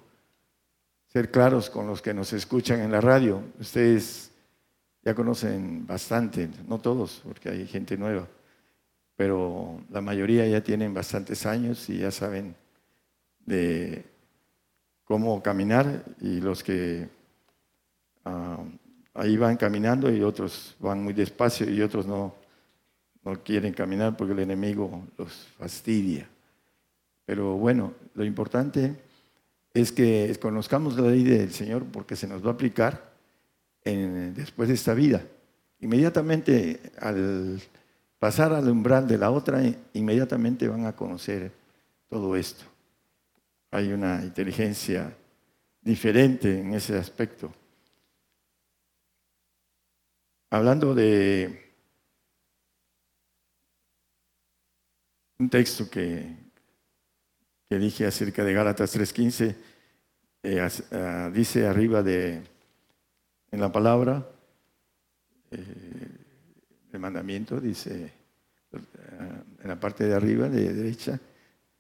ser 1.08 1.30
claros 1.30 1.70
con 1.70 1.86
los 1.86 2.02
que 2.02 2.14
nos 2.14 2.32
escuchan 2.34 2.80
en 2.80 2.92
la 2.92 3.02
radio. 3.02 3.44
Ustedes 3.60 4.32
ya 5.04 5.14
conocen 5.14 5.86
bastante, 5.86 6.50
no 6.68 6.80
todos, 6.80 7.22
porque 7.26 7.50
hay 7.50 7.68
gente 7.68 7.98
nueva, 7.98 8.28
pero 9.18 9.82
la 9.92 10.02
mayoría 10.02 10.48
ya 10.48 10.64
tienen 10.64 10.94
bastantes 10.94 11.46
años 11.46 11.90
y 11.90 12.00
ya 12.00 12.10
saben 12.10 12.56
de 13.46 14.06
cómo 15.04 15.44
caminar 15.44 16.06
y 16.22 16.40
los 16.40 16.64
que 16.64 17.10
ah, 18.24 18.58
ahí 19.14 19.38
van 19.38 19.58
caminando 19.58 20.12
y 20.12 20.22
otros 20.22 20.76
van 20.80 21.04
muy 21.04 21.14
despacio 21.14 21.70
y 21.70 21.82
otros 21.82 22.06
no, 22.06 22.36
no 23.24 23.44
quieren 23.44 23.74
caminar 23.74 24.18
porque 24.18 24.34
el 24.34 24.40
enemigo 24.40 25.04
los 25.18 25.48
fastidia. 25.58 26.28
Pero 27.26 27.56
bueno, 27.56 27.94
lo 28.16 28.26
importante 28.26 28.96
es 29.74 29.92
que 29.92 30.36
conozcamos 30.42 30.98
la 30.98 31.10
ley 31.10 31.24
del 31.24 31.52
Señor 31.52 31.86
porque 31.86 32.16
se 32.16 32.28
nos 32.28 32.44
va 32.46 32.50
a 32.50 32.54
aplicar 32.54 33.14
después 33.84 34.70
de 34.70 34.76
esta 34.76 34.94
vida. 34.94 35.22
Inmediatamente 35.80 36.80
al 37.00 37.62
pasar 38.20 38.54
al 38.54 38.70
umbral 38.70 39.08
de 39.08 39.18
la 39.18 39.32
otra, 39.32 39.62
inmediatamente 39.94 40.68
van 40.68 40.86
a 40.86 40.96
conocer 40.96 41.52
todo 42.10 42.36
esto 42.36 42.66
hay 43.74 43.92
una 43.92 44.22
inteligencia 44.24 45.12
diferente 45.82 46.60
en 46.60 46.76
ese 46.76 46.96
aspecto. 46.96 47.52
Hablando 50.54 50.94
de 50.94 51.74
un 55.40 55.50
texto 55.50 55.90
que, 55.90 56.32
que 57.68 57.80
dije 57.80 58.06
acerca 58.06 58.44
de 58.44 58.54
Gálatas 58.54 58.96
3.15, 58.96 59.56
eh, 60.44 60.70
ah, 60.92 61.32
dice 61.34 61.66
arriba 61.66 62.04
de, 62.04 62.44
en 63.50 63.60
la 63.60 63.72
palabra, 63.72 64.30
eh, 65.50 65.58
el 66.92 67.00
mandamiento, 67.00 67.60
dice 67.60 68.14
ah, 68.74 69.44
en 69.60 69.68
la 69.68 69.80
parte 69.80 70.04
de 70.04 70.14
arriba, 70.14 70.50
de 70.50 70.72
derecha, 70.72 71.20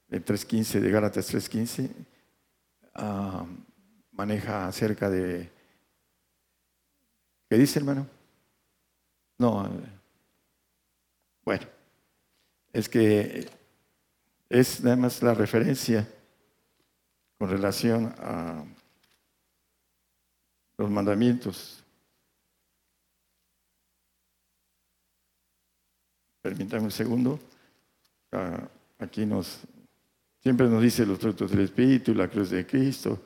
el 0.10 0.26
3.15 0.26 0.80
de 0.80 0.90
Gálatas 0.90 1.32
3.15, 1.32 1.92
ah, 2.96 3.46
maneja 4.14 4.68
acerca 4.68 5.12
de... 5.12 5.48
¿Qué 7.48 7.56
dice, 7.56 7.78
hermano? 7.78 8.23
No, 9.38 9.70
bueno, 11.44 11.66
es 12.72 12.88
que 12.88 13.50
es 14.50 14.84
nada 14.84 14.96
más 14.96 15.22
la 15.22 15.34
referencia 15.34 16.08
con 17.38 17.50
relación 17.50 18.14
a 18.20 18.64
los 20.78 20.90
mandamientos. 20.90 21.84
Permítanme 26.42 26.86
un 26.86 26.92
segundo. 26.92 27.40
Ah, 28.32 28.68
aquí 29.00 29.26
nos 29.26 29.62
siempre 30.42 30.68
nos 30.68 30.82
dice 30.82 31.06
los 31.06 31.20
frutos 31.20 31.52
del 31.52 31.62
Espíritu, 31.62 32.14
la 32.14 32.28
cruz 32.28 32.50
de 32.50 32.66
Cristo. 32.66 33.20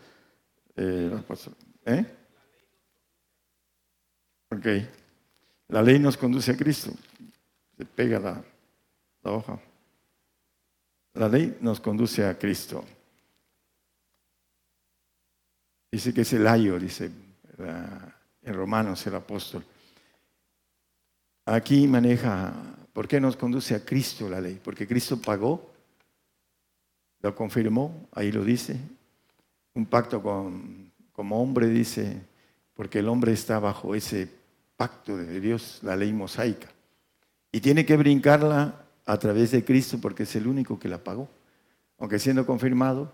Eh, 0.75 1.19
¿eh? 1.85 2.05
Ok. 4.51 4.67
La 5.69 5.81
ley 5.81 5.99
nos 5.99 6.17
conduce 6.17 6.51
a 6.51 6.57
Cristo. 6.57 6.91
Se 7.77 7.85
pega 7.85 8.19
la, 8.19 8.43
hoja. 9.23 9.59
La 11.13 11.27
ley 11.27 11.57
nos 11.61 11.79
conduce 11.79 12.25
a 12.25 12.37
Cristo. 12.37 12.83
Dice 15.91 16.13
que 16.13 16.21
es 16.21 16.33
el 16.33 16.47
ayo, 16.47 16.79
dice 16.79 17.11
en 18.47 18.53
Romanos 18.53 19.05
el 19.07 19.15
apóstol. 19.15 19.63
Aquí 21.45 21.87
maneja, 21.87 22.53
¿por 22.93 23.07
qué 23.07 23.19
nos 23.19 23.35
conduce 23.35 23.75
a 23.75 23.83
Cristo 23.83 24.29
la 24.29 24.39
ley? 24.39 24.59
Porque 24.63 24.87
Cristo 24.87 25.19
pagó, 25.19 25.71
lo 27.21 27.35
confirmó, 27.35 28.07
ahí 28.11 28.31
lo 28.31 28.43
dice, 28.43 28.77
un 29.73 29.85
pacto 29.85 30.21
con, 30.21 30.91
como 31.13 31.41
hombre, 31.41 31.67
dice, 31.67 32.21
porque 32.73 32.99
el 32.99 33.09
hombre 33.09 33.33
está 33.33 33.59
bajo 33.59 33.95
ese 33.95 34.29
pacto 34.77 35.17
de 35.17 35.39
Dios, 35.41 35.79
la 35.81 35.95
ley 35.95 36.13
mosaica. 36.13 36.69
Y 37.51 37.59
tiene 37.59 37.85
que 37.85 37.97
brincarla 37.97 38.85
a 39.05 39.17
través 39.17 39.51
de 39.51 39.65
Cristo 39.65 39.97
porque 39.99 40.23
es 40.23 40.35
el 40.35 40.47
único 40.47 40.79
que 40.79 40.87
la 40.87 41.03
pagó. 41.03 41.27
Aunque 41.97 42.19
siendo 42.19 42.45
confirmado, 42.45 43.11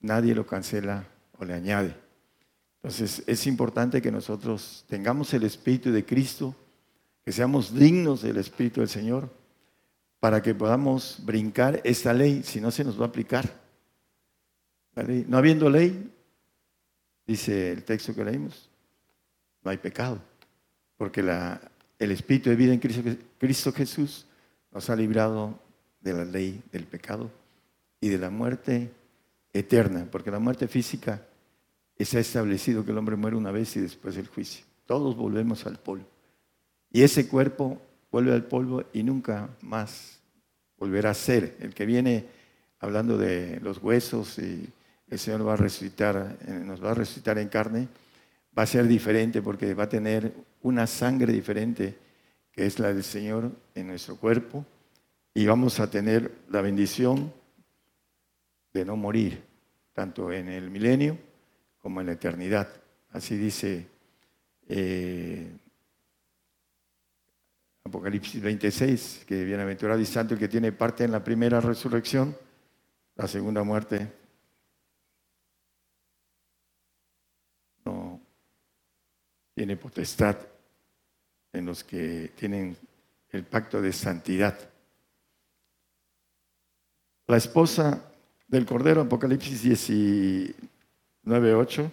nadie 0.00 0.34
lo 0.34 0.46
cancela 0.46 1.06
o 1.36 1.44
le 1.44 1.54
añade. 1.54 1.96
Entonces 2.76 3.24
es 3.26 3.46
importante 3.46 4.00
que 4.00 4.12
nosotros 4.12 4.84
tengamos 4.88 5.34
el 5.34 5.42
Espíritu 5.42 5.90
de 5.90 6.04
Cristo, 6.04 6.54
que 7.24 7.32
seamos 7.32 7.74
dignos 7.74 8.22
del 8.22 8.36
Espíritu 8.36 8.80
del 8.80 8.88
Señor, 8.88 9.28
para 10.20 10.40
que 10.42 10.54
podamos 10.54 11.18
brincar 11.24 11.80
esta 11.84 12.12
ley, 12.12 12.42
si 12.44 12.60
no 12.60 12.70
se 12.70 12.84
nos 12.84 12.98
va 12.98 13.06
a 13.06 13.08
aplicar. 13.08 13.50
No 15.26 15.38
habiendo 15.38 15.68
ley, 15.68 16.12
dice 17.26 17.72
el 17.72 17.82
texto 17.82 18.14
que 18.14 18.24
leímos, 18.24 18.70
no 19.62 19.70
hay 19.70 19.78
pecado 19.78 20.20
porque 21.04 21.20
el 21.98 22.10
Espíritu 22.12 22.48
de 22.48 22.56
vida 22.56 22.72
en 22.72 22.80
Cristo, 22.80 23.72
Jesús 23.74 24.24
nos 24.72 24.88
ha 24.88 24.96
librado 24.96 25.58
de 26.00 26.14
la 26.14 26.24
ley 26.24 26.62
del 26.72 26.84
pecado 26.84 27.30
y 28.00 28.08
de 28.08 28.16
la 28.16 28.30
muerte 28.30 28.90
eterna, 29.52 30.08
porque 30.10 30.30
la 30.30 30.38
muerte 30.38 30.66
física 30.66 31.20
se 31.98 32.16
ha 32.16 32.20
establecido 32.20 32.86
que 32.86 32.92
el 32.92 32.96
hombre 32.96 33.16
muere 33.16 33.36
una 33.36 33.50
vez 33.50 33.76
y 33.76 33.80
después 33.80 34.16
el 34.16 34.28
juicio. 34.28 34.64
Todos 34.86 35.14
volvemos 35.14 35.66
al 35.66 35.78
polvo. 35.78 36.06
Y 36.90 37.02
ese 37.02 37.28
cuerpo 37.28 37.82
vuelve 38.10 38.32
al 38.32 38.44
polvo 38.44 38.84
y 38.94 39.02
nunca 39.02 39.50
más 39.60 40.20
volverá 40.78 41.10
a 41.10 41.14
ser. 41.14 41.54
El 41.60 41.74
que 41.74 41.84
viene 41.84 42.24
hablando 42.80 43.18
de 43.18 43.60
los 43.60 43.76
huesos 43.76 44.38
y 44.38 44.66
el 45.10 45.18
Señor 45.18 45.46
va 45.46 45.52
a 45.52 45.56
resucitar, 45.56 46.38
eh, 46.46 46.62
nos 46.64 46.82
va 46.82 46.92
a 46.92 46.94
resucitar 46.94 47.36
en 47.36 47.48
carne, 47.48 47.88
va 48.56 48.62
a 48.62 48.66
ser 48.66 48.86
diferente 48.86 49.42
porque 49.42 49.74
va 49.74 49.84
a 49.84 49.88
tener 49.90 50.32
una 50.64 50.86
sangre 50.86 51.32
diferente 51.32 51.96
que 52.50 52.66
es 52.66 52.78
la 52.78 52.92
del 52.92 53.04
Señor 53.04 53.52
en 53.74 53.86
nuestro 53.86 54.16
cuerpo 54.16 54.64
y 55.34 55.46
vamos 55.46 55.78
a 55.78 55.90
tener 55.90 56.32
la 56.48 56.62
bendición 56.62 57.32
de 58.72 58.84
no 58.84 58.96
morir, 58.96 59.42
tanto 59.92 60.32
en 60.32 60.48
el 60.48 60.70
milenio 60.70 61.18
como 61.78 62.00
en 62.00 62.06
la 62.06 62.12
eternidad. 62.12 62.68
Así 63.10 63.36
dice 63.36 63.86
eh, 64.68 65.52
Apocalipsis 67.84 68.40
26, 68.40 69.24
que 69.26 69.44
bienaventurado 69.44 70.00
y 70.00 70.06
santo 70.06 70.38
que 70.38 70.48
tiene 70.48 70.72
parte 70.72 71.04
en 71.04 71.12
la 71.12 71.22
primera 71.22 71.60
resurrección, 71.60 72.34
la 73.16 73.28
segunda 73.28 73.62
muerte 73.62 74.10
no 77.84 78.18
tiene 79.54 79.76
potestad 79.76 80.53
en 81.54 81.66
los 81.66 81.84
que 81.84 82.32
tienen 82.36 82.76
el 83.30 83.44
pacto 83.44 83.80
de 83.80 83.92
santidad. 83.92 84.58
La 87.26 87.36
esposa 87.36 88.02
del 88.48 88.66
Cordero, 88.66 89.02
Apocalipsis 89.02 89.62
19, 89.62 91.54
8. 91.54 91.92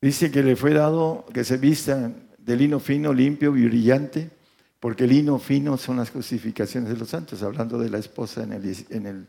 Dice 0.00 0.30
que 0.30 0.42
le 0.42 0.54
fue 0.54 0.74
dado 0.74 1.24
que 1.32 1.44
se 1.44 1.56
vista 1.56 2.12
de 2.36 2.56
lino 2.56 2.78
fino, 2.78 3.12
limpio 3.12 3.56
y 3.56 3.64
brillante 3.64 4.30
porque 4.84 5.06
lino 5.06 5.38
fino 5.38 5.78
son 5.78 5.96
las 5.96 6.10
justificaciones 6.10 6.90
de 6.90 6.98
los 6.98 7.08
santos, 7.08 7.42
hablando 7.42 7.78
de 7.78 7.88
la 7.88 7.96
esposa 7.96 8.42
en 8.42 9.06
el, 9.06 9.26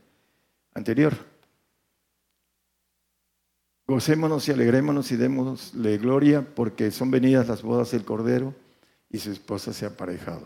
anterior. 0.74 1.14
Gocémonos 3.88 4.50
y 4.50 4.52
alegrémonos 4.52 5.14
y 5.14 5.16
démosle 5.16 5.98
gloria 5.98 6.46
porque 6.46 6.92
son 6.92 7.10
venidas 7.10 7.48
las 7.48 7.62
bodas 7.62 7.92
del 7.92 8.04
Cordero 8.04 8.54
y 9.10 9.18
su 9.18 9.32
esposa 9.32 9.72
se 9.72 9.86
ha 9.86 9.92
aparejado. 9.92 10.46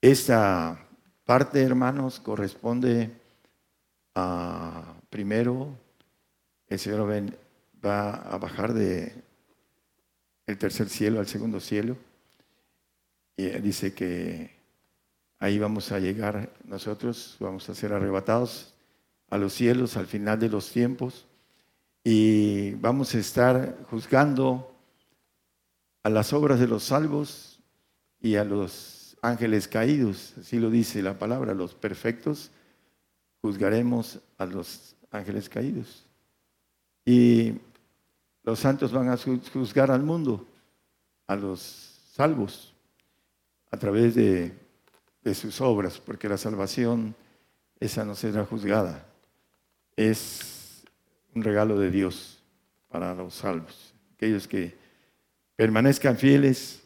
Esta 0.00 0.86
parte, 1.24 1.60
hermanos, 1.60 2.20
corresponde 2.20 3.10
a, 4.14 4.94
primero, 5.10 5.76
el 6.68 6.78
Señor 6.78 7.10
va 7.84 8.14
a 8.14 8.38
bajar 8.38 8.72
de 8.72 9.20
el 10.46 10.58
tercer 10.58 10.88
cielo 10.88 11.18
al 11.18 11.26
segundo 11.26 11.58
cielo 11.58 11.96
y 13.36 13.46
dice 13.60 13.94
que 13.94 14.50
ahí 15.38 15.58
vamos 15.58 15.92
a 15.92 15.98
llegar 15.98 16.52
nosotros, 16.64 17.36
vamos 17.40 17.68
a 17.68 17.74
ser 17.74 17.92
arrebatados 17.92 18.74
a 19.28 19.38
los 19.38 19.52
cielos 19.52 19.96
al 19.96 20.06
final 20.06 20.38
de 20.38 20.48
los 20.48 20.70
tiempos 20.70 21.26
y 22.04 22.72
vamos 22.74 23.14
a 23.14 23.18
estar 23.18 23.78
juzgando 23.90 24.70
a 26.02 26.10
las 26.10 26.32
obras 26.32 26.60
de 26.60 26.68
los 26.68 26.84
salvos 26.84 27.58
y 28.20 28.36
a 28.36 28.44
los 28.44 29.16
ángeles 29.22 29.66
caídos, 29.68 30.34
así 30.38 30.58
lo 30.58 30.70
dice 30.70 31.02
la 31.02 31.18
palabra, 31.18 31.54
los 31.54 31.74
perfectos, 31.74 32.50
juzgaremos 33.40 34.20
a 34.38 34.46
los 34.46 34.96
ángeles 35.10 35.48
caídos. 35.48 36.04
Y 37.06 37.54
los 38.42 38.58
santos 38.58 38.92
van 38.92 39.08
a 39.08 39.16
juzgar 39.16 39.90
al 39.90 40.02
mundo, 40.02 40.46
a 41.26 41.36
los 41.36 41.60
salvos 42.12 42.73
a 43.74 43.76
través 43.76 44.14
de, 44.14 44.52
sus 45.34 45.60
obras, 45.60 45.98
porque 45.98 46.28
la 46.28 46.38
salvación, 46.38 47.14
esa 47.80 48.04
no 48.04 48.14
será 48.14 48.44
juzgada. 48.44 49.04
Es 49.96 50.84
un 51.34 51.42
regalo 51.42 51.76
de 51.78 51.90
Dios 51.90 52.40
para 52.88 53.14
los 53.14 53.34
salvos, 53.34 53.92
aquellos 54.14 54.46
que 54.46 54.76
permanezcan 55.56 56.16
fieles 56.16 56.82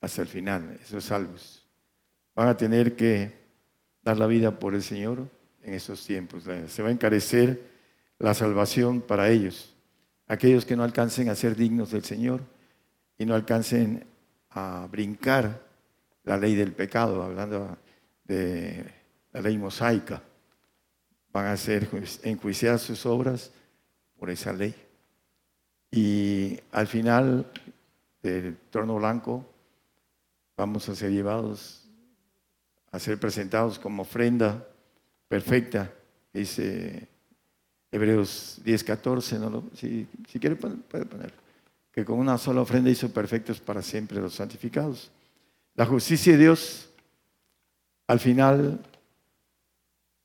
hasta 0.00 0.22
el 0.22 0.28
final, 0.28 0.76
esos 0.82 1.04
salvos. 1.04 1.64
Van 2.34 2.48
a 2.48 2.56
tener 2.56 2.96
que 2.96 3.32
dar 4.02 4.16
la 4.16 4.26
vida 4.26 4.58
por 4.58 4.74
el 4.74 4.82
Señor 4.82 5.28
en 5.62 5.74
esos 5.74 6.04
tiempos. 6.04 6.44
Se 6.66 6.82
va 6.82 6.88
a 6.88 6.92
encarecer 6.92 7.62
la 8.18 8.34
salvación 8.34 9.02
para 9.02 9.30
ellos. 9.30 9.72
Aquellos 10.26 10.64
que 10.64 10.74
no 10.74 10.82
alcancen 10.82 11.28
a 11.28 11.36
ser 11.36 11.54
dignos 11.54 11.92
del 11.92 12.02
Señor, 12.02 12.40
y 13.16 13.24
no 13.24 13.34
alcancen 13.34 14.04
a 14.50 14.88
brincar 14.90 15.67
la 16.24 16.36
ley 16.36 16.54
del 16.54 16.72
pecado, 16.72 17.22
hablando 17.22 17.76
de 18.24 18.84
la 19.32 19.40
ley 19.40 19.58
mosaica. 19.58 20.22
Van 21.32 21.46
a 21.46 21.56
ser 21.56 21.88
enjuiciadas 22.22 22.82
sus 22.82 23.06
obras 23.06 23.50
por 24.18 24.30
esa 24.30 24.52
ley. 24.52 24.74
Y 25.90 26.58
al 26.72 26.86
final 26.86 27.50
del 28.22 28.56
trono 28.70 28.96
blanco 28.96 29.44
vamos 30.56 30.88
a 30.88 30.94
ser 30.94 31.10
llevados 31.12 31.88
a 32.90 32.98
ser 32.98 33.18
presentados 33.18 33.78
como 33.78 34.02
ofrenda 34.02 34.66
perfecta, 35.28 35.92
dice 36.32 37.06
Hebreos 37.90 38.60
10, 38.64 38.84
14, 38.84 39.38
¿no? 39.38 39.64
si, 39.74 40.06
si 40.26 40.38
quiere 40.38 40.56
puede 40.56 41.04
poner, 41.04 41.32
que 41.92 42.04
con 42.04 42.18
una 42.18 42.38
sola 42.38 42.62
ofrenda 42.62 42.90
hizo 42.90 43.10
perfectos 43.10 43.60
para 43.60 43.82
siempre 43.82 44.20
los 44.20 44.34
santificados. 44.34 45.10
La 45.78 45.86
justicia 45.86 46.32
de 46.32 46.38
Dios, 46.38 46.88
al 48.08 48.18
final, 48.18 48.80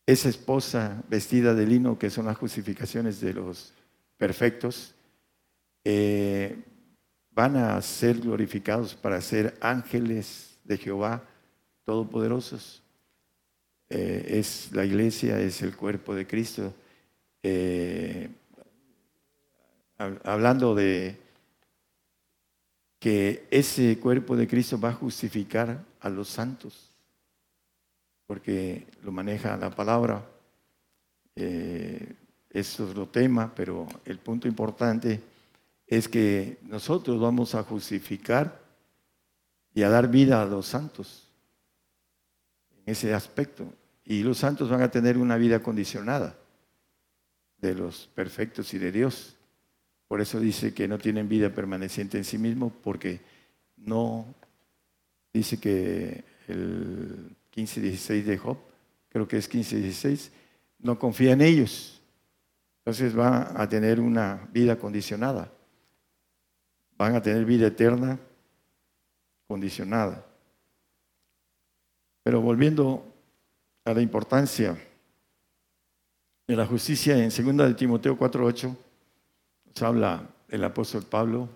esa 0.08 0.28
esposa 0.28 1.04
vestida 1.08 1.54
de 1.54 1.68
lino, 1.68 2.00
que 2.00 2.10
son 2.10 2.26
las 2.26 2.40
justificaciones 2.40 3.22
de 3.22 3.34
los 3.36 3.72
perfectos, 4.18 4.96
eh, 5.84 6.58
van 7.30 7.56
a 7.56 7.80
ser 7.84 8.20
glorificados 8.20 8.96
para 8.96 9.22
ser 9.22 9.56
ángeles 9.62 10.58
de 10.64 10.76
Jehová 10.76 11.24
todopoderosos. 11.84 12.82
Eh, 13.90 14.40
es 14.40 14.72
la 14.72 14.86
iglesia, 14.86 15.40
es 15.40 15.62
el 15.62 15.76
cuerpo 15.76 16.16
de 16.16 16.26
Cristo. 16.26 16.74
Eh, 17.44 18.28
hablando 20.24 20.74
de 20.74 21.23
que 23.04 23.48
ese 23.52 24.00
cuerpo 24.00 24.34
de 24.38 24.48
Cristo 24.48 24.80
va 24.80 24.88
a 24.88 24.94
justificar 24.94 25.84
a 26.00 26.08
los 26.08 26.30
santos, 26.30 26.90
porque 28.26 28.88
lo 29.04 29.12
maneja 29.12 29.58
la 29.58 29.70
palabra. 29.70 30.26
Eh, 31.36 32.16
eso 32.50 32.88
es 32.88 32.96
lo 32.96 33.10
tema, 33.10 33.54
pero 33.54 33.90
el 34.06 34.20
punto 34.20 34.48
importante 34.48 35.20
es 35.86 36.08
que 36.08 36.60
nosotros 36.62 37.20
vamos 37.20 37.56
a 37.56 37.64
justificar 37.64 38.58
y 39.74 39.84
a 39.84 39.90
dar 39.90 40.08
vida 40.08 40.42
a 40.42 40.46
los 40.46 40.68
santos 40.68 41.28
en 42.78 42.94
ese 42.94 43.14
aspecto. 43.14 43.66
Y 44.06 44.24
los 44.24 44.38
santos 44.38 44.70
van 44.70 44.82
a 44.82 44.92
tener 44.92 45.18
una 45.18 45.36
vida 45.36 45.62
condicionada 45.62 46.38
de 47.58 47.76
los 47.76 48.10
perfectos 48.16 48.74
y 48.74 48.78
de 48.78 48.94
Dios. 48.94 49.36
Por 50.08 50.22
eso 50.22 50.40
dice 50.40 50.74
que 50.74 50.88
no 50.88 50.98
tienen 50.98 51.28
vida 51.28 51.50
permaneciente 51.50 52.18
en 52.18 52.24
sí 52.24 52.38
mismo, 52.38 52.72
porque 52.84 53.22
no, 53.78 54.26
dice 55.34 55.60
que 55.60 56.24
el 56.48 57.36
15-16 57.56 58.24
de 58.24 58.38
Job, 58.38 58.58
creo 59.10 59.28
que 59.28 59.38
es 59.38 59.52
15-16, 59.52 60.30
no 60.80 61.00
confía 61.00 61.34
en 61.34 61.42
ellos. 61.42 62.02
Entonces 62.80 63.16
van 63.16 63.48
a 63.56 63.68
tener 63.68 64.00
una 64.00 64.48
vida 64.52 64.78
condicionada. 64.78 65.52
Van 66.98 67.16
a 67.16 67.22
tener 67.22 67.46
vida 67.46 67.68
eterna 67.68 68.20
condicionada. 69.48 70.26
Pero 72.24 72.42
volviendo 72.42 73.06
a 73.86 73.94
la 73.94 74.02
importancia 74.02 74.78
de 76.48 76.56
la 76.56 76.66
justicia 76.66 77.18
en 77.18 77.30
2 77.30 77.68
de 77.70 77.74
Timoteo 77.74 78.18
4:8 78.18 78.76
nos 79.74 79.82
habla 79.82 80.30
el 80.50 80.64
apóstol 80.64 81.04
Pablo 81.04 81.50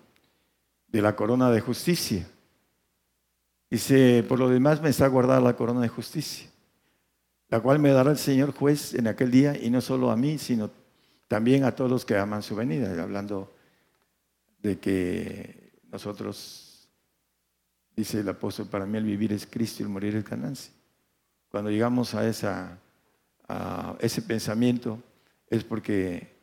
de 0.87 1.01
la 1.01 1.15
corona 1.15 1.51
de 1.51 1.61
justicia. 1.61 2.27
Dice, 3.69 4.23
por 4.27 4.39
lo 4.39 4.49
demás 4.49 4.81
me 4.81 4.89
está 4.89 5.07
guardada 5.07 5.41
la 5.41 5.55
corona 5.55 5.81
de 5.81 5.89
justicia, 5.89 6.49
la 7.49 7.59
cual 7.59 7.79
me 7.79 7.91
dará 7.91 8.11
el 8.11 8.17
Señor 8.17 8.53
juez 8.53 8.93
en 8.93 9.07
aquel 9.07 9.29
día, 9.29 9.61
y 9.61 9.69
no 9.69 9.81
solo 9.81 10.09
a 10.09 10.15
mí, 10.15 10.37
sino 10.37 10.71
también 11.27 11.65
a 11.65 11.75
todos 11.75 11.91
los 11.91 12.05
que 12.05 12.17
aman 12.17 12.41
su 12.41 12.55
venida, 12.55 13.01
hablando 13.01 13.53
de 14.59 14.79
que 14.79 15.73
nosotros, 15.91 16.89
dice 17.95 18.21
el 18.21 18.29
apóstol, 18.29 18.67
para 18.67 18.85
mí 18.85 18.97
el 18.97 19.03
vivir 19.03 19.33
es 19.33 19.45
Cristo 19.45 19.83
y 19.83 19.85
el 19.85 19.89
morir 19.89 20.15
es 20.15 20.23
ganancia. 20.23 20.71
Cuando 21.49 21.69
llegamos 21.69 22.15
a, 22.15 22.27
esa, 22.27 22.79
a 23.47 23.95
ese 23.99 24.21
pensamiento 24.21 25.03
es 25.49 25.63
porque 25.63 26.36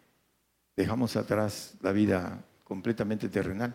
dejamos 0.77 1.17
atrás 1.17 1.75
la 1.81 1.93
vida 1.93 2.45
completamente 2.65 3.29
terrenal 3.29 3.75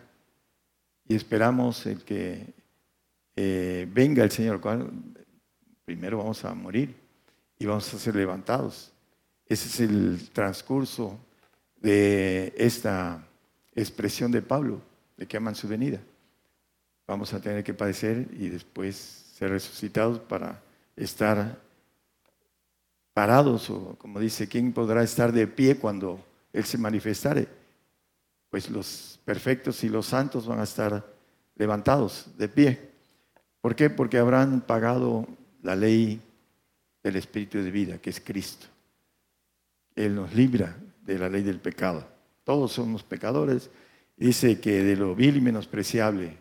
y 1.06 1.14
esperamos 1.14 1.86
el 1.86 2.04
que 2.04 2.54
eh, 3.36 3.88
venga 3.90 4.22
el 4.22 4.30
Señor, 4.30 4.60
cual 4.60 4.90
primero 5.84 6.18
vamos 6.18 6.44
a 6.44 6.54
morir 6.54 6.94
y 7.58 7.66
vamos 7.66 7.92
a 7.92 7.98
ser 7.98 8.14
levantados. 8.14 8.92
Ese 9.46 9.68
es 9.68 9.80
el 9.80 10.30
transcurso 10.32 11.18
de 11.80 12.54
esta 12.56 13.26
expresión 13.74 14.30
de 14.30 14.42
Pablo, 14.42 14.80
de 15.16 15.26
que 15.26 15.36
aman 15.36 15.54
su 15.54 15.66
venida. 15.66 16.00
Vamos 17.06 17.32
a 17.34 17.40
tener 17.40 17.64
que 17.64 17.74
padecer 17.74 18.28
y 18.38 18.48
después 18.48 18.96
ser 18.96 19.50
resucitados 19.50 20.20
para 20.20 20.62
estar 20.94 21.58
parados, 23.12 23.68
o 23.70 23.96
como 23.98 24.20
dice, 24.20 24.46
¿quién 24.46 24.72
podrá 24.72 25.02
estar 25.02 25.32
de 25.32 25.46
pie 25.46 25.76
cuando 25.76 26.24
Él 26.52 26.64
se 26.64 26.78
manifestare? 26.78 27.48
Pues 28.50 28.70
los 28.70 29.20
perfectos 29.24 29.84
y 29.84 29.88
los 29.88 30.06
santos 30.06 30.46
van 30.46 30.60
a 30.60 30.64
estar 30.64 31.06
levantados 31.56 32.26
de 32.36 32.48
pie. 32.48 32.90
¿Por 33.60 33.76
qué? 33.76 33.90
Porque 33.90 34.18
habrán 34.18 34.60
pagado 34.62 35.26
la 35.62 35.76
ley 35.76 36.20
del 37.02 37.16
Espíritu 37.16 37.58
de 37.58 37.70
vida, 37.70 37.98
que 37.98 38.10
es 38.10 38.20
Cristo. 38.20 38.66
Él 39.94 40.14
nos 40.14 40.34
libra 40.34 40.76
de 41.02 41.18
la 41.18 41.28
ley 41.28 41.42
del 41.42 41.60
pecado. 41.60 42.06
Todos 42.44 42.72
somos 42.72 43.02
pecadores. 43.02 43.70
Dice 44.16 44.60
que 44.60 44.82
de 44.82 44.96
lo 44.96 45.14
vil 45.14 45.36
y 45.36 45.40
menospreciable, 45.40 46.36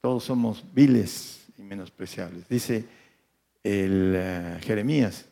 todos 0.00 0.24
somos 0.24 0.64
viles 0.74 1.44
y 1.58 1.62
menospreciables. 1.62 2.48
Dice 2.48 2.84
el 3.62 4.14
eh, 4.16 4.58
Jeremías, 4.62 5.26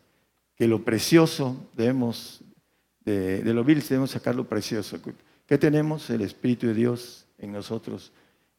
que 0.55 0.69
lo 0.69 0.85
precioso 0.85 1.69
debemos, 1.75 2.43
de, 3.09 3.55
lo 3.55 3.65
vil 3.65 3.83
debemos 3.83 4.11
sacar 4.11 4.35
lo 4.35 4.49
precioso. 4.49 4.99
¿Qué 5.47 5.59
tenemos? 5.59 6.11
El 6.11 6.23
Espíritu 6.23 6.67
de 6.67 6.75
Dios 6.75 7.27
en 7.39 7.53
nosotros 7.53 8.13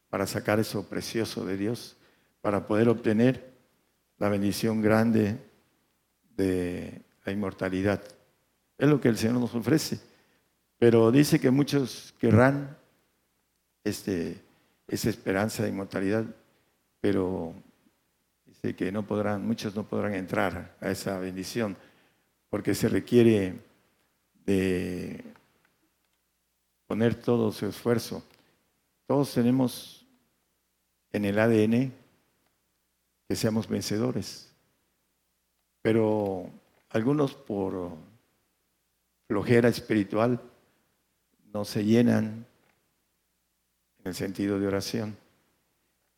para 0.08 0.26
sacar 0.26 0.58
eso 0.58 0.88
precioso 0.88 1.44
de 1.44 1.56
Dios, 1.56 1.96
para 2.40 2.66
poder 2.66 2.88
obtener 2.88 3.52
la 4.18 4.28
bendición 4.28 4.82
grande 4.82 5.38
de 6.36 7.02
la 7.24 7.32
inmortalidad. 7.32 8.02
Es 8.76 8.88
lo 8.88 9.00
que 9.00 9.08
el 9.08 9.16
Señor 9.16 9.40
nos 9.40 9.54
ofrece. 9.54 10.00
Pero 10.78 11.12
dice 11.12 11.38
que 11.38 11.50
muchos 11.50 12.14
querrán 12.18 12.76
este, 13.84 14.40
esa 14.88 15.10
esperanza 15.10 15.62
de 15.62 15.68
inmortalidad, 15.68 16.24
pero 17.00 17.54
que 18.76 18.92
no 18.92 19.06
podrán, 19.06 19.46
muchos 19.46 19.74
no 19.74 19.84
podrán 19.84 20.14
entrar 20.14 20.76
a 20.80 20.90
esa 20.90 21.18
bendición, 21.18 21.76
porque 22.50 22.74
se 22.74 22.88
requiere 22.88 23.58
de 24.46 25.22
poner 26.86 27.14
todo 27.14 27.52
su 27.52 27.66
esfuerzo. 27.66 28.22
Todos 29.06 29.32
tenemos 29.32 30.06
en 31.12 31.24
el 31.24 31.38
ADN 31.38 31.92
que 33.28 33.36
seamos 33.36 33.68
vencedores, 33.68 34.52
pero 35.82 36.50
algunos 36.88 37.34
por 37.34 37.92
flojera 39.28 39.68
espiritual 39.68 40.40
no 41.52 41.64
se 41.64 41.84
llenan 41.84 42.46
en 43.98 44.06
el 44.06 44.14
sentido 44.14 44.58
de 44.58 44.66
oración. 44.66 45.16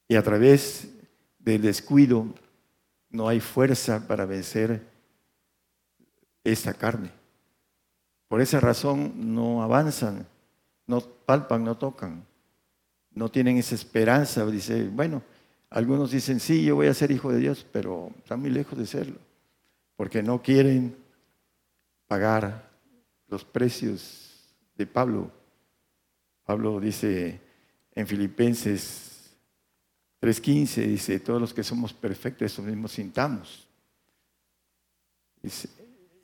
Y 0.08 0.16
a 0.16 0.22
través 0.22 0.88
del 1.38 1.62
descuido, 1.62 2.26
no 3.10 3.28
hay 3.28 3.40
fuerza 3.40 4.06
para 4.06 4.24
vencer 4.24 4.82
esta 6.44 6.72
carne. 6.74 7.21
Por 8.32 8.40
esa 8.40 8.60
razón 8.60 9.34
no 9.34 9.62
avanzan, 9.62 10.26
no 10.86 11.02
palpan, 11.02 11.62
no 11.64 11.76
tocan, 11.76 12.24
no 13.10 13.30
tienen 13.30 13.58
esa 13.58 13.74
esperanza. 13.74 14.46
Dice, 14.46 14.88
bueno, 14.88 15.22
algunos 15.68 16.12
dicen, 16.12 16.40
sí, 16.40 16.64
yo 16.64 16.76
voy 16.76 16.86
a 16.86 16.94
ser 16.94 17.10
hijo 17.10 17.30
de 17.30 17.40
Dios, 17.40 17.66
pero 17.70 18.10
están 18.16 18.40
muy 18.40 18.48
lejos 18.48 18.78
de 18.78 18.86
serlo, 18.86 19.18
porque 19.96 20.22
no 20.22 20.40
quieren 20.40 20.96
pagar 22.06 22.70
los 23.28 23.44
precios 23.44 24.56
de 24.76 24.86
Pablo. 24.86 25.30
Pablo 26.46 26.80
dice 26.80 27.38
en 27.94 28.06
Filipenses 28.06 29.36
3.15 30.22 30.86
dice, 30.86 31.20
todos 31.20 31.38
los 31.38 31.52
que 31.52 31.62
somos 31.62 31.92
perfectos, 31.92 32.50
eso 32.50 32.62
mismo 32.62 32.88
sintamos. 32.88 33.68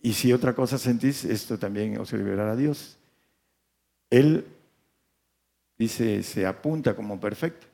Y 0.03 0.13
si 0.13 0.33
otra 0.33 0.55
cosa 0.55 0.79
sentís, 0.79 1.25
esto 1.25 1.59
también 1.59 1.99
os 1.99 2.13
liberará 2.13 2.53
a 2.53 2.57
Dios. 2.57 2.97
Él 4.11 4.47
dice, 5.77 6.23
se 6.23 6.47
apunta 6.47 6.95
como 6.95 7.21
perfecto. 7.21 7.67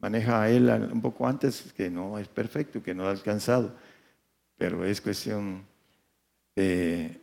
Maneja 0.00 0.42
a 0.42 0.50
él 0.50 0.68
un 0.92 1.00
poco 1.00 1.26
antes 1.26 1.72
que 1.76 1.90
no 1.90 2.18
es 2.18 2.26
perfecto, 2.28 2.82
que 2.82 2.94
no 2.94 3.06
ha 3.06 3.10
alcanzado, 3.10 3.74
pero 4.56 4.84
es 4.84 5.00
cuestión 5.00 5.64
de 6.56 7.20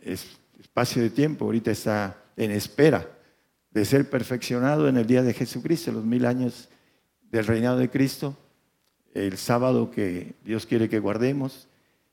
espacio 0.59 1.01
de 1.01 1.09
tiempo. 1.09 1.45
Ahorita 1.45 1.71
está 1.71 2.15
en 2.37 2.51
espera 2.51 3.09
de 3.71 3.83
ser 3.83 4.09
perfeccionado 4.09 4.87
en 4.87 4.97
el 4.97 5.05
día 5.05 5.23
de 5.23 5.33
Jesucristo, 5.33 5.91
los 5.91 6.05
mil 6.05 6.25
años 6.25 6.69
del 7.29 7.45
reinado 7.45 7.77
de 7.77 7.89
Cristo, 7.89 8.37
el 9.13 9.37
sábado 9.37 9.91
que 9.91 10.35
Dios 10.43 10.65
quiere 10.65 10.87
que 10.87 10.99
guardemos. 10.99 11.67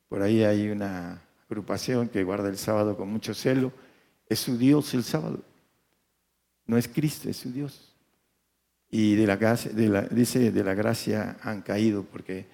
Por 0.09 0.23
ahí 0.23 0.43
hay 0.43 0.69
una 0.69 1.26
agrupación 1.49 2.09
que 2.09 2.25
guarda 2.25 2.49
el 2.49 2.59
sábado 2.59 2.97
con 2.97 3.09
mucho 3.09 3.35
celo. 3.35 3.73
Es 4.29 4.41
su 4.41 4.59
Dios 4.59 4.93
el 4.95 5.05
sábado. 5.05 5.41
No 6.67 6.77
es 6.77 6.89
Cristo, 6.89 7.29
es 7.29 7.37
su 7.37 7.53
Dios. 7.53 7.95
Y 8.91 9.15
de 9.15 9.27
la, 9.27 9.37
de 9.37 9.89
la, 9.89 10.03
dice, 10.03 10.51
de 10.51 10.65
la 10.65 10.75
gracia 10.75 11.39
han 11.43 11.63
caído 11.63 12.05
porque 12.05 12.47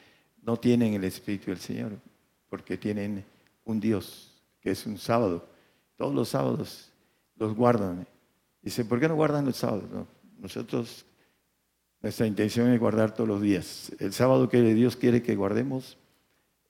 no 0.42 0.58
tienen 0.58 0.94
el 0.94 1.04
Espíritu 1.04 1.50
del 1.50 1.60
Señor, 1.60 1.92
porque 2.48 2.76
tienen 2.76 3.24
un 3.64 3.80
Dios 3.80 4.42
que 4.60 4.70
es 4.70 4.86
un 4.86 4.98
sábado. 4.98 5.48
Todos 5.96 6.14
los 6.14 6.28
sábados 6.28 6.90
los 7.36 7.54
guardan. 7.54 8.06
Dice, 8.60 8.84
¿por 8.84 9.00
qué 9.00 9.08
no 9.08 9.14
guardan 9.14 9.44
los 9.44 9.56
sábados? 9.56 9.84
Nosotros, 10.38 11.04
nuestra 12.00 12.26
intención 12.26 12.70
es 12.70 12.80
guardar 12.80 13.14
todos 13.14 13.28
los 13.28 13.40
días. 13.40 13.92
El 13.98 14.12
sábado 14.12 14.48
que 14.48 14.62
Dios 14.74 14.96
quiere 14.96 15.22
que 15.22 15.36
guardemos 15.36 15.96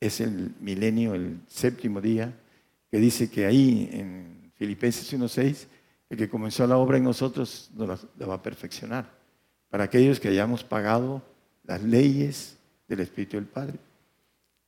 es 0.03 0.21
el 0.21 0.53
milenio, 0.61 1.15
el 1.15 1.39
séptimo 1.47 2.01
día, 2.01 2.35
que 2.91 2.99
dice 2.99 3.31
que 3.31 3.47
ahí 3.47 3.89
en 3.93 4.53
Filipenses 4.57 5.13
1.6 5.13 5.67
el 6.11 6.19
que 6.19 6.29
comenzó 6.29 6.67
la 6.67 6.77
obra 6.77 6.99
en 6.99 7.05
nosotros 7.05 7.71
nos 7.75 8.07
la 8.19 8.27
va 8.27 8.35
a 8.35 8.43
perfeccionar. 8.43 9.09
Para 9.71 9.85
aquellos 9.85 10.21
que 10.21 10.29
hayamos 10.29 10.63
pagado 10.63 11.23
las 11.65 11.83
leyes 11.83 12.59
del 12.87 13.01
Espíritu 13.01 13.37
del 13.37 13.47
Padre. 13.47 13.79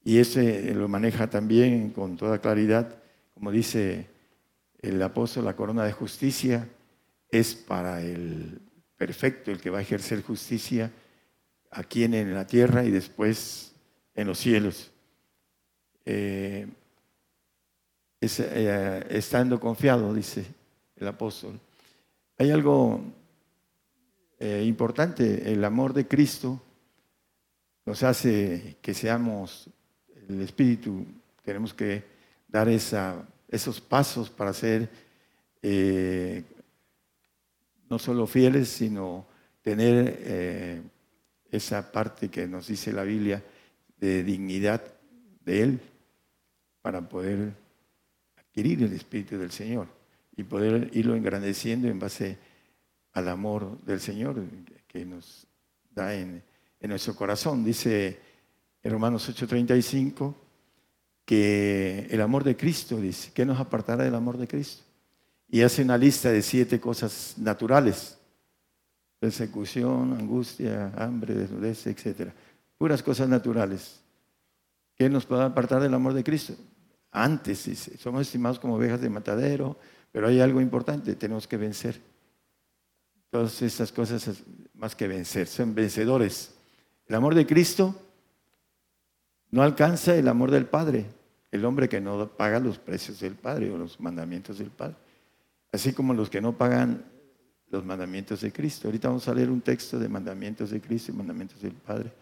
Y 0.04 0.18
ese 0.18 0.72
lo 0.72 0.88
maneja 0.88 1.28
también 1.28 1.90
con 1.90 2.16
toda 2.16 2.40
claridad, 2.40 2.96
como 3.34 3.50
dice 3.50 4.06
el 4.80 5.02
apóstol, 5.02 5.44
la 5.44 5.56
corona 5.56 5.84
de 5.84 5.92
justicia 5.92 6.68
es 7.28 7.54
para 7.54 8.00
el 8.00 8.60
perfecto, 8.96 9.50
el 9.50 9.60
que 9.60 9.70
va 9.70 9.78
a 9.80 9.82
ejercer 9.82 10.22
justicia 10.22 10.92
aquí 11.70 12.04
en 12.04 12.32
la 12.32 12.46
tierra 12.46 12.84
y 12.84 12.90
después 12.90 13.74
en 14.14 14.28
los 14.28 14.38
cielos. 14.38 14.93
Eh, 16.06 16.66
eh, 18.20 19.06
estando 19.10 19.58
confiado, 19.58 20.12
dice 20.14 20.44
el 20.96 21.08
apóstol. 21.08 21.58
Hay 22.38 22.50
algo 22.50 23.00
eh, 24.38 24.64
importante, 24.66 25.50
el 25.52 25.64
amor 25.64 25.92
de 25.92 26.06
Cristo 26.06 26.60
nos 27.86 28.02
hace 28.02 28.76
que 28.80 28.94
seamos 28.94 29.68
el 30.28 30.40
Espíritu, 30.40 31.04
tenemos 31.42 31.74
que 31.74 32.02
dar 32.48 32.68
esa, 32.68 33.26
esos 33.48 33.80
pasos 33.80 34.30
para 34.30 34.52
ser 34.52 34.88
no 37.88 37.98
solo 37.98 38.26
fieles, 38.26 38.68
sino 38.68 39.26
tener 39.62 40.82
esa 41.50 41.90
parte 41.90 42.28
que 42.28 42.46
nos 42.46 42.66
dice 42.66 42.92
la 42.92 43.02
Biblia 43.02 43.42
de 43.98 44.22
dignidad 44.22 44.82
de 45.44 45.62
Él 45.62 45.80
para 46.84 47.00
poder 47.00 47.54
adquirir 48.36 48.82
el 48.82 48.92
Espíritu 48.92 49.38
del 49.38 49.50
Señor 49.50 49.88
y 50.36 50.42
poder 50.42 50.90
irlo 50.92 51.16
engrandeciendo 51.16 51.88
en 51.88 51.98
base 51.98 52.36
al 53.14 53.28
amor 53.30 53.80
del 53.86 54.00
Señor 54.00 54.44
que 54.86 55.06
nos 55.06 55.46
da 55.94 56.12
en, 56.12 56.42
nuestro 56.82 57.16
corazón. 57.16 57.64
Dice 57.64 58.20
en 58.82 58.92
Romanos 58.92 59.26
8:35 59.30 60.34
que 61.24 62.06
el 62.10 62.20
amor 62.20 62.44
de 62.44 62.54
Cristo, 62.54 63.00
dice, 63.00 63.30
¿qué 63.32 63.46
nos 63.46 63.58
apartará 63.58 64.04
del 64.04 64.14
amor 64.14 64.36
de 64.36 64.46
Cristo? 64.46 64.82
Y 65.48 65.62
hace 65.62 65.80
una 65.80 65.96
lista 65.96 66.30
de 66.30 66.42
siete 66.42 66.80
cosas 66.80 67.36
naturales. 67.38 68.18
Persecución, 69.18 70.12
angustia, 70.12 70.92
hambre, 70.98 71.32
desnudez, 71.32 71.86
etc. 71.86 72.30
Puras 72.76 73.02
cosas 73.02 73.26
naturales. 73.26 74.02
¿Qué 74.94 75.08
nos 75.08 75.24
puede 75.24 75.44
apartar 75.44 75.80
del 75.80 75.94
amor 75.94 76.12
de 76.12 76.22
Cristo? 76.22 76.54
Antes, 77.16 77.92
somos 78.00 78.22
estimados 78.22 78.58
como 78.58 78.74
ovejas 78.74 79.00
de 79.00 79.08
matadero, 79.08 79.78
pero 80.10 80.26
hay 80.26 80.40
algo 80.40 80.60
importante, 80.60 81.14
tenemos 81.14 81.46
que 81.46 81.56
vencer. 81.56 82.00
Todas 83.30 83.62
estas 83.62 83.92
cosas 83.92 84.42
más 84.74 84.96
que 84.96 85.06
vencer, 85.06 85.46
son 85.46 85.76
vencedores. 85.76 86.54
El 87.06 87.14
amor 87.14 87.36
de 87.36 87.46
Cristo 87.46 87.94
no 89.52 89.62
alcanza 89.62 90.16
el 90.16 90.26
amor 90.26 90.50
del 90.50 90.66
Padre, 90.66 91.06
el 91.52 91.64
hombre 91.64 91.88
que 91.88 92.00
no 92.00 92.28
paga 92.36 92.58
los 92.58 92.80
precios 92.80 93.20
del 93.20 93.36
Padre 93.36 93.70
o 93.70 93.78
los 93.78 94.00
mandamientos 94.00 94.58
del 94.58 94.70
Padre, 94.70 94.96
así 95.70 95.92
como 95.92 96.14
los 96.14 96.28
que 96.28 96.40
no 96.40 96.58
pagan 96.58 97.04
los 97.70 97.84
mandamientos 97.84 98.40
de 98.40 98.52
Cristo. 98.52 98.88
Ahorita 98.88 99.06
vamos 99.06 99.28
a 99.28 99.34
leer 99.34 99.50
un 99.50 99.60
texto 99.60 100.00
de 100.00 100.08
mandamientos 100.08 100.70
de 100.70 100.80
Cristo 100.80 101.12
y 101.12 101.14
mandamientos 101.14 101.62
del 101.62 101.74
Padre, 101.74 102.12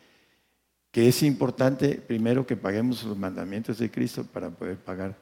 que 0.93 1.09
es 1.09 1.23
importante 1.25 1.97
primero 1.97 2.47
que 2.47 2.57
paguemos 2.57 3.03
los 3.03 3.19
mandamientos 3.19 3.79
de 3.79 3.91
Cristo 3.91 4.25
para 4.25 4.51
poder 4.51 4.77
pagar 4.77 5.17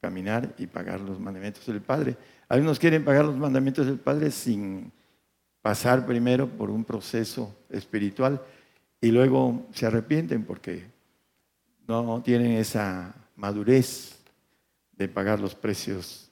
caminar 0.00 0.52
y 0.58 0.66
pagar 0.66 1.00
los 1.00 1.20
mandamientos 1.20 1.64
del 1.64 1.80
Padre. 1.80 2.16
Algunos 2.48 2.80
quieren 2.80 3.04
pagar 3.04 3.24
los 3.24 3.36
mandamientos 3.36 3.86
del 3.86 4.00
Padre 4.00 4.32
sin 4.32 4.90
pasar 5.60 6.04
primero 6.04 6.48
por 6.48 6.70
un 6.70 6.84
proceso 6.84 7.54
espiritual 7.70 8.42
y 9.00 9.12
luego 9.12 9.68
se 9.72 9.86
arrepienten 9.86 10.44
porque 10.44 10.90
no 11.86 12.20
tienen 12.22 12.52
esa 12.52 13.14
madurez 13.36 14.18
de 14.92 15.06
pagar 15.06 15.38
los 15.38 15.54
precios 15.54 16.30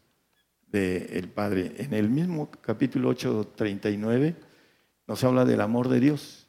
del 0.67 1.29
Padre. 1.29 1.75
En 1.79 1.95
el 1.95 2.09
mismo 2.09 2.51
capítulo 2.61 3.11
8:39 3.11 4.35
nos 5.07 5.23
habla 5.23 5.45
del 5.45 5.61
amor 5.61 5.89
de 5.89 6.01
Dios, 6.01 6.40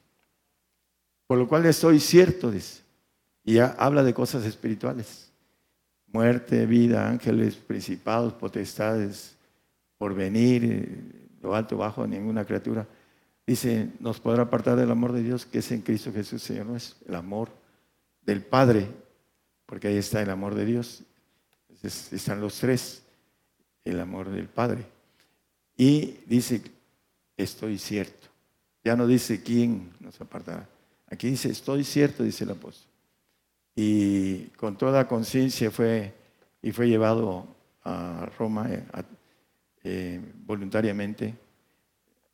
por 1.32 1.38
lo 1.38 1.48
cual 1.48 1.66
estoy 1.66 2.02
cierto, 2.02 2.52
dice, 2.52 2.82
y 3.46 3.60
habla 3.60 4.04
de 4.04 4.14
cosas 4.14 4.44
espirituales 4.44 5.32
muerte, 6.08 6.66
vida, 6.66 7.08
ángeles, 7.08 7.56
principados, 7.56 8.34
potestades, 8.34 9.38
por 9.98 10.14
venir, 10.14 11.38
lo 11.42 11.56
alto, 11.56 11.78
bajo, 11.78 12.06
ninguna 12.06 12.44
criatura. 12.44 12.86
Dice, 13.48 13.92
nos 14.02 14.20
podrá 14.20 14.44
apartar 14.44 14.76
del 14.76 14.92
amor 14.92 15.14
de 15.14 15.24
Dios 15.24 15.46
que 15.46 15.60
es 15.60 15.72
en 15.72 15.80
Cristo 15.84 16.12
Jesús, 16.12 16.44
Señor 16.44 16.76
es 16.76 16.98
el 17.08 17.16
amor 17.16 17.48
del 18.24 18.42
Padre, 18.42 18.90
porque 19.66 19.88
ahí 19.88 19.96
está 19.96 20.22
el 20.22 20.32
amor 20.32 20.54
de 20.54 20.66
Dios. 20.66 21.02
están 21.82 22.42
los 22.42 22.60
tres, 22.60 23.04
el 23.86 24.02
amor 24.02 24.30
del 24.32 24.50
Padre. 24.50 24.86
Y 25.78 26.18
dice, 26.26 26.62
estoy 27.38 27.78
cierto. 27.78 28.28
Ya 28.84 28.98
no 28.98 29.08
dice 29.08 29.42
quién 29.42 29.94
nos 30.02 30.20
apartará. 30.20 30.68
Aquí 31.12 31.30
dice, 31.30 31.50
estoy 31.50 31.84
cierto, 31.84 32.24
dice 32.24 32.46
el 32.46 32.52
apóstol 32.52 32.92
y 33.76 34.46
con 34.58 34.78
toda 34.78 35.08
conciencia 35.08 35.72
fue 35.72 36.14
y 36.62 36.72
fue 36.72 36.88
llevado 36.88 37.48
a 37.84 38.30
Roma 38.38 38.72
eh, 38.72 38.84
eh, 39.84 40.22
voluntariamente 40.46 41.34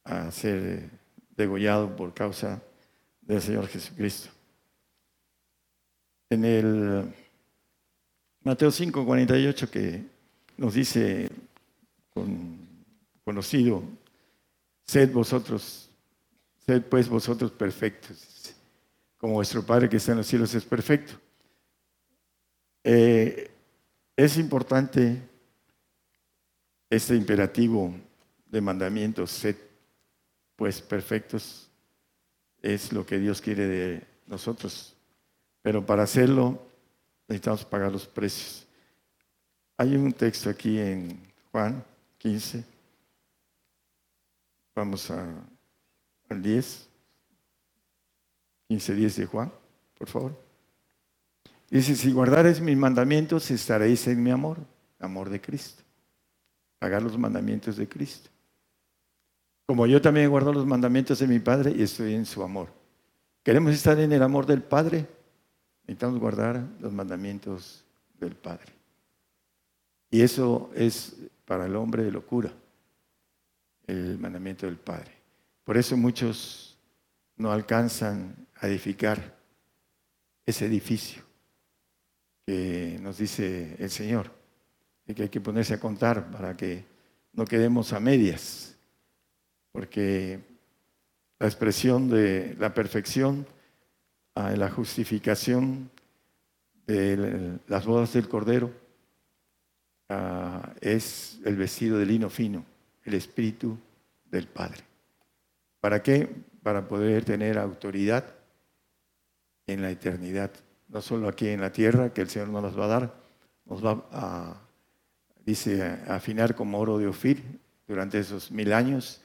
a 0.04 0.32
ser 0.32 0.90
degollado 1.36 1.96
por 1.96 2.14
causa 2.14 2.62
del 3.22 3.42
Señor 3.42 3.68
Jesucristo. 3.68 4.30
En 6.30 6.44
el 6.44 7.14
Mateo 8.44 8.72
5, 8.72 9.06
48 9.06 9.72
que 9.72 10.04
nos 10.58 10.74
dice 10.74 11.30
con 12.14 12.58
conocido, 13.24 13.84
sed 14.86 15.12
vosotros, 15.12 15.90
sed 16.66 16.82
pues 16.84 17.08
vosotros 17.08 17.52
perfectos, 17.52 18.18
como 19.18 19.34
vuestro 19.34 19.64
Padre 19.66 19.90
que 19.90 19.98
está 19.98 20.12
en 20.12 20.20
los 20.20 20.28
cielos 20.28 20.54
es 20.54 20.64
perfecto. 20.64 21.14
Eh, 22.84 23.52
es 24.16 24.38
importante 24.38 25.22
este 26.90 27.16
imperativo 27.16 27.94
de 28.46 28.62
mandamientos, 28.62 29.32
sed 29.32 29.56
pues 30.56 30.82
perfectos, 30.82 31.70
es 32.62 32.92
lo 32.92 33.06
que 33.06 33.20
Dios 33.20 33.42
quiere 33.42 33.68
de 33.68 34.04
nosotros. 34.26 34.96
Pero 35.62 35.86
para 35.86 36.04
hacerlo 36.04 36.60
necesitamos 37.28 37.66
pagar 37.66 37.92
los 37.92 38.08
precios. 38.08 38.66
Hay 39.78 39.96
un 39.96 40.12
texto 40.14 40.50
aquí 40.50 40.80
en 40.80 41.20
Juan 41.52 41.84
15. 42.18 42.64
Vamos 44.74 45.12
a, 45.12 45.26
al 46.30 46.42
10. 46.42 46.87
15, 48.70 48.96
10 48.96 49.16
de 49.16 49.26
Juan, 49.26 49.52
por 49.98 50.08
favor. 50.08 50.48
Dice, 51.70 51.96
si 51.96 52.12
guardares 52.12 52.62
mis 52.62 52.78
mandamientos, 52.78 53.52
estaréis 53.52 54.08
en 54.08 54.24
mi 54.24 54.32
amor, 54.32 54.58
amor 55.00 55.30
de 55.30 55.42
Cristo. 55.42 55.84
Pagar 56.80 57.02
los 57.02 57.18
mandamientos 57.18 57.78
de 57.78 57.88
Cristo. 57.88 58.30
Como 59.66 59.86
yo 59.86 60.02
también 60.02 60.30
guardo 60.30 60.54
los 60.54 60.66
mandamientos 60.66 61.20
de 61.20 61.28
mi 61.28 61.40
Padre 61.40 61.74
y 61.76 61.84
estoy 61.84 62.14
en 62.14 62.26
su 62.26 62.42
amor. 62.42 62.70
¿Queremos 63.44 63.74
estar 63.74 64.00
en 64.00 64.12
el 64.14 64.24
amor 64.24 64.46
del 64.46 64.62
Padre? 64.62 65.06
Necesitamos 65.84 66.20
guardar 66.20 66.64
los 66.80 66.94
mandamientos 66.94 67.84
del 68.20 68.36
Padre. 68.36 68.74
Y 70.10 70.22
eso 70.22 70.72
es 70.74 71.18
para 71.46 71.66
el 71.66 71.76
hombre 71.76 72.04
de 72.04 72.12
locura, 72.12 72.52
el 73.88 74.18
mandamiento 74.18 74.66
del 74.66 74.78
Padre. 74.78 75.12
Por 75.66 75.78
eso 75.78 75.98
muchos 75.98 76.78
no 77.36 77.52
alcanzan 77.52 78.47
a 78.60 78.68
edificar 78.68 79.38
ese 80.46 80.66
edificio 80.66 81.24
que 82.46 82.98
nos 83.02 83.18
dice 83.18 83.76
el 83.78 83.90
Señor, 83.90 84.32
y 85.06 85.14
que 85.14 85.24
hay 85.24 85.30
que 85.30 85.42
ponerse 85.42 85.74
a 85.74 85.80
contar 85.80 86.32
para 86.32 86.56
que 86.56 86.86
no 87.34 87.46
quedemos 87.46 87.94
a 87.94 88.00
medias, 88.00 88.76
porque 89.72 90.40
la 91.40 91.48
expresión 91.48 92.10
de 92.10 92.56
la 92.60 92.74
perfección, 92.74 93.46
a 94.36 94.52
la 94.52 94.70
justificación 94.70 95.90
de 96.86 97.60
las 97.68 97.86
bodas 97.86 98.14
del 98.14 98.30
Cordero, 98.30 98.72
es 100.80 101.40
el 101.44 101.58
vestido 101.58 101.98
de 101.98 102.06
lino 102.06 102.30
fino, 102.30 102.64
el 103.04 103.14
Espíritu 103.14 103.78
del 104.26 104.48
Padre. 104.48 104.84
¿Para 105.82 106.02
qué? 106.02 106.30
Para 106.64 106.88
poder 106.88 107.26
tener 107.26 107.58
autoridad 107.58 108.37
en 109.68 109.82
la 109.82 109.92
eternidad, 109.92 110.52
no 110.88 111.02
solo 111.02 111.28
aquí 111.28 111.50
en 111.50 111.62
la 111.62 111.72
tierra, 111.72 112.14
que 112.14 112.22
el 112.22 112.30
Señor 112.30 112.50
nos 112.50 112.80
va 112.80 112.86
a 112.86 112.88
dar, 112.88 113.14
nos 113.66 113.86
va 113.86 114.06
a, 114.12 114.62
dice, 115.46 115.84
afinar 116.08 116.56
como 116.56 116.80
oro 116.80 116.98
de 116.98 117.08
Ofir 117.08 117.44
durante 117.88 118.20
esos 118.20 118.52
mil 118.52 118.74
años, 118.74 119.22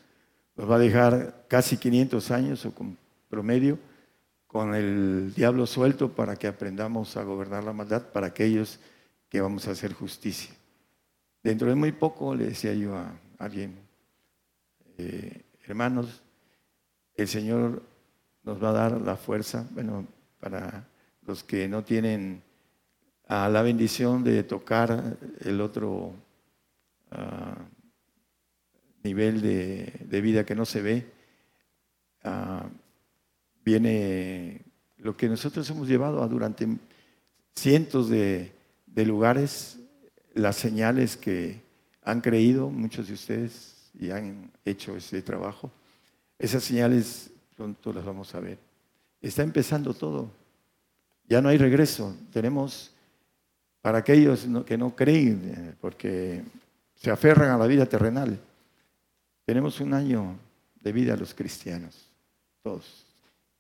nos 0.57 0.71
va 0.71 0.77
a 0.77 0.81
dejar 0.81 1.47
casi 1.49 1.77
500 1.77 2.31
años 2.31 2.67
o 2.67 2.75
con 2.75 2.99
promedio 3.29 3.79
con 4.47 4.75
el 4.75 5.33
diablo 5.35 5.67
suelto 5.67 6.13
para 6.13 6.37
que 6.37 6.47
aprendamos 6.47 7.17
a 7.17 7.23
gobernar 7.23 7.65
la 7.65 7.73
maldad 7.73 8.03
para 8.13 8.27
aquellos 8.27 8.79
que 9.31 9.41
vamos 9.41 9.67
a 9.67 9.71
hacer 9.71 9.95
justicia. 9.95 10.55
Dentro 11.43 11.69
de 11.69 11.75
muy 11.75 11.93
poco 11.93 12.35
le 12.35 12.49
decía 12.49 12.75
yo 12.75 12.95
a 12.95 13.19
alguien, 13.39 13.75
eh, 14.99 15.43
hermanos, 15.65 16.23
el 17.15 17.29
Señor 17.29 17.83
nos 18.45 18.63
va 18.63 18.69
a 18.69 18.73
dar 18.73 19.01
la 19.01 19.17
fuerza, 19.17 19.67
bueno, 19.71 20.07
para 20.43 20.89
los 21.25 21.45
que 21.45 21.69
no 21.69 21.85
tienen 21.85 22.43
a 23.29 23.49
la 23.49 23.63
bendición 23.63 24.25
de 24.25 24.43
tocar 24.43 25.17
el 25.45 25.61
otro 25.61 26.15
ah, 27.13 27.59
nivel 29.05 29.41
de, 29.41 30.21
vida 30.21 30.45
que 30.45 30.57
no 30.57 30.65
se 30.65 30.83
ve, 30.83 31.07
ah, 32.25 32.69
viene 33.65 34.63
lo 34.97 35.17
que 35.17 35.29
nosotros 35.29 35.71
hemos 35.71 35.87
llevado 35.87 36.25
a 36.25 36.27
durante 36.27 36.67
cientos 37.55 38.09
de, 38.09 38.51
de 38.87 39.07
lugares 39.07 39.79
las 40.35 40.57
señales 40.57 41.17
que 41.17 41.61
han 42.03 42.21
creído 42.21 42.69
muchos 42.69 43.07
de 43.07 43.15
ustedes 43.15 43.93
y 43.95 44.11
han 44.11 44.51
hecho 44.65 44.97
ese 44.97 45.23
trabajo, 45.23 45.71
esas 46.37 46.65
señales 46.65 47.31
pronto 47.57 47.93
las 47.93 48.05
vamos 48.05 48.35
a 48.35 48.41
ver. 48.41 48.72
Está 49.23 49.43
empezando 49.43 49.95
todo. 49.95 50.31
Ya 51.29 51.41
no 51.41 51.49
hay 51.49 51.57
regreso. 51.57 52.15
Tenemos, 52.33 52.93
para 53.81 53.99
aquellos 53.99 54.47
que 54.67 54.77
no 54.77 54.95
creen, 54.95 55.55
eh, 55.57 55.75
porque 55.81 56.43
se 56.97 57.11
aferran 57.11 57.51
a 57.51 57.57
la 57.57 57.67
vida 57.67 57.87
terrenal, 57.87 58.39
tenemos 59.45 59.81
un 59.81 59.95
año 59.95 60.37
de 60.81 60.93
vida 60.93 61.17
los 61.17 61.35
cristianos, 61.35 62.11
todos. 62.63 63.07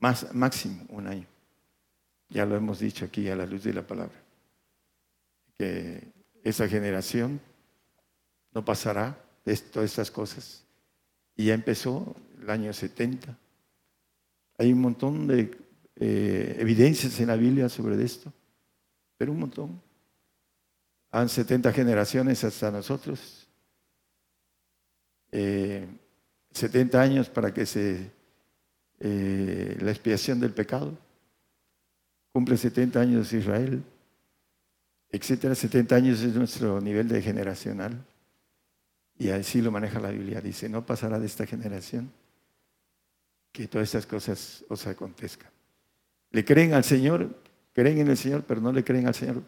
Más, 0.00 0.34
máximo 0.34 0.84
un 0.88 1.06
año. 1.06 1.26
Ya 2.28 2.44
lo 2.44 2.56
hemos 2.56 2.80
dicho 2.80 3.04
aquí 3.04 3.28
a 3.28 3.36
la 3.36 3.46
luz 3.46 3.62
de 3.62 3.72
la 3.72 3.86
palabra. 3.86 4.20
Que 5.54 6.08
esa 6.42 6.66
generación 6.66 7.40
no 8.52 8.64
pasará 8.64 9.16
de 9.44 9.56
todas 9.56 9.90
estas 9.90 10.10
cosas. 10.10 10.64
Y 11.36 11.46
ya 11.46 11.54
empezó 11.54 12.16
el 12.40 12.50
año 12.50 12.72
70. 12.72 13.36
Hay 14.58 14.72
un 14.72 14.80
montón 14.80 15.26
de 15.26 15.50
eh, 15.96 16.56
evidencias 16.58 17.18
en 17.20 17.28
la 17.28 17.36
Biblia 17.36 17.68
sobre 17.68 18.02
esto, 18.02 18.32
pero 19.16 19.32
un 19.32 19.40
montón. 19.40 19.80
Han 21.10 21.28
70 21.28 21.72
generaciones 21.72 22.42
hasta 22.44 22.70
nosotros. 22.70 23.48
70 25.30 25.32
eh, 25.32 27.00
años 27.00 27.28
para 27.28 27.52
que 27.52 27.66
se 27.66 28.10
eh, 29.00 29.76
la 29.80 29.90
expiación 29.90 30.40
del 30.40 30.52
pecado. 30.52 30.96
Cumple 32.32 32.56
70 32.56 33.00
años 33.00 33.32
Israel 33.32 33.82
etcétera, 35.12 35.54
70 35.54 35.94
años 35.94 36.22
es 36.22 36.34
nuestro 36.34 36.80
nivel 36.80 37.06
de 37.06 37.20
generacional. 37.20 38.02
Y 39.18 39.28
así 39.28 39.60
lo 39.60 39.70
maneja 39.70 40.00
la 40.00 40.10
Biblia. 40.10 40.40
Dice, 40.40 40.70
no 40.70 40.86
pasará 40.86 41.20
de 41.20 41.26
esta 41.26 41.46
generación 41.46 42.10
que 43.52 43.68
todas 43.68 43.88
estas 43.88 44.06
cosas 44.06 44.64
os 44.68 44.86
acontezcan. 44.86 45.50
Le 46.30 46.44
creen 46.44 46.72
al 46.72 46.84
Señor, 46.84 47.28
creen 47.72 47.98
en 47.98 48.08
el 48.08 48.16
Señor, 48.16 48.44
pero 48.44 48.60
no 48.60 48.72
le 48.72 48.82
creen 48.82 49.06
al 49.06 49.14
Señor. 49.14 49.42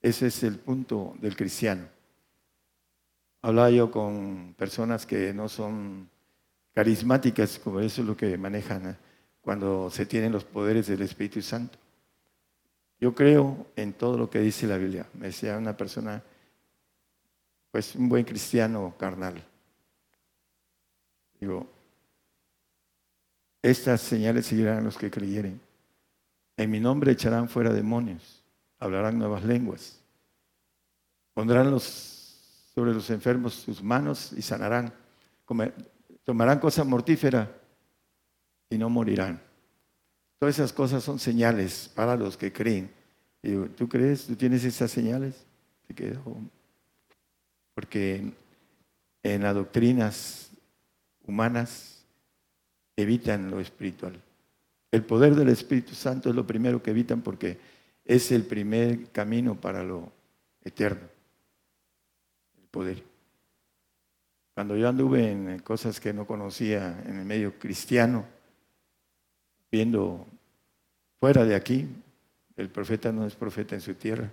Ese 0.00 0.28
es 0.28 0.42
el 0.42 0.58
punto 0.58 1.14
del 1.20 1.36
cristiano. 1.36 1.86
Hablaba 3.42 3.70
yo 3.70 3.90
con 3.90 4.54
personas 4.56 5.04
que 5.04 5.32
no 5.34 5.48
son 5.48 6.08
carismáticas, 6.74 7.58
como 7.58 7.80
eso 7.80 8.00
es 8.00 8.06
lo 8.06 8.16
que 8.16 8.36
manejan 8.38 8.90
¿eh? 8.90 8.96
cuando 9.42 9.90
se 9.90 10.06
tienen 10.06 10.32
los 10.32 10.44
poderes 10.44 10.86
del 10.86 11.02
Espíritu 11.02 11.42
Santo. 11.42 11.78
Yo 12.98 13.14
creo 13.14 13.66
en 13.76 13.94
todo 13.94 14.16
lo 14.18 14.28
que 14.28 14.40
dice 14.40 14.66
la 14.66 14.76
Biblia. 14.76 15.06
Me 15.14 15.26
decía 15.26 15.56
una 15.56 15.76
persona, 15.76 16.22
pues 17.70 17.94
un 17.94 18.08
buen 18.08 18.24
cristiano 18.24 18.94
carnal. 18.98 19.42
Digo, 21.40 21.66
estas 23.62 24.00
señales 24.00 24.46
seguirán 24.46 24.78
a 24.78 24.82
los 24.82 24.96
que 24.96 25.10
creyeren. 25.10 25.60
En 26.56 26.70
mi 26.70 26.80
nombre 26.80 27.12
echarán 27.12 27.48
fuera 27.48 27.72
demonios, 27.72 28.42
hablarán 28.78 29.18
nuevas 29.18 29.44
lenguas, 29.44 29.98
pondrán 31.34 31.70
los, 31.70 31.84
sobre 32.74 32.92
los 32.92 33.08
enfermos 33.10 33.54
sus 33.54 33.82
manos 33.82 34.32
y 34.32 34.42
sanarán, 34.42 34.92
tomarán 36.24 36.58
cosas 36.58 36.86
mortíferas 36.86 37.48
y 38.68 38.78
no 38.78 38.88
morirán. 38.88 39.40
Todas 40.38 40.56
esas 40.56 40.72
cosas 40.72 41.04
son 41.04 41.18
señales 41.18 41.90
para 41.94 42.16
los 42.16 42.36
que 42.36 42.52
creen. 42.52 42.90
¿tú 43.76 43.88
crees? 43.88 44.26
¿Tú 44.26 44.36
tienes 44.36 44.64
esas 44.64 44.90
señales? 44.90 45.46
Porque 47.74 48.32
en 49.22 49.42
las 49.42 49.54
doctrinas 49.54 50.50
humanas 51.26 51.99
evitan 53.02 53.50
lo 53.50 53.60
espiritual. 53.60 54.20
El 54.90 55.04
poder 55.04 55.34
del 55.34 55.48
Espíritu 55.48 55.94
Santo 55.94 56.30
es 56.30 56.34
lo 56.34 56.46
primero 56.46 56.82
que 56.82 56.90
evitan 56.90 57.22
porque 57.22 57.58
es 58.04 58.32
el 58.32 58.42
primer 58.44 59.10
camino 59.10 59.54
para 59.54 59.84
lo 59.84 60.10
eterno. 60.64 61.06
El 62.60 62.68
poder. 62.70 63.02
Cuando 64.54 64.76
yo 64.76 64.88
anduve 64.88 65.30
en 65.30 65.58
cosas 65.60 66.00
que 66.00 66.12
no 66.12 66.26
conocía 66.26 67.02
en 67.06 67.18
el 67.18 67.24
medio 67.24 67.58
cristiano, 67.58 68.24
viendo 69.70 70.26
fuera 71.20 71.44
de 71.44 71.54
aquí, 71.54 71.88
el 72.56 72.68
profeta 72.68 73.12
no 73.12 73.26
es 73.26 73.34
profeta 73.34 73.74
en 73.74 73.80
su 73.80 73.94
tierra. 73.94 74.30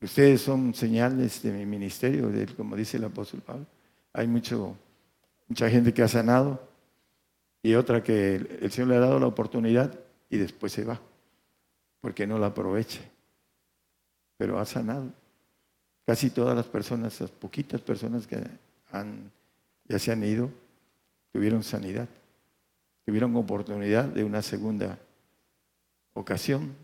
Ustedes 0.00 0.40
son 0.40 0.74
señales 0.74 1.42
de 1.42 1.52
mi 1.52 1.66
ministerio, 1.66 2.32
como 2.56 2.74
dice 2.74 2.96
el 2.96 3.04
apóstol 3.04 3.40
Pablo. 3.42 3.66
Hay 4.12 4.26
mucho, 4.26 4.76
mucha 5.46 5.70
gente 5.70 5.92
que 5.94 6.02
ha 6.02 6.08
sanado 6.08 6.71
y 7.62 7.74
otra 7.74 8.02
que 8.02 8.34
el 8.34 8.70
Señor 8.72 8.88
le 8.88 8.96
ha 8.96 9.00
dado 9.00 9.18
la 9.18 9.26
oportunidad 9.26 9.98
y 10.28 10.38
después 10.38 10.72
se 10.72 10.84
va, 10.84 11.00
porque 12.00 12.26
no 12.26 12.38
la 12.38 12.48
aproveche. 12.48 13.00
Pero 14.36 14.58
ha 14.58 14.64
sanado. 14.64 15.12
Casi 16.04 16.30
todas 16.30 16.56
las 16.56 16.66
personas, 16.66 17.20
las 17.20 17.30
poquitas 17.30 17.80
personas 17.80 18.26
que 18.26 18.42
han, 18.90 19.30
ya 19.84 19.98
se 19.98 20.10
han 20.10 20.24
ido, 20.24 20.50
tuvieron 21.32 21.62
sanidad 21.62 22.08
tuvieron 23.04 23.34
oportunidad 23.36 24.04
de 24.04 24.24
una 24.24 24.42
segunda 24.42 24.98
ocasión, 26.14 26.74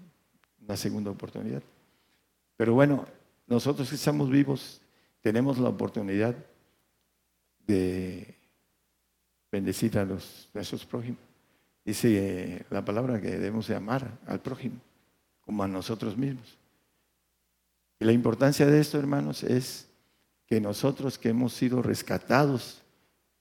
una 0.65 0.77
segunda 0.77 1.11
oportunidad. 1.11 1.63
Pero 2.57 2.75
bueno, 2.75 3.07
nosotros 3.47 3.89
que 3.89 3.95
estamos 3.95 4.31
vivos 4.31 4.81
tenemos 5.21 5.59
la 5.59 5.69
oportunidad 5.69 6.35
de 7.67 8.38
bendecir 9.51 9.99
a 9.99 10.05
los, 10.05 10.49
nuestros 10.55 10.85
prójimos. 10.85 11.21
Dice 11.85 12.55
eh, 12.55 12.67
la 12.71 12.85
palabra 12.85 13.21
que 13.21 13.31
debemos 13.31 13.67
de 13.69 13.77
amar 13.77 14.11
al 14.27 14.41
prójimo 14.41 14.77
como 15.41 15.63
a 15.63 15.69
nosotros 15.69 16.17
mismos. 16.17 16.59
Y 17.99 18.05
la 18.05 18.13
importancia 18.13 18.67
de 18.67 18.79
esto, 18.79 18.99
hermanos, 18.99 19.43
es 19.43 19.89
que 20.47 20.61
nosotros 20.61 21.19
que 21.19 21.31
hemos 21.31 21.55
sido 21.55 21.83
rescatados 21.83 22.83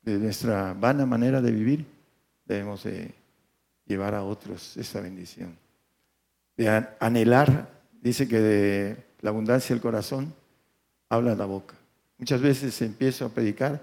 de 0.01 0.17
nuestra 0.17 0.73
vana 0.73 1.05
manera 1.05 1.41
de 1.41 1.51
vivir, 1.51 1.85
debemos 2.45 2.83
de 2.83 3.13
llevar 3.85 4.15
a 4.15 4.23
otros 4.23 4.77
esa 4.77 5.01
bendición. 5.01 5.57
De 6.55 6.69
anhelar, 6.99 7.69
dice 8.01 8.27
que 8.27 8.39
de 8.39 8.97
la 9.21 9.29
abundancia 9.29 9.75
del 9.75 9.81
corazón 9.81 10.33
habla 11.09 11.35
la 11.35 11.45
boca. 11.45 11.75
Muchas 12.17 12.41
veces 12.41 12.81
empiezo 12.81 13.25
a 13.25 13.29
predicar 13.29 13.81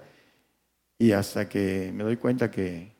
y 0.97 1.11
hasta 1.11 1.47
que 1.49 1.91
me 1.93 2.03
doy 2.03 2.17
cuenta 2.17 2.49
que 2.49 2.91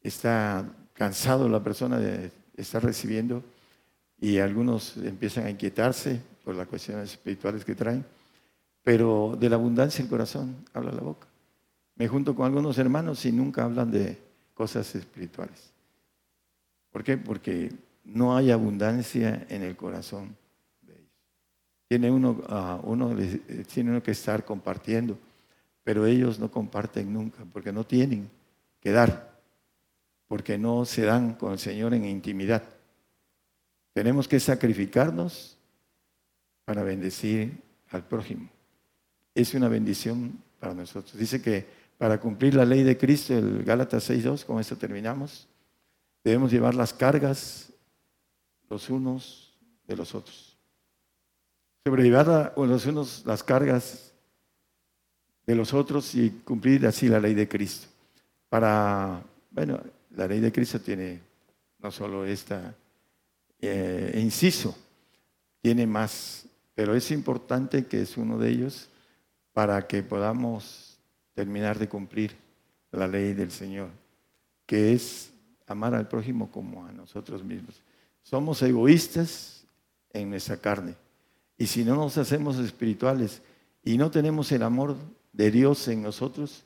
está 0.00 0.64
cansado 0.92 1.48
la 1.48 1.62
persona 1.62 1.98
de 1.98 2.30
estar 2.56 2.82
recibiendo 2.82 3.42
y 4.18 4.38
algunos 4.38 4.96
empiezan 4.96 5.46
a 5.46 5.50
inquietarse 5.50 6.20
por 6.44 6.54
las 6.54 6.68
cuestiones 6.68 7.10
espirituales 7.10 7.64
que 7.64 7.74
traen, 7.74 8.04
pero 8.82 9.36
de 9.38 9.50
la 9.50 9.56
abundancia 9.56 10.02
del 10.02 10.10
corazón 10.10 10.56
habla 10.72 10.92
la 10.92 11.00
boca. 11.00 11.26
Me 11.96 12.08
junto 12.08 12.34
con 12.34 12.46
algunos 12.46 12.78
hermanos 12.78 13.24
y 13.26 13.32
nunca 13.32 13.64
hablan 13.64 13.90
de 13.90 14.18
cosas 14.54 14.94
espirituales. 14.94 15.72
¿Por 16.90 17.02
qué? 17.02 17.18
Porque 17.18 17.72
no 18.04 18.36
hay 18.36 18.50
abundancia 18.50 19.46
en 19.48 19.62
el 19.62 19.76
corazón 19.76 20.36
de 20.82 20.94
ellos. 20.94 21.10
Tiene 21.88 22.10
uno, 22.10 22.42
ah, 22.48 22.80
uno, 22.84 23.18
eh, 23.18 23.64
tiene 23.72 23.90
uno 23.90 24.02
que 24.02 24.12
estar 24.12 24.44
compartiendo, 24.44 25.18
pero 25.86 26.04
ellos 26.04 26.40
no 26.40 26.50
comparten 26.50 27.12
nunca 27.12 27.44
porque 27.52 27.72
no 27.72 27.84
tienen 27.84 28.28
que 28.80 28.90
dar, 28.90 29.38
porque 30.26 30.58
no 30.58 30.84
se 30.84 31.02
dan 31.02 31.34
con 31.34 31.52
el 31.52 31.60
Señor 31.60 31.94
en 31.94 32.04
intimidad. 32.04 32.64
Tenemos 33.92 34.26
que 34.26 34.40
sacrificarnos 34.40 35.56
para 36.64 36.82
bendecir 36.82 37.62
al 37.90 38.02
prójimo. 38.02 38.48
Es 39.32 39.54
una 39.54 39.68
bendición 39.68 40.42
para 40.58 40.74
nosotros. 40.74 41.16
Dice 41.16 41.40
que 41.40 41.64
para 41.96 42.18
cumplir 42.18 42.56
la 42.56 42.64
ley 42.64 42.82
de 42.82 42.98
Cristo, 42.98 43.38
el 43.38 43.62
Gálatas 43.62 44.10
6.2, 44.10 44.44
con 44.44 44.58
esto 44.58 44.76
terminamos, 44.76 45.46
debemos 46.24 46.50
llevar 46.50 46.74
las 46.74 46.92
cargas 46.92 47.72
los 48.68 48.90
unos 48.90 49.56
de 49.86 49.94
los 49.94 50.16
otros. 50.16 50.58
Sobrellevar 51.84 52.54
los 52.56 52.86
unos 52.86 53.22
las 53.24 53.44
cargas 53.44 54.15
de 55.46 55.54
los 55.54 55.72
otros 55.72 56.14
y 56.14 56.30
cumplir 56.44 56.86
así 56.86 57.08
la 57.08 57.20
ley 57.20 57.34
de 57.34 57.48
Cristo. 57.48 57.86
Para, 58.48 59.22
bueno, 59.50 59.80
la 60.14 60.26
ley 60.26 60.40
de 60.40 60.52
Cristo 60.52 60.80
tiene 60.80 61.20
no 61.78 61.90
solo 61.90 62.26
esta 62.26 62.74
eh, 63.60 64.18
inciso, 64.22 64.76
tiene 65.62 65.86
más, 65.86 66.46
pero 66.74 66.94
es 66.94 67.10
importante 67.10 67.86
que 67.86 68.02
es 68.02 68.16
uno 68.16 68.38
de 68.38 68.50
ellos 68.50 68.88
para 69.52 69.86
que 69.86 70.02
podamos 70.02 70.98
terminar 71.34 71.78
de 71.78 71.88
cumplir 71.88 72.36
la 72.90 73.06
ley 73.06 73.34
del 73.34 73.50
Señor, 73.50 73.88
que 74.66 74.92
es 74.92 75.30
amar 75.66 75.94
al 75.94 76.08
prójimo 76.08 76.50
como 76.50 76.84
a 76.86 76.92
nosotros 76.92 77.44
mismos. 77.44 77.80
Somos 78.22 78.60
egoístas 78.62 79.64
en 80.12 80.30
nuestra 80.30 80.56
carne. 80.56 80.94
Y 81.58 81.66
si 81.66 81.84
no 81.84 81.94
nos 81.94 82.18
hacemos 82.18 82.58
espirituales 82.58 83.42
y 83.84 83.96
no 83.96 84.10
tenemos 84.10 84.50
el 84.52 84.62
amor 84.62 84.96
de 85.36 85.50
Dios 85.50 85.86
en 85.88 86.02
nosotros, 86.02 86.64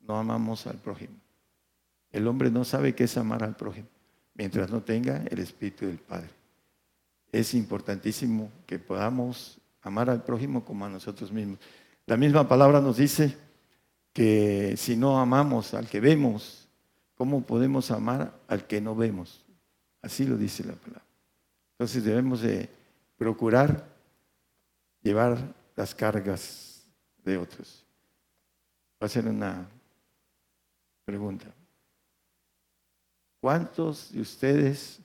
no 0.00 0.18
amamos 0.18 0.66
al 0.66 0.78
prójimo. 0.78 1.14
El 2.10 2.26
hombre 2.26 2.50
no 2.50 2.64
sabe 2.64 2.94
qué 2.94 3.04
es 3.04 3.16
amar 3.16 3.44
al 3.44 3.56
prójimo 3.56 3.88
mientras 4.34 4.70
no 4.70 4.82
tenga 4.82 5.22
el 5.30 5.38
Espíritu 5.38 5.86
del 5.86 5.98
Padre. 5.98 6.30
Es 7.30 7.52
importantísimo 7.52 8.50
que 8.66 8.78
podamos 8.78 9.58
amar 9.82 10.08
al 10.08 10.24
prójimo 10.24 10.64
como 10.64 10.86
a 10.86 10.88
nosotros 10.88 11.30
mismos. 11.30 11.58
La 12.06 12.16
misma 12.16 12.48
palabra 12.48 12.80
nos 12.80 12.96
dice 12.96 13.36
que 14.14 14.74
si 14.78 14.96
no 14.96 15.20
amamos 15.20 15.74
al 15.74 15.88
que 15.88 16.00
vemos, 16.00 16.66
¿cómo 17.16 17.42
podemos 17.42 17.90
amar 17.90 18.34
al 18.48 18.66
que 18.66 18.80
no 18.80 18.96
vemos? 18.96 19.44
Así 20.00 20.24
lo 20.24 20.38
dice 20.38 20.64
la 20.64 20.72
palabra. 20.72 21.04
Entonces 21.72 22.02
debemos 22.02 22.40
de 22.40 22.68
procurar 23.18 23.86
llevar 25.02 25.54
las 25.76 25.94
cargas 25.94 26.82
de 27.24 27.36
otros. 27.36 27.84
A 29.00 29.08
ser 29.08 29.26
una 29.26 29.66
pregunta. 31.04 31.46
¿Cuántos 33.40 34.12
de 34.12 34.20
ustedes 34.20 35.00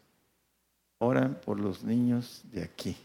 oran 0.99 1.39
por 1.39 1.59
los 1.59 1.83
niños 1.83 2.41
de 2.51 2.63
aquí? 2.63 2.97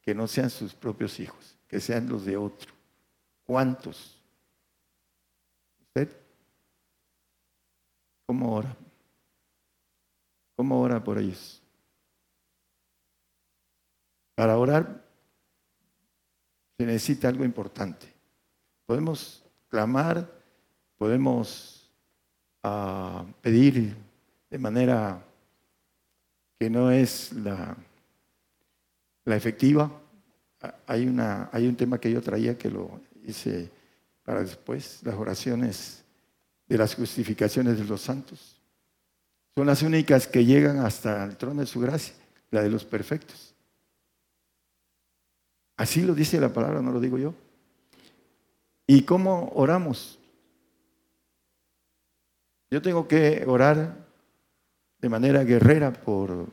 Que 0.00 0.14
no 0.14 0.28
sean 0.28 0.48
sus 0.48 0.72
propios 0.72 1.18
hijos, 1.18 1.58
que 1.66 1.80
sean 1.80 2.08
los 2.08 2.24
de 2.24 2.36
otro. 2.36 2.72
¿Cuántos? 3.44 4.16
¿Usted? 5.80 6.16
¿Cómo 8.26 8.54
ora? 8.54 8.76
¿Cómo 10.54 10.80
ora 10.80 11.02
por 11.02 11.18
ellos? 11.18 11.60
Para 14.36 14.56
orar 14.56 15.04
se 16.78 16.86
necesita 16.86 17.28
algo 17.28 17.44
importante. 17.44 18.06
Podemos 18.86 19.39
clamar, 19.70 20.30
podemos 20.98 21.88
ah, 22.62 23.24
pedir 23.40 23.96
de 24.50 24.58
manera 24.58 25.24
que 26.58 26.68
no 26.68 26.90
es 26.90 27.32
la, 27.32 27.74
la 29.24 29.36
efectiva. 29.36 29.90
Hay, 30.86 31.06
una, 31.06 31.48
hay 31.52 31.66
un 31.66 31.76
tema 31.76 31.98
que 31.98 32.10
yo 32.10 32.20
traía 32.20 32.58
que 32.58 32.68
lo 32.68 33.00
hice 33.24 33.70
para 34.22 34.42
después, 34.42 35.00
las 35.04 35.14
oraciones 35.14 36.04
de 36.66 36.76
las 36.76 36.94
justificaciones 36.94 37.78
de 37.78 37.84
los 37.84 38.02
santos. 38.02 38.60
Son 39.56 39.66
las 39.66 39.82
únicas 39.82 40.26
que 40.26 40.44
llegan 40.44 40.80
hasta 40.80 41.24
el 41.24 41.36
trono 41.36 41.62
de 41.62 41.66
su 41.66 41.80
gracia, 41.80 42.14
la 42.50 42.62
de 42.62 42.70
los 42.70 42.84
perfectos. 42.84 43.54
Así 45.76 46.02
lo 46.02 46.14
dice 46.14 46.38
la 46.38 46.52
palabra, 46.52 46.82
no 46.82 46.92
lo 46.92 47.00
digo 47.00 47.16
yo. 47.16 47.34
¿Y 48.92 49.02
cómo 49.02 49.52
oramos? 49.54 50.18
Yo 52.72 52.82
tengo 52.82 53.06
que 53.06 53.44
orar 53.46 54.04
de 55.00 55.08
manera 55.08 55.44
guerrera 55.44 55.92
por 55.92 56.48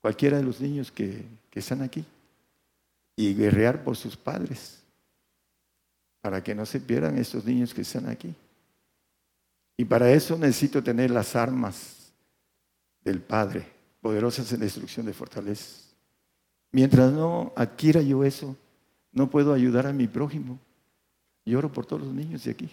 cualquiera 0.00 0.36
de 0.36 0.44
los 0.44 0.60
niños 0.60 0.92
que, 0.92 1.26
están 1.50 1.82
aquí 1.82 2.04
y 3.16 3.34
guerrear 3.34 3.82
por 3.82 3.96
sus 3.96 4.16
padres 4.16 4.80
para 6.20 6.40
que 6.40 6.54
no 6.54 6.64
se 6.64 6.78
pierdan 6.78 7.18
estos 7.18 7.44
niños 7.44 7.74
que 7.74 7.80
están 7.80 8.08
aquí. 8.08 8.32
Y 9.76 9.84
para 9.84 10.08
eso 10.08 10.38
necesito 10.38 10.84
tener 10.84 11.10
las 11.10 11.34
armas 11.34 12.12
del 13.02 13.20
Padre, 13.20 13.66
poderosas 14.00 14.52
en 14.52 14.60
destrucción 14.60 15.06
de 15.06 15.14
fortalezas. 15.14 15.96
Mientras 16.70 17.12
no 17.12 17.52
adquiera 17.56 18.00
yo 18.02 18.22
eso, 18.22 18.56
no 19.10 19.28
puedo 19.28 19.52
ayudar 19.52 19.88
a 19.88 19.92
mi 19.92 20.06
prójimo. 20.06 20.60
Lloro 21.44 21.70
por 21.72 21.86
todos 21.86 22.02
los 22.02 22.12
niños 22.12 22.44
de 22.44 22.50
aquí. 22.50 22.70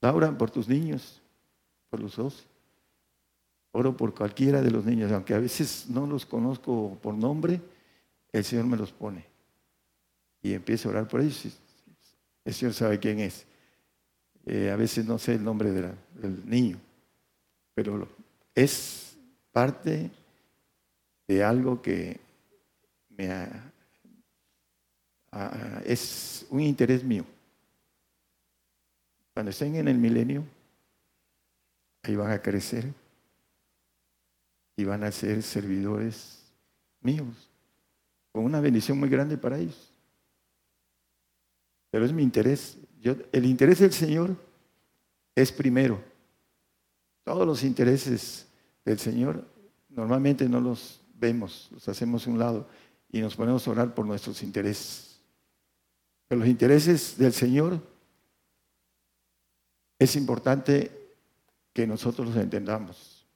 Laura, 0.00 0.36
por 0.36 0.50
tus 0.50 0.68
niños, 0.68 1.22
por 1.88 2.00
los 2.00 2.16
dos. 2.16 2.46
Oro 3.72 3.96
por 3.96 4.14
cualquiera 4.14 4.62
de 4.62 4.70
los 4.70 4.84
niños, 4.84 5.10
aunque 5.10 5.34
a 5.34 5.38
veces 5.38 5.86
no 5.88 6.06
los 6.06 6.24
conozco 6.26 6.96
por 7.02 7.14
nombre, 7.14 7.60
el 8.30 8.44
Señor 8.44 8.66
me 8.66 8.76
los 8.76 8.92
pone. 8.92 9.24
Y 10.42 10.52
empiezo 10.52 10.88
a 10.88 10.92
orar 10.92 11.08
por 11.08 11.20
ellos. 11.20 11.58
El 12.44 12.54
Señor 12.54 12.74
sabe 12.74 13.00
quién 13.00 13.20
es. 13.20 13.46
Eh, 14.46 14.70
a 14.70 14.76
veces 14.76 15.06
no 15.06 15.18
sé 15.18 15.34
el 15.34 15.44
nombre 15.44 15.70
del 15.72 16.48
niño, 16.48 16.78
pero 17.74 18.06
es 18.54 19.16
parte 19.50 20.10
de 21.26 21.42
algo 21.42 21.80
que 21.80 22.20
me 23.08 23.28
es 25.84 26.46
un 26.50 26.60
interés 26.60 27.02
mío. 27.02 27.24
Cuando 29.32 29.50
estén 29.50 29.74
en 29.76 29.88
el 29.88 29.98
milenio, 29.98 30.44
ahí 32.02 32.14
van 32.14 32.30
a 32.30 32.40
crecer 32.40 32.92
y 34.76 34.84
van 34.84 35.04
a 35.04 35.10
ser 35.10 35.42
servidores 35.42 36.42
míos, 37.00 37.50
con 38.32 38.44
una 38.44 38.60
bendición 38.60 38.98
muy 38.98 39.08
grande 39.08 39.36
para 39.36 39.58
ellos. 39.58 39.90
Pero 41.90 42.04
es 42.04 42.12
mi 42.12 42.22
interés. 42.22 42.76
Yo, 43.00 43.14
el 43.32 43.44
interés 43.44 43.78
del 43.78 43.92
Señor 43.92 44.36
es 45.34 45.52
primero. 45.52 46.02
Todos 47.22 47.46
los 47.46 47.62
intereses 47.62 48.46
del 48.84 48.98
Señor 48.98 49.44
normalmente 49.88 50.48
no 50.48 50.60
los 50.60 51.00
vemos, 51.14 51.68
los 51.72 51.88
hacemos 51.88 52.26
a 52.26 52.30
un 52.30 52.38
lado 52.38 52.68
y 53.10 53.20
nos 53.20 53.36
ponemos 53.36 53.66
a 53.66 53.70
orar 53.70 53.94
por 53.94 54.04
nuestros 54.04 54.42
intereses. 54.42 55.13
Los 56.36 56.48
intereses 56.48 57.16
del 57.16 57.32
Señor 57.32 57.80
es 59.98 60.16
importante 60.16 60.90
que 61.72 61.86
nosotros 61.86 62.28
los 62.28 62.36
entendamos. 62.36 63.26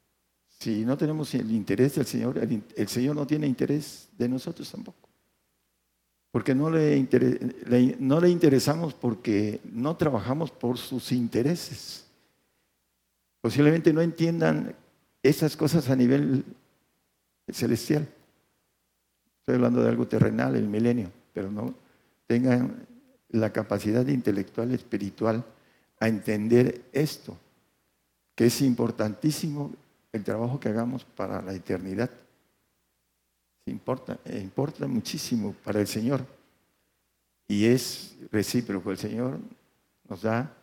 Si 0.59 0.85
no 0.85 0.97
tenemos 0.97 1.33
el 1.35 1.51
interés 1.53 1.95
del 1.95 2.07
Señor, 2.07 2.39
el, 2.39 2.89
Señor 2.89 3.15
no 3.15 3.27
tiene 3.27 3.47
interés 3.47 4.09
de 4.17 4.29
nosotros 4.29 4.71
tampoco. 4.71 5.09
Porque 6.31 6.55
no 6.55 6.69
le, 6.71 7.97
no 8.01 8.21
le 8.21 8.29
interesamos 8.29 8.95
porque 8.95 9.61
no 9.65 9.97
trabajamos 9.97 10.51
por 10.51 10.77
sus 10.77 11.13
intereses. 11.13 12.07
Posiblemente 13.41 13.93
no 13.93 14.03
entiendan 14.03 14.75
esas 15.23 15.57
cosas 15.57 15.89
a 15.89 15.97
nivel 15.97 16.45
celestial. 17.49 18.07
Estoy 19.41 19.55
hablando 19.55 19.83
de 19.83 19.89
algo 19.89 20.07
terrenal, 20.07 20.57
el 20.57 20.69
milenio, 20.69 21.11
pero 21.33 21.51
no 21.51 21.88
tengan 22.29 22.87
la 23.31 23.53
capacidad 23.53 24.07
intelectual, 24.07 24.73
espiritual, 24.73 25.45
a 25.99 26.07
entender 26.07 26.83
esto, 26.93 27.37
que 28.37 28.47
es 28.47 28.63
importantísimo 28.63 29.73
el 30.13 30.23
trabajo 30.23 30.61
que 30.61 30.69
hagamos 30.69 31.05
para 31.05 31.43
la 31.43 31.55
eternidad. 31.55 32.11
Importa, 33.67 34.21
eh, 34.25 34.39
importa 34.41 34.87
muchísimo 34.87 35.55
para 35.65 35.81
el 35.81 35.89
Señor. 35.89 36.25
Y 37.49 37.65
es 37.65 38.17
recíproco. 38.31 38.91
El 38.91 38.99
Señor 38.99 39.39
nos 40.09 40.23
da 40.23 40.55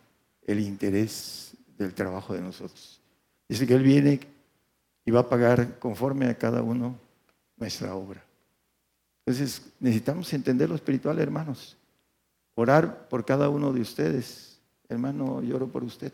el 0.46 0.60
interés 0.60 1.52
del 1.76 1.92
trabajo 1.92 2.32
de 2.32 2.40
nosotros. 2.40 3.00
Dice 3.48 3.66
que 3.66 3.74
Él 3.74 3.82
viene 3.82 4.20
y 5.04 5.10
va 5.10 5.20
a 5.20 5.28
pagar 5.28 5.78
conforme 5.78 6.26
a 6.26 6.38
cada 6.38 6.62
uno 6.62 6.98
nuestra 7.56 7.94
obra. 7.94 8.25
Entonces 9.26 9.60
necesitamos 9.80 10.32
entender 10.32 10.68
lo 10.68 10.76
espiritual, 10.76 11.18
hermanos. 11.18 11.76
Orar 12.54 13.08
por 13.08 13.24
cada 13.24 13.48
uno 13.48 13.72
de 13.72 13.80
ustedes. 13.80 14.60
Hermano, 14.88 15.42
lloro 15.42 15.66
por 15.66 15.82
usted, 15.82 16.12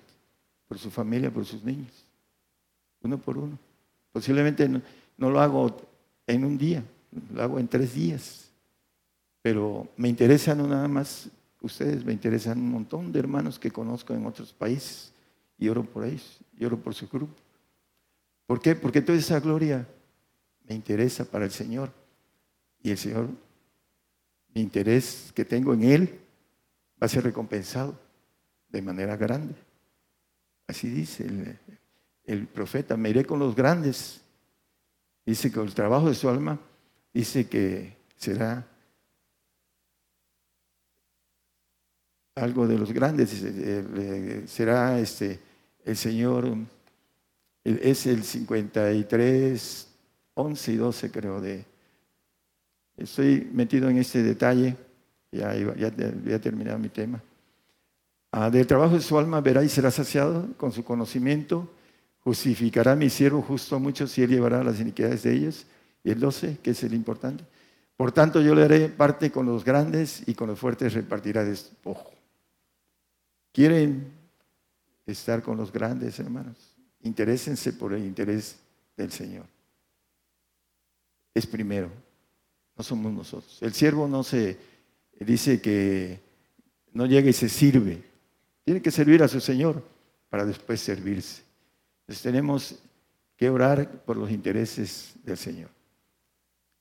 por 0.67 0.79
su 0.79 0.91
familia, 0.91 1.31
por 1.31 1.45
sus 1.45 1.63
niños. 1.63 2.07
Uno 3.03 3.19
por 3.19 3.37
uno. 3.37 3.59
Posiblemente 4.13 4.67
no, 4.67 4.81
lo 5.31 5.41
hago 5.41 5.77
en 6.27 6.45
un 6.47 6.57
día, 6.57 6.83
lo 7.35 7.43
hago 7.43 7.59
en 7.59 7.69
tres 7.69 7.95
días. 7.95 8.51
Pero 9.43 9.89
me 9.99 10.09
interesan 10.09 10.57
no 10.59 10.67
nada 10.67 10.89
más 10.89 11.29
ustedes, 11.61 12.05
me 12.05 12.15
interesan 12.15 12.59
un 12.59 12.71
montón 12.71 13.13
de 13.13 13.19
hermanos 13.19 13.59
que 13.59 13.71
conozco 13.71 14.15
en 14.15 14.25
otros 14.25 14.55
países 14.55 15.13
y 15.59 15.69
oro 15.69 15.85
por 15.85 16.05
ellos, 16.05 16.39
y 16.59 16.65
oro 16.65 16.79
por 16.79 16.95
su 16.95 17.09
grupo. 17.09 17.35
¿Por 18.47 18.61
qué? 18.61 18.75
Porque 18.75 19.03
toda 19.03 19.19
esa 19.19 19.39
gloria 19.39 19.87
me 20.67 20.75
interesa 20.75 21.27
para 21.27 21.45
el 21.45 21.51
Señor. 21.51 22.02
Y 22.83 22.91
el 22.91 22.99
Señor, 22.99 23.29
mi 24.55 24.61
interés 24.61 25.33
que 25.35 25.45
tengo 25.45 25.75
en 25.75 25.85
Él 25.85 26.21
va 27.01 27.07
a 27.07 27.09
ser 27.09 27.25
recompensado 27.25 27.99
de 28.69 28.83
manera 28.83 29.17
grande. 29.17 29.55
Así 30.67 30.89
dice 30.89 31.59
el, 32.25 32.47
profeta, 32.47 32.97
me 32.97 33.11
iré 33.11 33.25
con 33.25 33.39
los 33.39 33.55
grandes. 33.55 34.21
Dice 35.25 35.53
que 35.53 35.61
el 35.61 35.75
trabajo 35.75 36.09
de 36.09 36.15
su 36.15 36.29
alma, 36.29 36.59
dice 37.13 37.49
que 37.49 37.97
será 38.17 38.67
algo 42.35 42.67
de 42.67 42.79
los 42.79 42.93
grandes, 42.93 43.31
será 44.47 44.99
este 44.99 45.41
el 45.85 45.97
Señor, 45.97 46.57
es 47.65 48.07
el 48.07 48.23
53, 48.23 49.89
11 50.35 50.73
y 50.73 50.77
12 50.77 51.11
creo 51.11 51.41
de... 51.41 51.72
Estoy 53.03 53.49
metido 53.53 53.89
en 53.89 53.99
este 53.99 54.23
detalle, 54.23 54.77
ya, 55.31 55.55
ya 55.55 55.91
voy 55.91 56.33
a 56.33 56.41
terminar 56.41 56.79
mi 56.79 56.89
tema. 56.89 57.23
Ah, 58.31 58.49
del 58.49 58.67
trabajo 58.67 58.95
de 58.95 59.01
su 59.01 59.19
alma 59.19 59.41
verá 59.41 59.63
y 59.63 59.69
será 59.69 59.91
saciado 59.91 60.49
con 60.57 60.73
su 60.73 60.85
conocimiento, 60.85 61.71
justificará 62.21 62.97
mi 62.97 63.11
siervo 63.11 63.43
justo 63.43 63.77
a 63.77 63.79
muchos 63.79 64.17
y 64.17 64.23
él 64.23 64.31
llevará 64.31 64.63
las 64.63 64.81
iniquidades 64.81 65.23
de 65.23 65.33
ellos. 65.35 65.67
Y 66.05 66.11
el 66.11 66.21
12, 66.21 66.59
que 66.63 66.71
es 66.71 66.83
el 66.83 66.95
importante. 66.95 67.45
Por 67.97 68.13
tanto, 68.13 68.41
yo 68.41 68.55
le 68.55 68.65
haré 68.65 68.89
parte 68.89 69.31
con 69.31 69.47
los 69.47 69.65
grandes 69.65 70.23
y 70.27 70.35
con 70.35 70.49
los 70.49 70.59
fuertes 70.59 70.95
repartirá 70.95 71.45
despojo. 71.45 72.11
¿Quieren 73.53 74.23
estar 75.07 75.43
con 75.43 75.57
los 75.57 75.73
grandes, 75.73 76.19
hermanos. 76.19 76.57
Interésense 77.03 77.73
por 77.73 77.93
el 77.93 78.05
interés 78.05 78.57
del 78.97 79.11
Señor. 79.11 79.47
Es 81.35 81.47
primero, 81.47 81.91
no 82.77 82.85
somos 82.85 83.13
nosotros. 83.13 83.59
El 83.61 83.73
siervo 83.73 84.09
no 84.09 84.23
se 84.23 84.59
dice 85.21 85.61
que 85.61 86.21
no 86.93 87.07
llega 87.07 87.31
y 87.31 87.33
se 87.33 87.49
sirve. 87.49 88.03
Tiene 88.65 88.81
que 88.81 88.91
servir 88.91 89.23
a 89.23 89.29
su 89.29 89.41
Señor 89.41 89.83
para 90.31 90.45
después 90.45 90.81
servirse. 90.81 91.43
Entonces 92.03 92.23
tenemos 92.23 92.79
que 93.37 93.51
orar 93.51 94.05
por 94.05 94.17
los 94.17 94.31
intereses 94.31 95.15
del 95.25 95.37
Señor. 95.37 95.71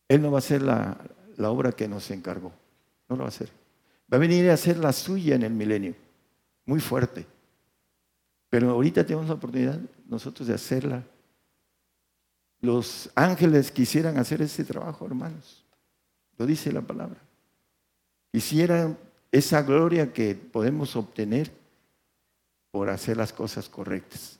Él 0.08 0.22
no 0.22 0.32
va 0.32 0.38
a 0.38 0.40
hacer 0.40 0.62
la, 0.62 0.98
la 1.38 1.50
obra 1.50 1.72
que 1.72 1.88
nos 1.88 2.12
encargó. 2.12 2.52
No 3.10 3.16
lo 3.16 3.24
va 3.24 3.26
a 3.26 3.30
hacer. 3.30 3.50
Va 4.12 4.18
a 4.18 4.20
venir 4.20 4.50
a 4.50 4.54
hacer 4.54 4.78
la 4.78 4.94
suya 4.94 5.36
en 5.36 5.44
el 5.44 5.54
milenio. 5.54 5.96
Muy 6.66 6.80
fuerte. 6.80 7.26
Pero 8.50 8.72
ahorita 8.72 9.06
tenemos 9.06 9.28
la 9.28 9.36
oportunidad 9.36 9.80
nosotros 10.08 10.48
de 10.48 10.54
hacerla. 10.54 11.04
Los 12.60 13.10
ángeles 13.16 13.72
quisieran 13.72 14.18
hacer 14.18 14.42
ese 14.42 14.64
trabajo, 14.64 15.06
hermanos. 15.06 15.61
Lo 16.38 16.46
dice 16.46 16.72
la 16.72 16.82
palabra. 16.82 17.20
Quisieran 18.32 18.98
esa 19.32 19.62
gloria 19.62 20.14
que 20.14 20.36
podemos 20.36 20.96
obtener 20.96 21.52
por 22.72 22.90
hacer 22.90 23.18
las 23.18 23.34
cosas 23.34 23.70
correctas. 23.70 24.40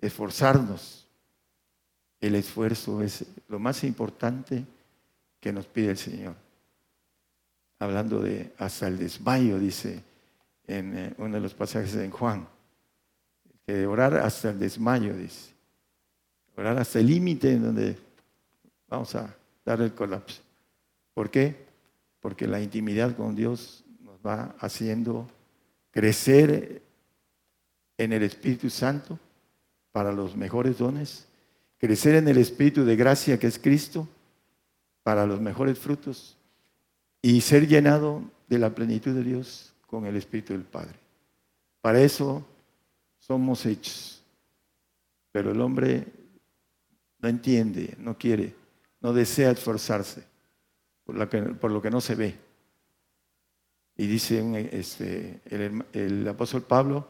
Esforzarnos. 0.00 1.06
El 2.20 2.34
esfuerzo 2.34 3.02
es 3.02 3.24
lo 3.48 3.58
más 3.58 3.82
importante 3.82 4.64
que 5.40 5.52
nos 5.52 5.66
pide 5.66 5.90
el 5.90 5.98
Señor. 5.98 6.34
Hablando 7.78 8.20
de 8.20 8.52
hasta 8.58 8.88
el 8.88 8.98
desmayo, 8.98 9.58
dice 9.58 10.02
en 10.66 10.96
eh, 10.96 11.14
uno 11.16 11.34
de 11.34 11.40
los 11.40 11.54
pasajes 11.54 11.94
en 11.94 12.10
Juan 12.10 12.46
orar 13.86 14.14
hasta 14.14 14.50
el 14.50 14.58
desmayo, 14.58 15.14
dice. 15.14 15.50
Orar 16.56 16.78
hasta 16.78 16.98
el 16.98 17.06
límite 17.06 17.52
en 17.52 17.62
donde 17.62 17.98
vamos 18.88 19.14
a 19.14 19.34
dar 19.64 19.80
el 19.80 19.94
colapso. 19.94 20.42
¿Por 21.14 21.30
qué? 21.30 21.66
Porque 22.20 22.46
la 22.46 22.60
intimidad 22.60 23.16
con 23.16 23.34
Dios 23.34 23.84
nos 24.00 24.18
va 24.24 24.54
haciendo 24.58 25.28
crecer 25.90 26.82
en 27.98 28.12
el 28.12 28.22
Espíritu 28.22 28.70
Santo 28.70 29.18
para 29.92 30.12
los 30.12 30.36
mejores 30.36 30.78
dones, 30.78 31.26
crecer 31.78 32.14
en 32.14 32.28
el 32.28 32.38
Espíritu 32.38 32.84
de 32.84 32.96
gracia 32.96 33.38
que 33.38 33.46
es 33.46 33.58
Cristo 33.58 34.08
para 35.02 35.26
los 35.26 35.40
mejores 35.40 35.78
frutos 35.78 36.36
y 37.22 37.40
ser 37.40 37.66
llenado 37.66 38.22
de 38.48 38.58
la 38.58 38.74
plenitud 38.74 39.14
de 39.14 39.24
Dios 39.24 39.74
con 39.86 40.06
el 40.06 40.16
Espíritu 40.16 40.52
del 40.52 40.62
Padre. 40.62 40.98
Para 41.80 42.00
eso 42.00 42.46
somos 43.18 43.66
hechos. 43.66 44.22
Pero 45.32 45.52
el 45.52 45.60
hombre 45.60 46.06
no 47.18 47.28
entiende, 47.28 47.94
no 47.98 48.16
quiere, 48.18 48.54
no 49.00 49.12
desea 49.12 49.50
esforzarse 49.50 50.29
por 51.60 51.70
lo 51.70 51.82
que, 51.82 51.90
no 51.90 52.00
se 52.00 52.14
ve. 52.14 52.34
Y 53.96 54.06
dice 54.06 54.68
este, 54.72 55.40
el, 55.92 56.26
apóstol 56.28 56.62
Pablo 56.62 57.08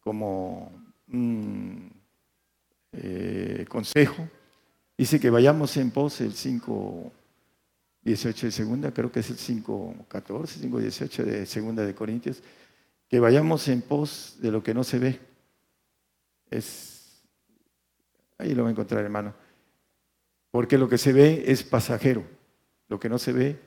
como 0.00 0.72
un 1.08 1.92
eh, 2.92 3.64
consejo, 3.68 4.28
dice 4.96 5.20
que 5.20 5.30
vayamos 5.30 5.76
en 5.76 5.90
pos 5.90 6.20
el 6.20 6.32
5, 6.32 7.12
18 8.02 8.46
de 8.46 8.52
segunda, 8.52 8.92
creo 8.92 9.10
que 9.10 9.20
es 9.20 9.30
el 9.30 9.38
5, 9.38 10.06
14, 10.08 10.60
5, 10.60 10.78
18 10.78 11.24
de 11.24 11.46
segunda 11.46 11.84
de 11.84 11.94
Corintios, 11.94 12.42
que 13.08 13.20
vayamos 13.20 13.68
en 13.68 13.82
pos 13.82 14.36
de 14.40 14.50
lo 14.50 14.62
que 14.62 14.74
no 14.74 14.84
se 14.84 14.98
ve 14.98 15.30
es, 16.50 17.22
ahí 18.38 18.54
lo 18.54 18.64
va 18.64 18.68
a 18.68 18.72
encontrar, 18.72 19.04
hermano. 19.04 19.34
Porque 20.50 20.78
lo 20.78 20.88
que 20.88 20.98
se 20.98 21.12
ve 21.12 21.44
es 21.46 21.62
pasajero, 21.62 22.24
lo 22.90 23.00
que 23.00 23.08
no 23.08 23.18
se 23.18 23.32
ve 23.32 23.58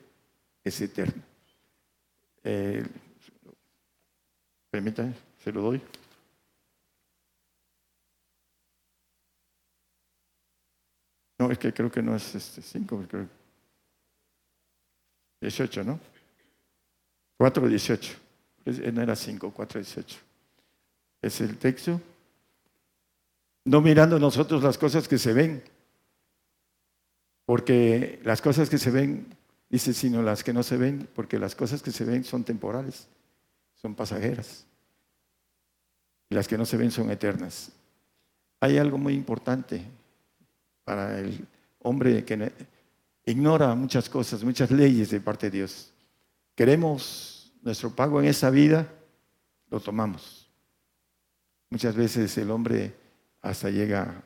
es 0.62 0.80
eterno. 0.80 1.20
Eh, 2.44 2.86
permítanme, 4.70 5.14
se 5.42 5.50
lo 5.50 5.62
doy. 5.62 5.82
No, 11.38 11.50
es 11.50 11.58
que 11.58 11.72
creo 11.72 11.90
que 11.90 12.02
no 12.02 12.14
es 12.14 12.34
este 12.34 12.62
5, 12.62 13.04
creo. 13.08 13.28
18, 15.40 15.84
¿no? 15.84 15.98
4, 17.38 17.66
18. 17.66 18.14
No 18.92 19.02
era 19.02 19.16
5, 19.16 19.50
4, 19.52 19.80
18. 19.80 20.18
Es 21.22 21.40
el 21.40 21.58
texto 21.58 22.00
no 23.64 23.80
mirando 23.80 24.18
nosotros 24.18 24.62
las 24.62 24.76
cosas 24.76 25.08
que 25.08 25.18
se 25.18 25.32
ven, 25.32 25.62
porque 27.46 28.20
las 28.24 28.40
cosas 28.40 28.70
que 28.70 28.78
se 28.78 28.90
ven, 28.90 29.26
dice, 29.68 29.92
sino 29.92 30.22
las 30.22 30.42
que 30.42 30.52
no 30.52 30.62
se 30.62 30.76
ven, 30.76 31.08
porque 31.14 31.38
las 31.38 31.54
cosas 31.54 31.82
que 31.82 31.90
se 31.90 32.04
ven 32.04 32.24
son 32.24 32.44
temporales, 32.44 33.08
son 33.74 33.94
pasajeras, 33.94 34.66
y 36.30 36.34
las 36.34 36.48
que 36.48 36.56
no 36.56 36.64
se 36.64 36.76
ven 36.76 36.90
son 36.90 37.10
eternas. 37.10 37.72
Hay 38.60 38.78
algo 38.78 38.96
muy 38.96 39.14
importante 39.14 39.84
para 40.84 41.18
el 41.18 41.46
hombre 41.80 42.24
que 42.24 42.52
ignora 43.26 43.74
muchas 43.74 44.08
cosas, 44.08 44.42
muchas 44.42 44.70
leyes 44.70 45.10
de 45.10 45.20
parte 45.20 45.50
de 45.50 45.58
Dios. 45.58 45.90
queremos 46.54 47.52
nuestro 47.62 47.90
pago 47.90 48.20
en 48.20 48.26
esa 48.26 48.50
vida, 48.50 48.86
lo 49.70 49.80
tomamos. 49.80 50.48
Muchas 51.70 51.96
veces 51.96 52.36
el 52.38 52.50
hombre 52.50 52.94
hasta 53.40 53.70
llega, 53.70 54.22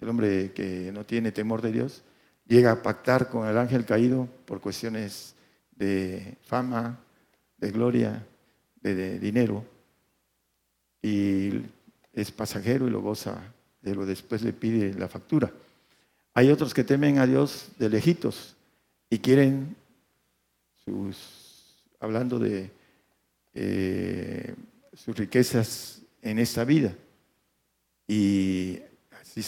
el 0.00 0.08
hombre 0.08 0.52
que 0.52 0.90
no 0.92 1.06
tiene 1.06 1.32
temor 1.32 1.62
de 1.62 1.72
Dios, 1.72 2.02
llega 2.50 2.72
a 2.72 2.82
pactar 2.82 3.30
con 3.30 3.46
el 3.46 3.56
ángel 3.56 3.84
caído 3.84 4.28
por 4.44 4.60
cuestiones 4.60 5.36
de 5.70 6.36
fama, 6.42 6.98
de 7.56 7.70
gloria, 7.70 8.26
de, 8.82 9.20
dinero, 9.20 9.64
y 11.00 11.62
es 12.12 12.32
pasajero 12.32 12.88
y 12.88 12.90
lo 12.90 13.02
goza, 13.02 13.40
pero 13.80 14.04
después 14.04 14.42
le 14.42 14.52
pide 14.52 14.92
la 14.94 15.06
factura. 15.06 15.52
Hay 16.34 16.50
otros 16.50 16.74
que 16.74 16.82
temen 16.82 17.18
a 17.18 17.26
Dios 17.26 17.68
de 17.78 17.88
lejitos 17.88 18.56
y 19.08 19.20
quieren 19.20 19.76
sus, 20.84 21.84
hablando 22.00 22.40
de 22.40 22.68
eh, 23.54 24.56
sus 24.92 25.16
riquezas 25.16 26.02
en 26.20 26.40
esta 26.40 26.64
vida. 26.64 26.96
Y 28.08 28.80
así 29.22 29.40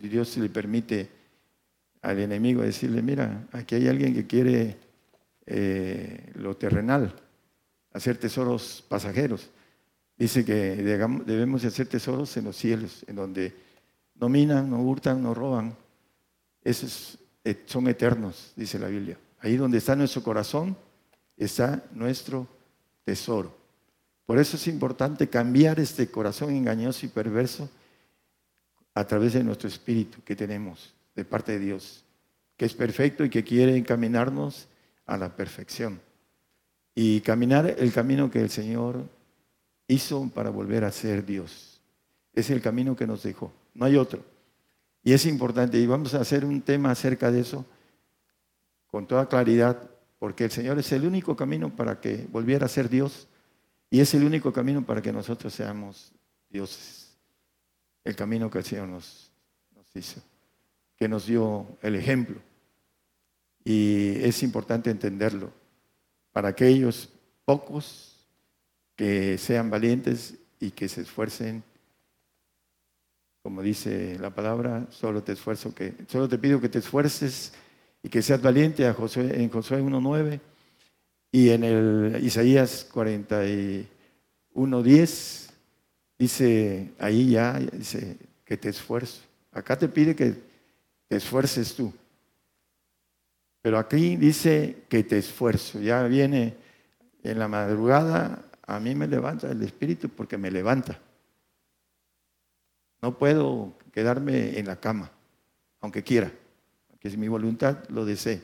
Dios 0.00 0.28
se 0.28 0.40
le 0.40 0.48
permite 0.48 1.15
al 2.02 2.18
enemigo 2.20 2.62
decirle, 2.62 3.02
mira, 3.02 3.46
aquí 3.52 3.74
hay 3.74 3.88
alguien 3.88 4.14
que 4.14 4.26
quiere 4.26 4.76
eh, 5.46 6.32
lo 6.34 6.56
terrenal, 6.56 7.14
hacer 7.92 8.16
tesoros 8.18 8.84
pasajeros. 8.88 9.50
Dice 10.16 10.44
que 10.44 10.54
debemos 10.54 11.64
hacer 11.64 11.86
tesoros 11.86 12.36
en 12.36 12.44
los 12.44 12.56
cielos, 12.56 13.04
en 13.06 13.16
donde 13.16 13.54
no 14.14 14.28
minan, 14.28 14.70
no 14.70 14.80
hurtan, 14.82 15.22
no 15.22 15.34
roban. 15.34 15.76
Esos 16.62 17.18
eh, 17.44 17.62
son 17.66 17.86
eternos, 17.88 18.52
dice 18.56 18.78
la 18.78 18.88
Biblia. 18.88 19.18
Ahí 19.40 19.56
donde 19.56 19.78
está 19.78 19.94
nuestro 19.94 20.22
corazón, 20.22 20.76
está 21.36 21.84
nuestro 21.92 22.48
tesoro. 23.04 23.54
Por 24.24 24.38
eso 24.38 24.56
es 24.56 24.66
importante 24.66 25.28
cambiar 25.28 25.78
este 25.78 26.10
corazón 26.10 26.50
engañoso 26.50 27.06
y 27.06 27.10
perverso 27.10 27.68
a 28.94 29.06
través 29.06 29.34
de 29.34 29.44
nuestro 29.44 29.68
espíritu 29.68 30.18
que 30.24 30.34
tenemos 30.34 30.95
de 31.16 31.24
parte 31.24 31.52
de 31.52 31.58
Dios, 31.58 32.04
que 32.56 32.66
es 32.66 32.74
perfecto 32.74 33.24
y 33.24 33.30
que 33.30 33.42
quiere 33.42 33.76
encaminarnos 33.76 34.68
a 35.06 35.16
la 35.16 35.34
perfección. 35.34 36.00
Y 36.94 37.20
caminar 37.22 37.74
el 37.78 37.92
camino 37.92 38.30
que 38.30 38.40
el 38.40 38.50
Señor 38.50 39.04
hizo 39.88 40.28
para 40.30 40.50
volver 40.50 40.84
a 40.84 40.92
ser 40.92 41.24
Dios. 41.24 41.80
Es 42.32 42.50
el 42.50 42.60
camino 42.60 42.94
que 42.94 43.06
nos 43.06 43.22
dejó, 43.22 43.52
no 43.74 43.86
hay 43.86 43.96
otro. 43.96 44.24
Y 45.02 45.12
es 45.12 45.26
importante, 45.26 45.78
y 45.78 45.86
vamos 45.86 46.14
a 46.14 46.20
hacer 46.20 46.44
un 46.44 46.60
tema 46.62 46.90
acerca 46.90 47.30
de 47.30 47.40
eso 47.40 47.64
con 48.86 49.06
toda 49.06 49.28
claridad, 49.28 49.90
porque 50.18 50.44
el 50.44 50.50
Señor 50.50 50.78
es 50.78 50.90
el 50.92 51.06
único 51.06 51.36
camino 51.36 51.74
para 51.74 52.00
que 52.00 52.26
volviera 52.30 52.66
a 52.66 52.68
ser 52.68 52.88
Dios 52.88 53.28
y 53.90 54.00
es 54.00 54.12
el 54.14 54.24
único 54.24 54.52
camino 54.52 54.84
para 54.84 55.02
que 55.02 55.12
nosotros 55.12 55.52
seamos 55.52 56.12
dioses. 56.48 57.16
El 58.04 58.16
camino 58.16 58.50
que 58.50 58.58
el 58.58 58.64
Señor 58.64 58.88
nos, 58.88 59.30
nos 59.74 59.94
hizo, 59.94 60.20
que 60.96 61.08
nos 61.08 61.26
dio 61.26 61.66
el 61.82 61.94
ejemplo. 61.94 62.40
Y 63.64 64.16
es 64.22 64.42
importante 64.42 64.90
entenderlo 64.90 65.52
para 66.32 66.48
aquellos 66.48 67.08
pocos 67.44 68.26
que 68.94 69.36
sean 69.38 69.70
valientes 69.70 70.34
y 70.60 70.70
que 70.70 70.88
se 70.88 71.00
esfuercen. 71.02 71.62
Como 73.42 73.62
dice 73.62 74.18
la 74.18 74.34
palabra, 74.34 74.86
solo 74.90 75.22
te 75.22 75.32
esfuerzo 75.32 75.74
que, 75.74 75.94
solo 76.08 76.28
te 76.28 76.38
pido 76.38 76.60
que 76.60 76.68
te 76.68 76.80
esfuerces 76.80 77.52
y 78.02 78.08
que 78.08 78.22
seas 78.22 78.42
valiente 78.42 78.86
a 78.86 78.94
Josué, 78.94 79.42
en 79.42 79.50
Josué 79.50 79.82
1.9 79.82 80.40
y 81.32 81.50
en 81.50 81.64
el 81.64 82.24
Isaías 82.24 82.88
41.10 82.92 85.50
dice, 86.18 86.92
ahí 86.98 87.30
ya 87.30 87.58
dice 87.58 88.16
que 88.44 88.56
te 88.56 88.70
esfuerzo. 88.70 89.22
Acá 89.52 89.76
te 89.76 89.88
pide 89.88 90.16
que 90.16 90.55
te 91.08 91.16
esfuerces 91.16 91.74
tú. 91.74 91.92
Pero 93.62 93.78
aquí 93.78 94.16
dice 94.16 94.84
que 94.88 95.02
te 95.02 95.18
esfuerzo. 95.18 95.80
Ya 95.80 96.02
viene 96.04 96.56
en 97.22 97.38
la 97.38 97.48
madrugada, 97.48 98.44
a 98.66 98.78
mí 98.80 98.94
me 98.94 99.06
levanta 99.06 99.50
el 99.50 99.62
Espíritu 99.62 100.08
porque 100.08 100.38
me 100.38 100.50
levanta. 100.50 101.00
No 103.02 103.18
puedo 103.18 103.74
quedarme 103.92 104.58
en 104.58 104.66
la 104.66 104.76
cama, 104.76 105.10
aunque 105.80 106.02
quiera 106.02 106.30
que 106.98 107.10
si 107.10 107.16
mi 107.16 107.28
voluntad 107.28 107.88
lo 107.88 108.04
desee, 108.04 108.42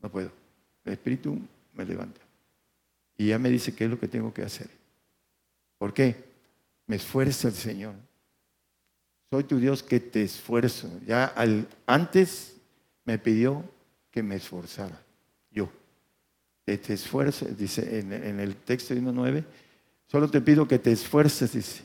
no 0.00 0.10
puedo. 0.10 0.30
El 0.84 0.94
Espíritu 0.94 1.38
me 1.74 1.84
levanta. 1.84 2.20
Y 3.16 3.28
ya 3.28 3.38
me 3.38 3.50
dice 3.50 3.74
qué 3.74 3.84
es 3.84 3.90
lo 3.90 3.98
que 3.98 4.08
tengo 4.08 4.32
que 4.32 4.42
hacer. 4.42 4.70
¿Por 5.76 5.92
qué? 5.92 6.16
Me 6.86 6.96
esfuerza 6.96 7.48
el 7.48 7.54
Señor. 7.54 7.94
Soy 9.30 9.44
tu 9.44 9.58
Dios 9.58 9.82
que 9.82 10.00
te 10.00 10.22
esfuerzo. 10.22 10.90
Ya 11.06 11.24
al, 11.24 11.68
antes 11.86 12.56
me 13.04 13.18
pidió 13.18 13.64
que 14.10 14.22
me 14.22 14.36
esforzara. 14.36 15.02
Yo. 15.50 15.70
Te, 16.64 16.78
te 16.78 16.94
esfuerzo, 16.94 17.46
dice 17.46 17.98
en, 17.98 18.12
en 18.12 18.40
el 18.40 18.56
texto 18.56 18.94
1.9, 18.94 19.44
solo 20.06 20.30
te 20.30 20.40
pido 20.40 20.68
que 20.68 20.78
te 20.78 20.92
esfuerces, 20.92 21.52
dice. 21.52 21.82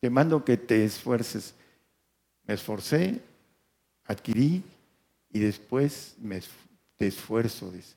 Te 0.00 0.10
mando 0.10 0.44
que 0.44 0.56
te 0.56 0.84
esfuerces. 0.84 1.54
Me 2.46 2.54
esforcé, 2.54 3.20
adquirí 4.04 4.62
y 5.30 5.38
después 5.38 6.14
me 6.18 6.40
te 6.96 7.06
esfuerzo, 7.06 7.70
dice. 7.70 7.94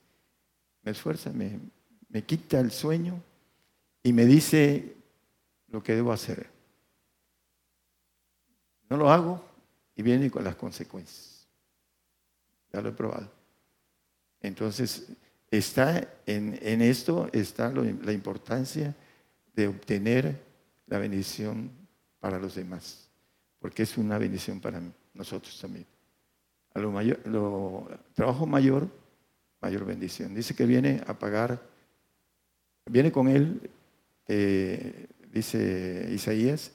Me 0.83 0.91
esfuerza, 0.91 1.31
me, 1.31 1.59
me 2.09 2.23
quita 2.23 2.59
el 2.59 2.71
sueño 2.71 3.21
y 4.03 4.13
me 4.13 4.25
dice 4.25 4.95
lo 5.69 5.81
que 5.81 5.95
debo 5.95 6.11
hacer. 6.11 6.54
No 8.89 8.97
lo 8.97 9.09
hago 9.09 9.43
y 9.95 10.01
viene 10.01 10.29
con 10.29 10.43
las 10.43 10.55
consecuencias. 10.55 11.47
Ya 12.71 12.81
lo 12.81 12.89
he 12.89 12.91
probado. 12.91 13.29
Entonces, 14.41 15.07
está 15.49 16.07
en, 16.25 16.59
en 16.61 16.81
esto 16.81 17.29
está 17.31 17.71
la 17.71 18.11
importancia 18.11 18.95
de 19.53 19.67
obtener 19.67 20.39
la 20.87 20.99
bendición 20.99 21.71
para 22.19 22.39
los 22.39 22.55
demás, 22.55 23.07
porque 23.59 23.83
es 23.83 23.97
una 23.97 24.17
bendición 24.17 24.59
para 24.59 24.81
nosotros 25.13 25.59
también 25.59 25.85
lo 26.81 27.87
trabajo 28.13 28.45
mayor, 28.45 28.87
mayor 29.61 29.85
bendición. 29.85 30.33
Dice 30.35 30.55
que 30.55 30.65
viene 30.65 31.01
a 31.07 31.17
pagar, 31.17 31.61
viene 32.85 33.11
con 33.11 33.27
él, 33.27 33.69
eh, 34.27 35.07
dice 35.31 36.09
Isaías, 36.11 36.71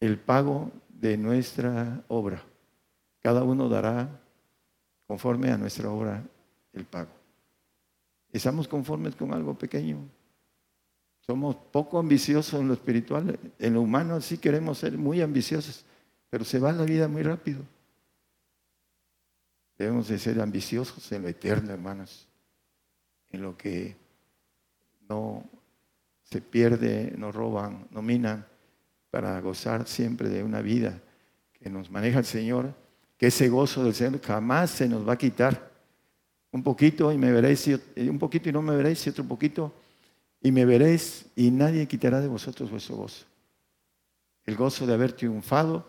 el 0.00 0.18
pago 0.18 0.70
de 1.00 1.16
nuestra 1.16 2.02
obra. 2.08 2.42
Cada 3.20 3.42
uno 3.42 3.68
dará 3.68 4.20
conforme 5.06 5.50
a 5.50 5.58
nuestra 5.58 5.90
obra 5.90 6.22
el 6.72 6.84
pago. 6.84 7.10
Estamos 8.32 8.66
conformes 8.66 9.14
con 9.14 9.32
algo 9.32 9.56
pequeño. 9.56 9.98
Somos 11.20 11.56
poco 11.56 11.98
ambiciosos 11.98 12.60
en 12.60 12.68
lo 12.68 12.74
espiritual. 12.74 13.38
En 13.58 13.74
lo 13.74 13.80
humano 13.80 14.20
sí 14.20 14.38
queremos 14.38 14.78
ser 14.78 14.98
muy 14.98 15.22
ambiciosos, 15.22 15.84
pero 16.28 16.44
se 16.44 16.58
va 16.58 16.72
la 16.72 16.84
vida 16.84 17.08
muy 17.08 17.22
rápido. 17.22 17.62
Debemos 19.78 20.08
de 20.08 20.18
ser 20.18 20.40
ambiciosos 20.40 21.10
en 21.12 21.22
lo 21.22 21.28
eterno, 21.28 21.72
hermanos, 21.72 22.28
en 23.30 23.42
lo 23.42 23.56
que 23.56 23.96
no 25.08 25.44
se 26.22 26.40
pierde, 26.40 27.14
no 27.16 27.32
roban, 27.32 27.86
no 27.90 28.02
minan, 28.02 28.46
para 29.14 29.40
gozar 29.40 29.86
siempre 29.86 30.28
de 30.28 30.42
una 30.42 30.60
vida 30.60 31.00
que 31.52 31.70
nos 31.70 31.88
maneja 31.88 32.18
el 32.18 32.24
Señor, 32.24 32.74
que 33.16 33.28
ese 33.28 33.48
gozo 33.48 33.84
del 33.84 33.94
Señor 33.94 34.20
jamás 34.20 34.72
se 34.72 34.88
nos 34.88 35.08
va 35.08 35.12
a 35.12 35.16
quitar. 35.16 35.70
Un 36.50 36.64
poquito 36.64 37.12
y 37.12 37.16
me 37.16 37.30
veréis, 37.30 37.64
un 37.96 38.18
poquito 38.18 38.48
y 38.48 38.52
no 38.52 38.60
me 38.60 38.74
veréis, 38.74 39.06
y 39.06 39.10
otro 39.10 39.22
poquito 39.22 39.72
y 40.40 40.50
me 40.50 40.64
veréis, 40.64 41.26
y 41.36 41.52
nadie 41.52 41.86
quitará 41.86 42.20
de 42.20 42.26
vosotros 42.26 42.72
vuestro 42.72 42.96
gozo. 42.96 43.24
El 44.46 44.56
gozo 44.56 44.84
de 44.84 44.94
haber 44.94 45.12
triunfado 45.12 45.88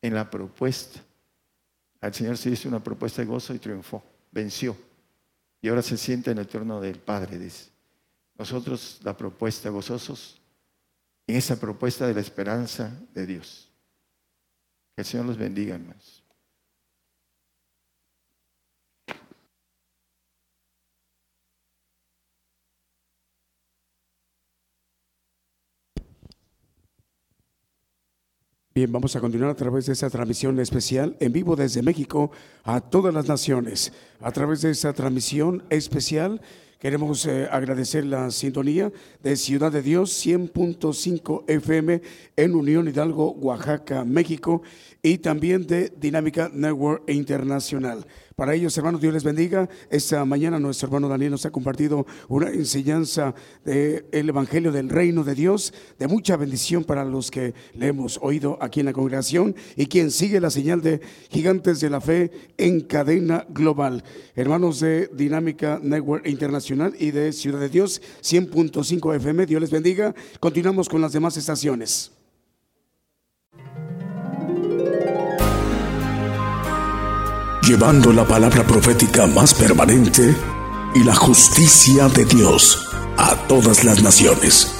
en 0.00 0.12
la 0.12 0.28
propuesta 0.28 1.00
al 2.00 2.12
Señor 2.12 2.36
se 2.36 2.50
hizo 2.50 2.68
una 2.68 2.82
propuesta 2.82 3.22
de 3.22 3.28
gozo 3.28 3.54
y 3.54 3.60
triunfó, 3.60 4.02
venció. 4.32 4.76
Y 5.60 5.68
ahora 5.68 5.82
se 5.82 5.96
siente 5.96 6.32
en 6.32 6.38
el 6.38 6.48
trono 6.48 6.80
del 6.80 6.98
Padre, 6.98 7.38
dice. 7.38 7.70
Nosotros 8.36 8.98
la 9.04 9.16
propuesta 9.16 9.70
gozosos 9.70 10.41
en 11.26 11.36
esa 11.36 11.58
propuesta 11.58 12.06
de 12.06 12.14
la 12.14 12.20
esperanza 12.20 13.00
de 13.14 13.26
Dios. 13.26 13.70
Que 14.94 15.02
el 15.02 15.06
Señor 15.06 15.26
los 15.26 15.38
bendiga, 15.38 15.74
hermanos. 15.74 16.22
Bien, 28.74 28.90
vamos 28.90 29.14
a 29.14 29.20
continuar 29.20 29.50
a 29.50 29.54
través 29.54 29.84
de 29.84 29.92
esta 29.92 30.08
transmisión 30.08 30.58
especial 30.58 31.14
en 31.20 31.30
vivo 31.30 31.56
desde 31.56 31.82
México 31.82 32.30
a 32.64 32.80
todas 32.80 33.12
las 33.12 33.28
naciones. 33.28 33.92
A 34.18 34.32
través 34.32 34.62
de 34.62 34.70
esta 34.70 34.94
transmisión 34.94 35.62
especial 35.68 36.40
Queremos 36.82 37.24
eh, 37.26 37.46
agradecer 37.48 38.04
la 38.04 38.28
sintonía 38.32 38.90
de 39.22 39.36
Ciudad 39.36 39.70
de 39.70 39.82
Dios 39.82 40.10
100.5 40.26 41.44
FM 41.46 42.02
en 42.34 42.54
Unión 42.56 42.88
Hidalgo, 42.88 43.30
Oaxaca, 43.34 44.04
México 44.04 44.62
y 45.00 45.18
también 45.18 45.64
de 45.64 45.92
Dinámica 45.96 46.50
Network 46.52 47.08
Internacional. 47.08 48.04
Para 48.34 48.54
ellos, 48.54 48.76
hermanos, 48.76 49.00
Dios 49.00 49.14
les 49.14 49.22
bendiga. 49.22 49.68
Esta 49.90 50.24
mañana 50.24 50.58
nuestro 50.58 50.88
hermano 50.88 51.08
Daniel 51.08 51.32
nos 51.32 51.46
ha 51.46 51.52
compartido 51.52 52.04
una 52.28 52.50
enseñanza 52.50 53.34
del 53.64 54.28
Evangelio 54.28 54.72
del 54.72 54.88
Reino 54.88 55.22
de 55.22 55.36
Dios, 55.36 55.72
de 56.00 56.08
mucha 56.08 56.36
bendición 56.36 56.82
para 56.82 57.04
los 57.04 57.30
que 57.30 57.54
le 57.74 57.88
hemos 57.88 58.18
oído 58.22 58.58
aquí 58.60 58.80
en 58.80 58.86
la 58.86 58.92
congregación 58.92 59.54
y 59.76 59.86
quien 59.86 60.10
sigue 60.10 60.40
la 60.40 60.50
señal 60.50 60.80
de 60.82 61.00
Gigantes 61.30 61.78
de 61.78 61.90
la 61.90 62.00
Fe 62.00 62.32
en 62.56 62.80
cadena 62.80 63.46
global. 63.50 64.02
Hermanos 64.34 64.80
de 64.80 65.08
Dinámica 65.12 65.78
Network 65.80 66.26
Internacional 66.26 66.71
y 66.98 67.10
de 67.10 67.32
Ciudad 67.32 67.60
de 67.60 67.68
Dios, 67.68 68.00
100.5 68.22 69.16
FM, 69.16 69.46
Dios 69.46 69.60
les 69.60 69.70
bendiga. 69.70 70.14
Continuamos 70.40 70.88
con 70.88 71.00
las 71.00 71.12
demás 71.12 71.36
estaciones. 71.36 72.12
llevando 77.66 78.12
la 78.12 78.26
palabra 78.26 78.64
profética 78.64 79.26
más 79.26 79.54
permanente 79.54 80.34
y 80.94 81.04
la 81.04 81.14
justicia 81.14 82.08
de 82.08 82.24
Dios 82.24 82.86
a 83.16 83.34
todas 83.46 83.84
las 83.84 84.02
naciones. 84.02 84.74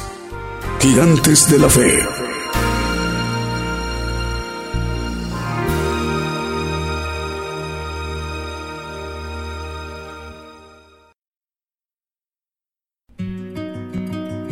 Gigantes 0.81 1.49
de 1.51 1.59
la 1.59 1.69
fe. 1.69 2.22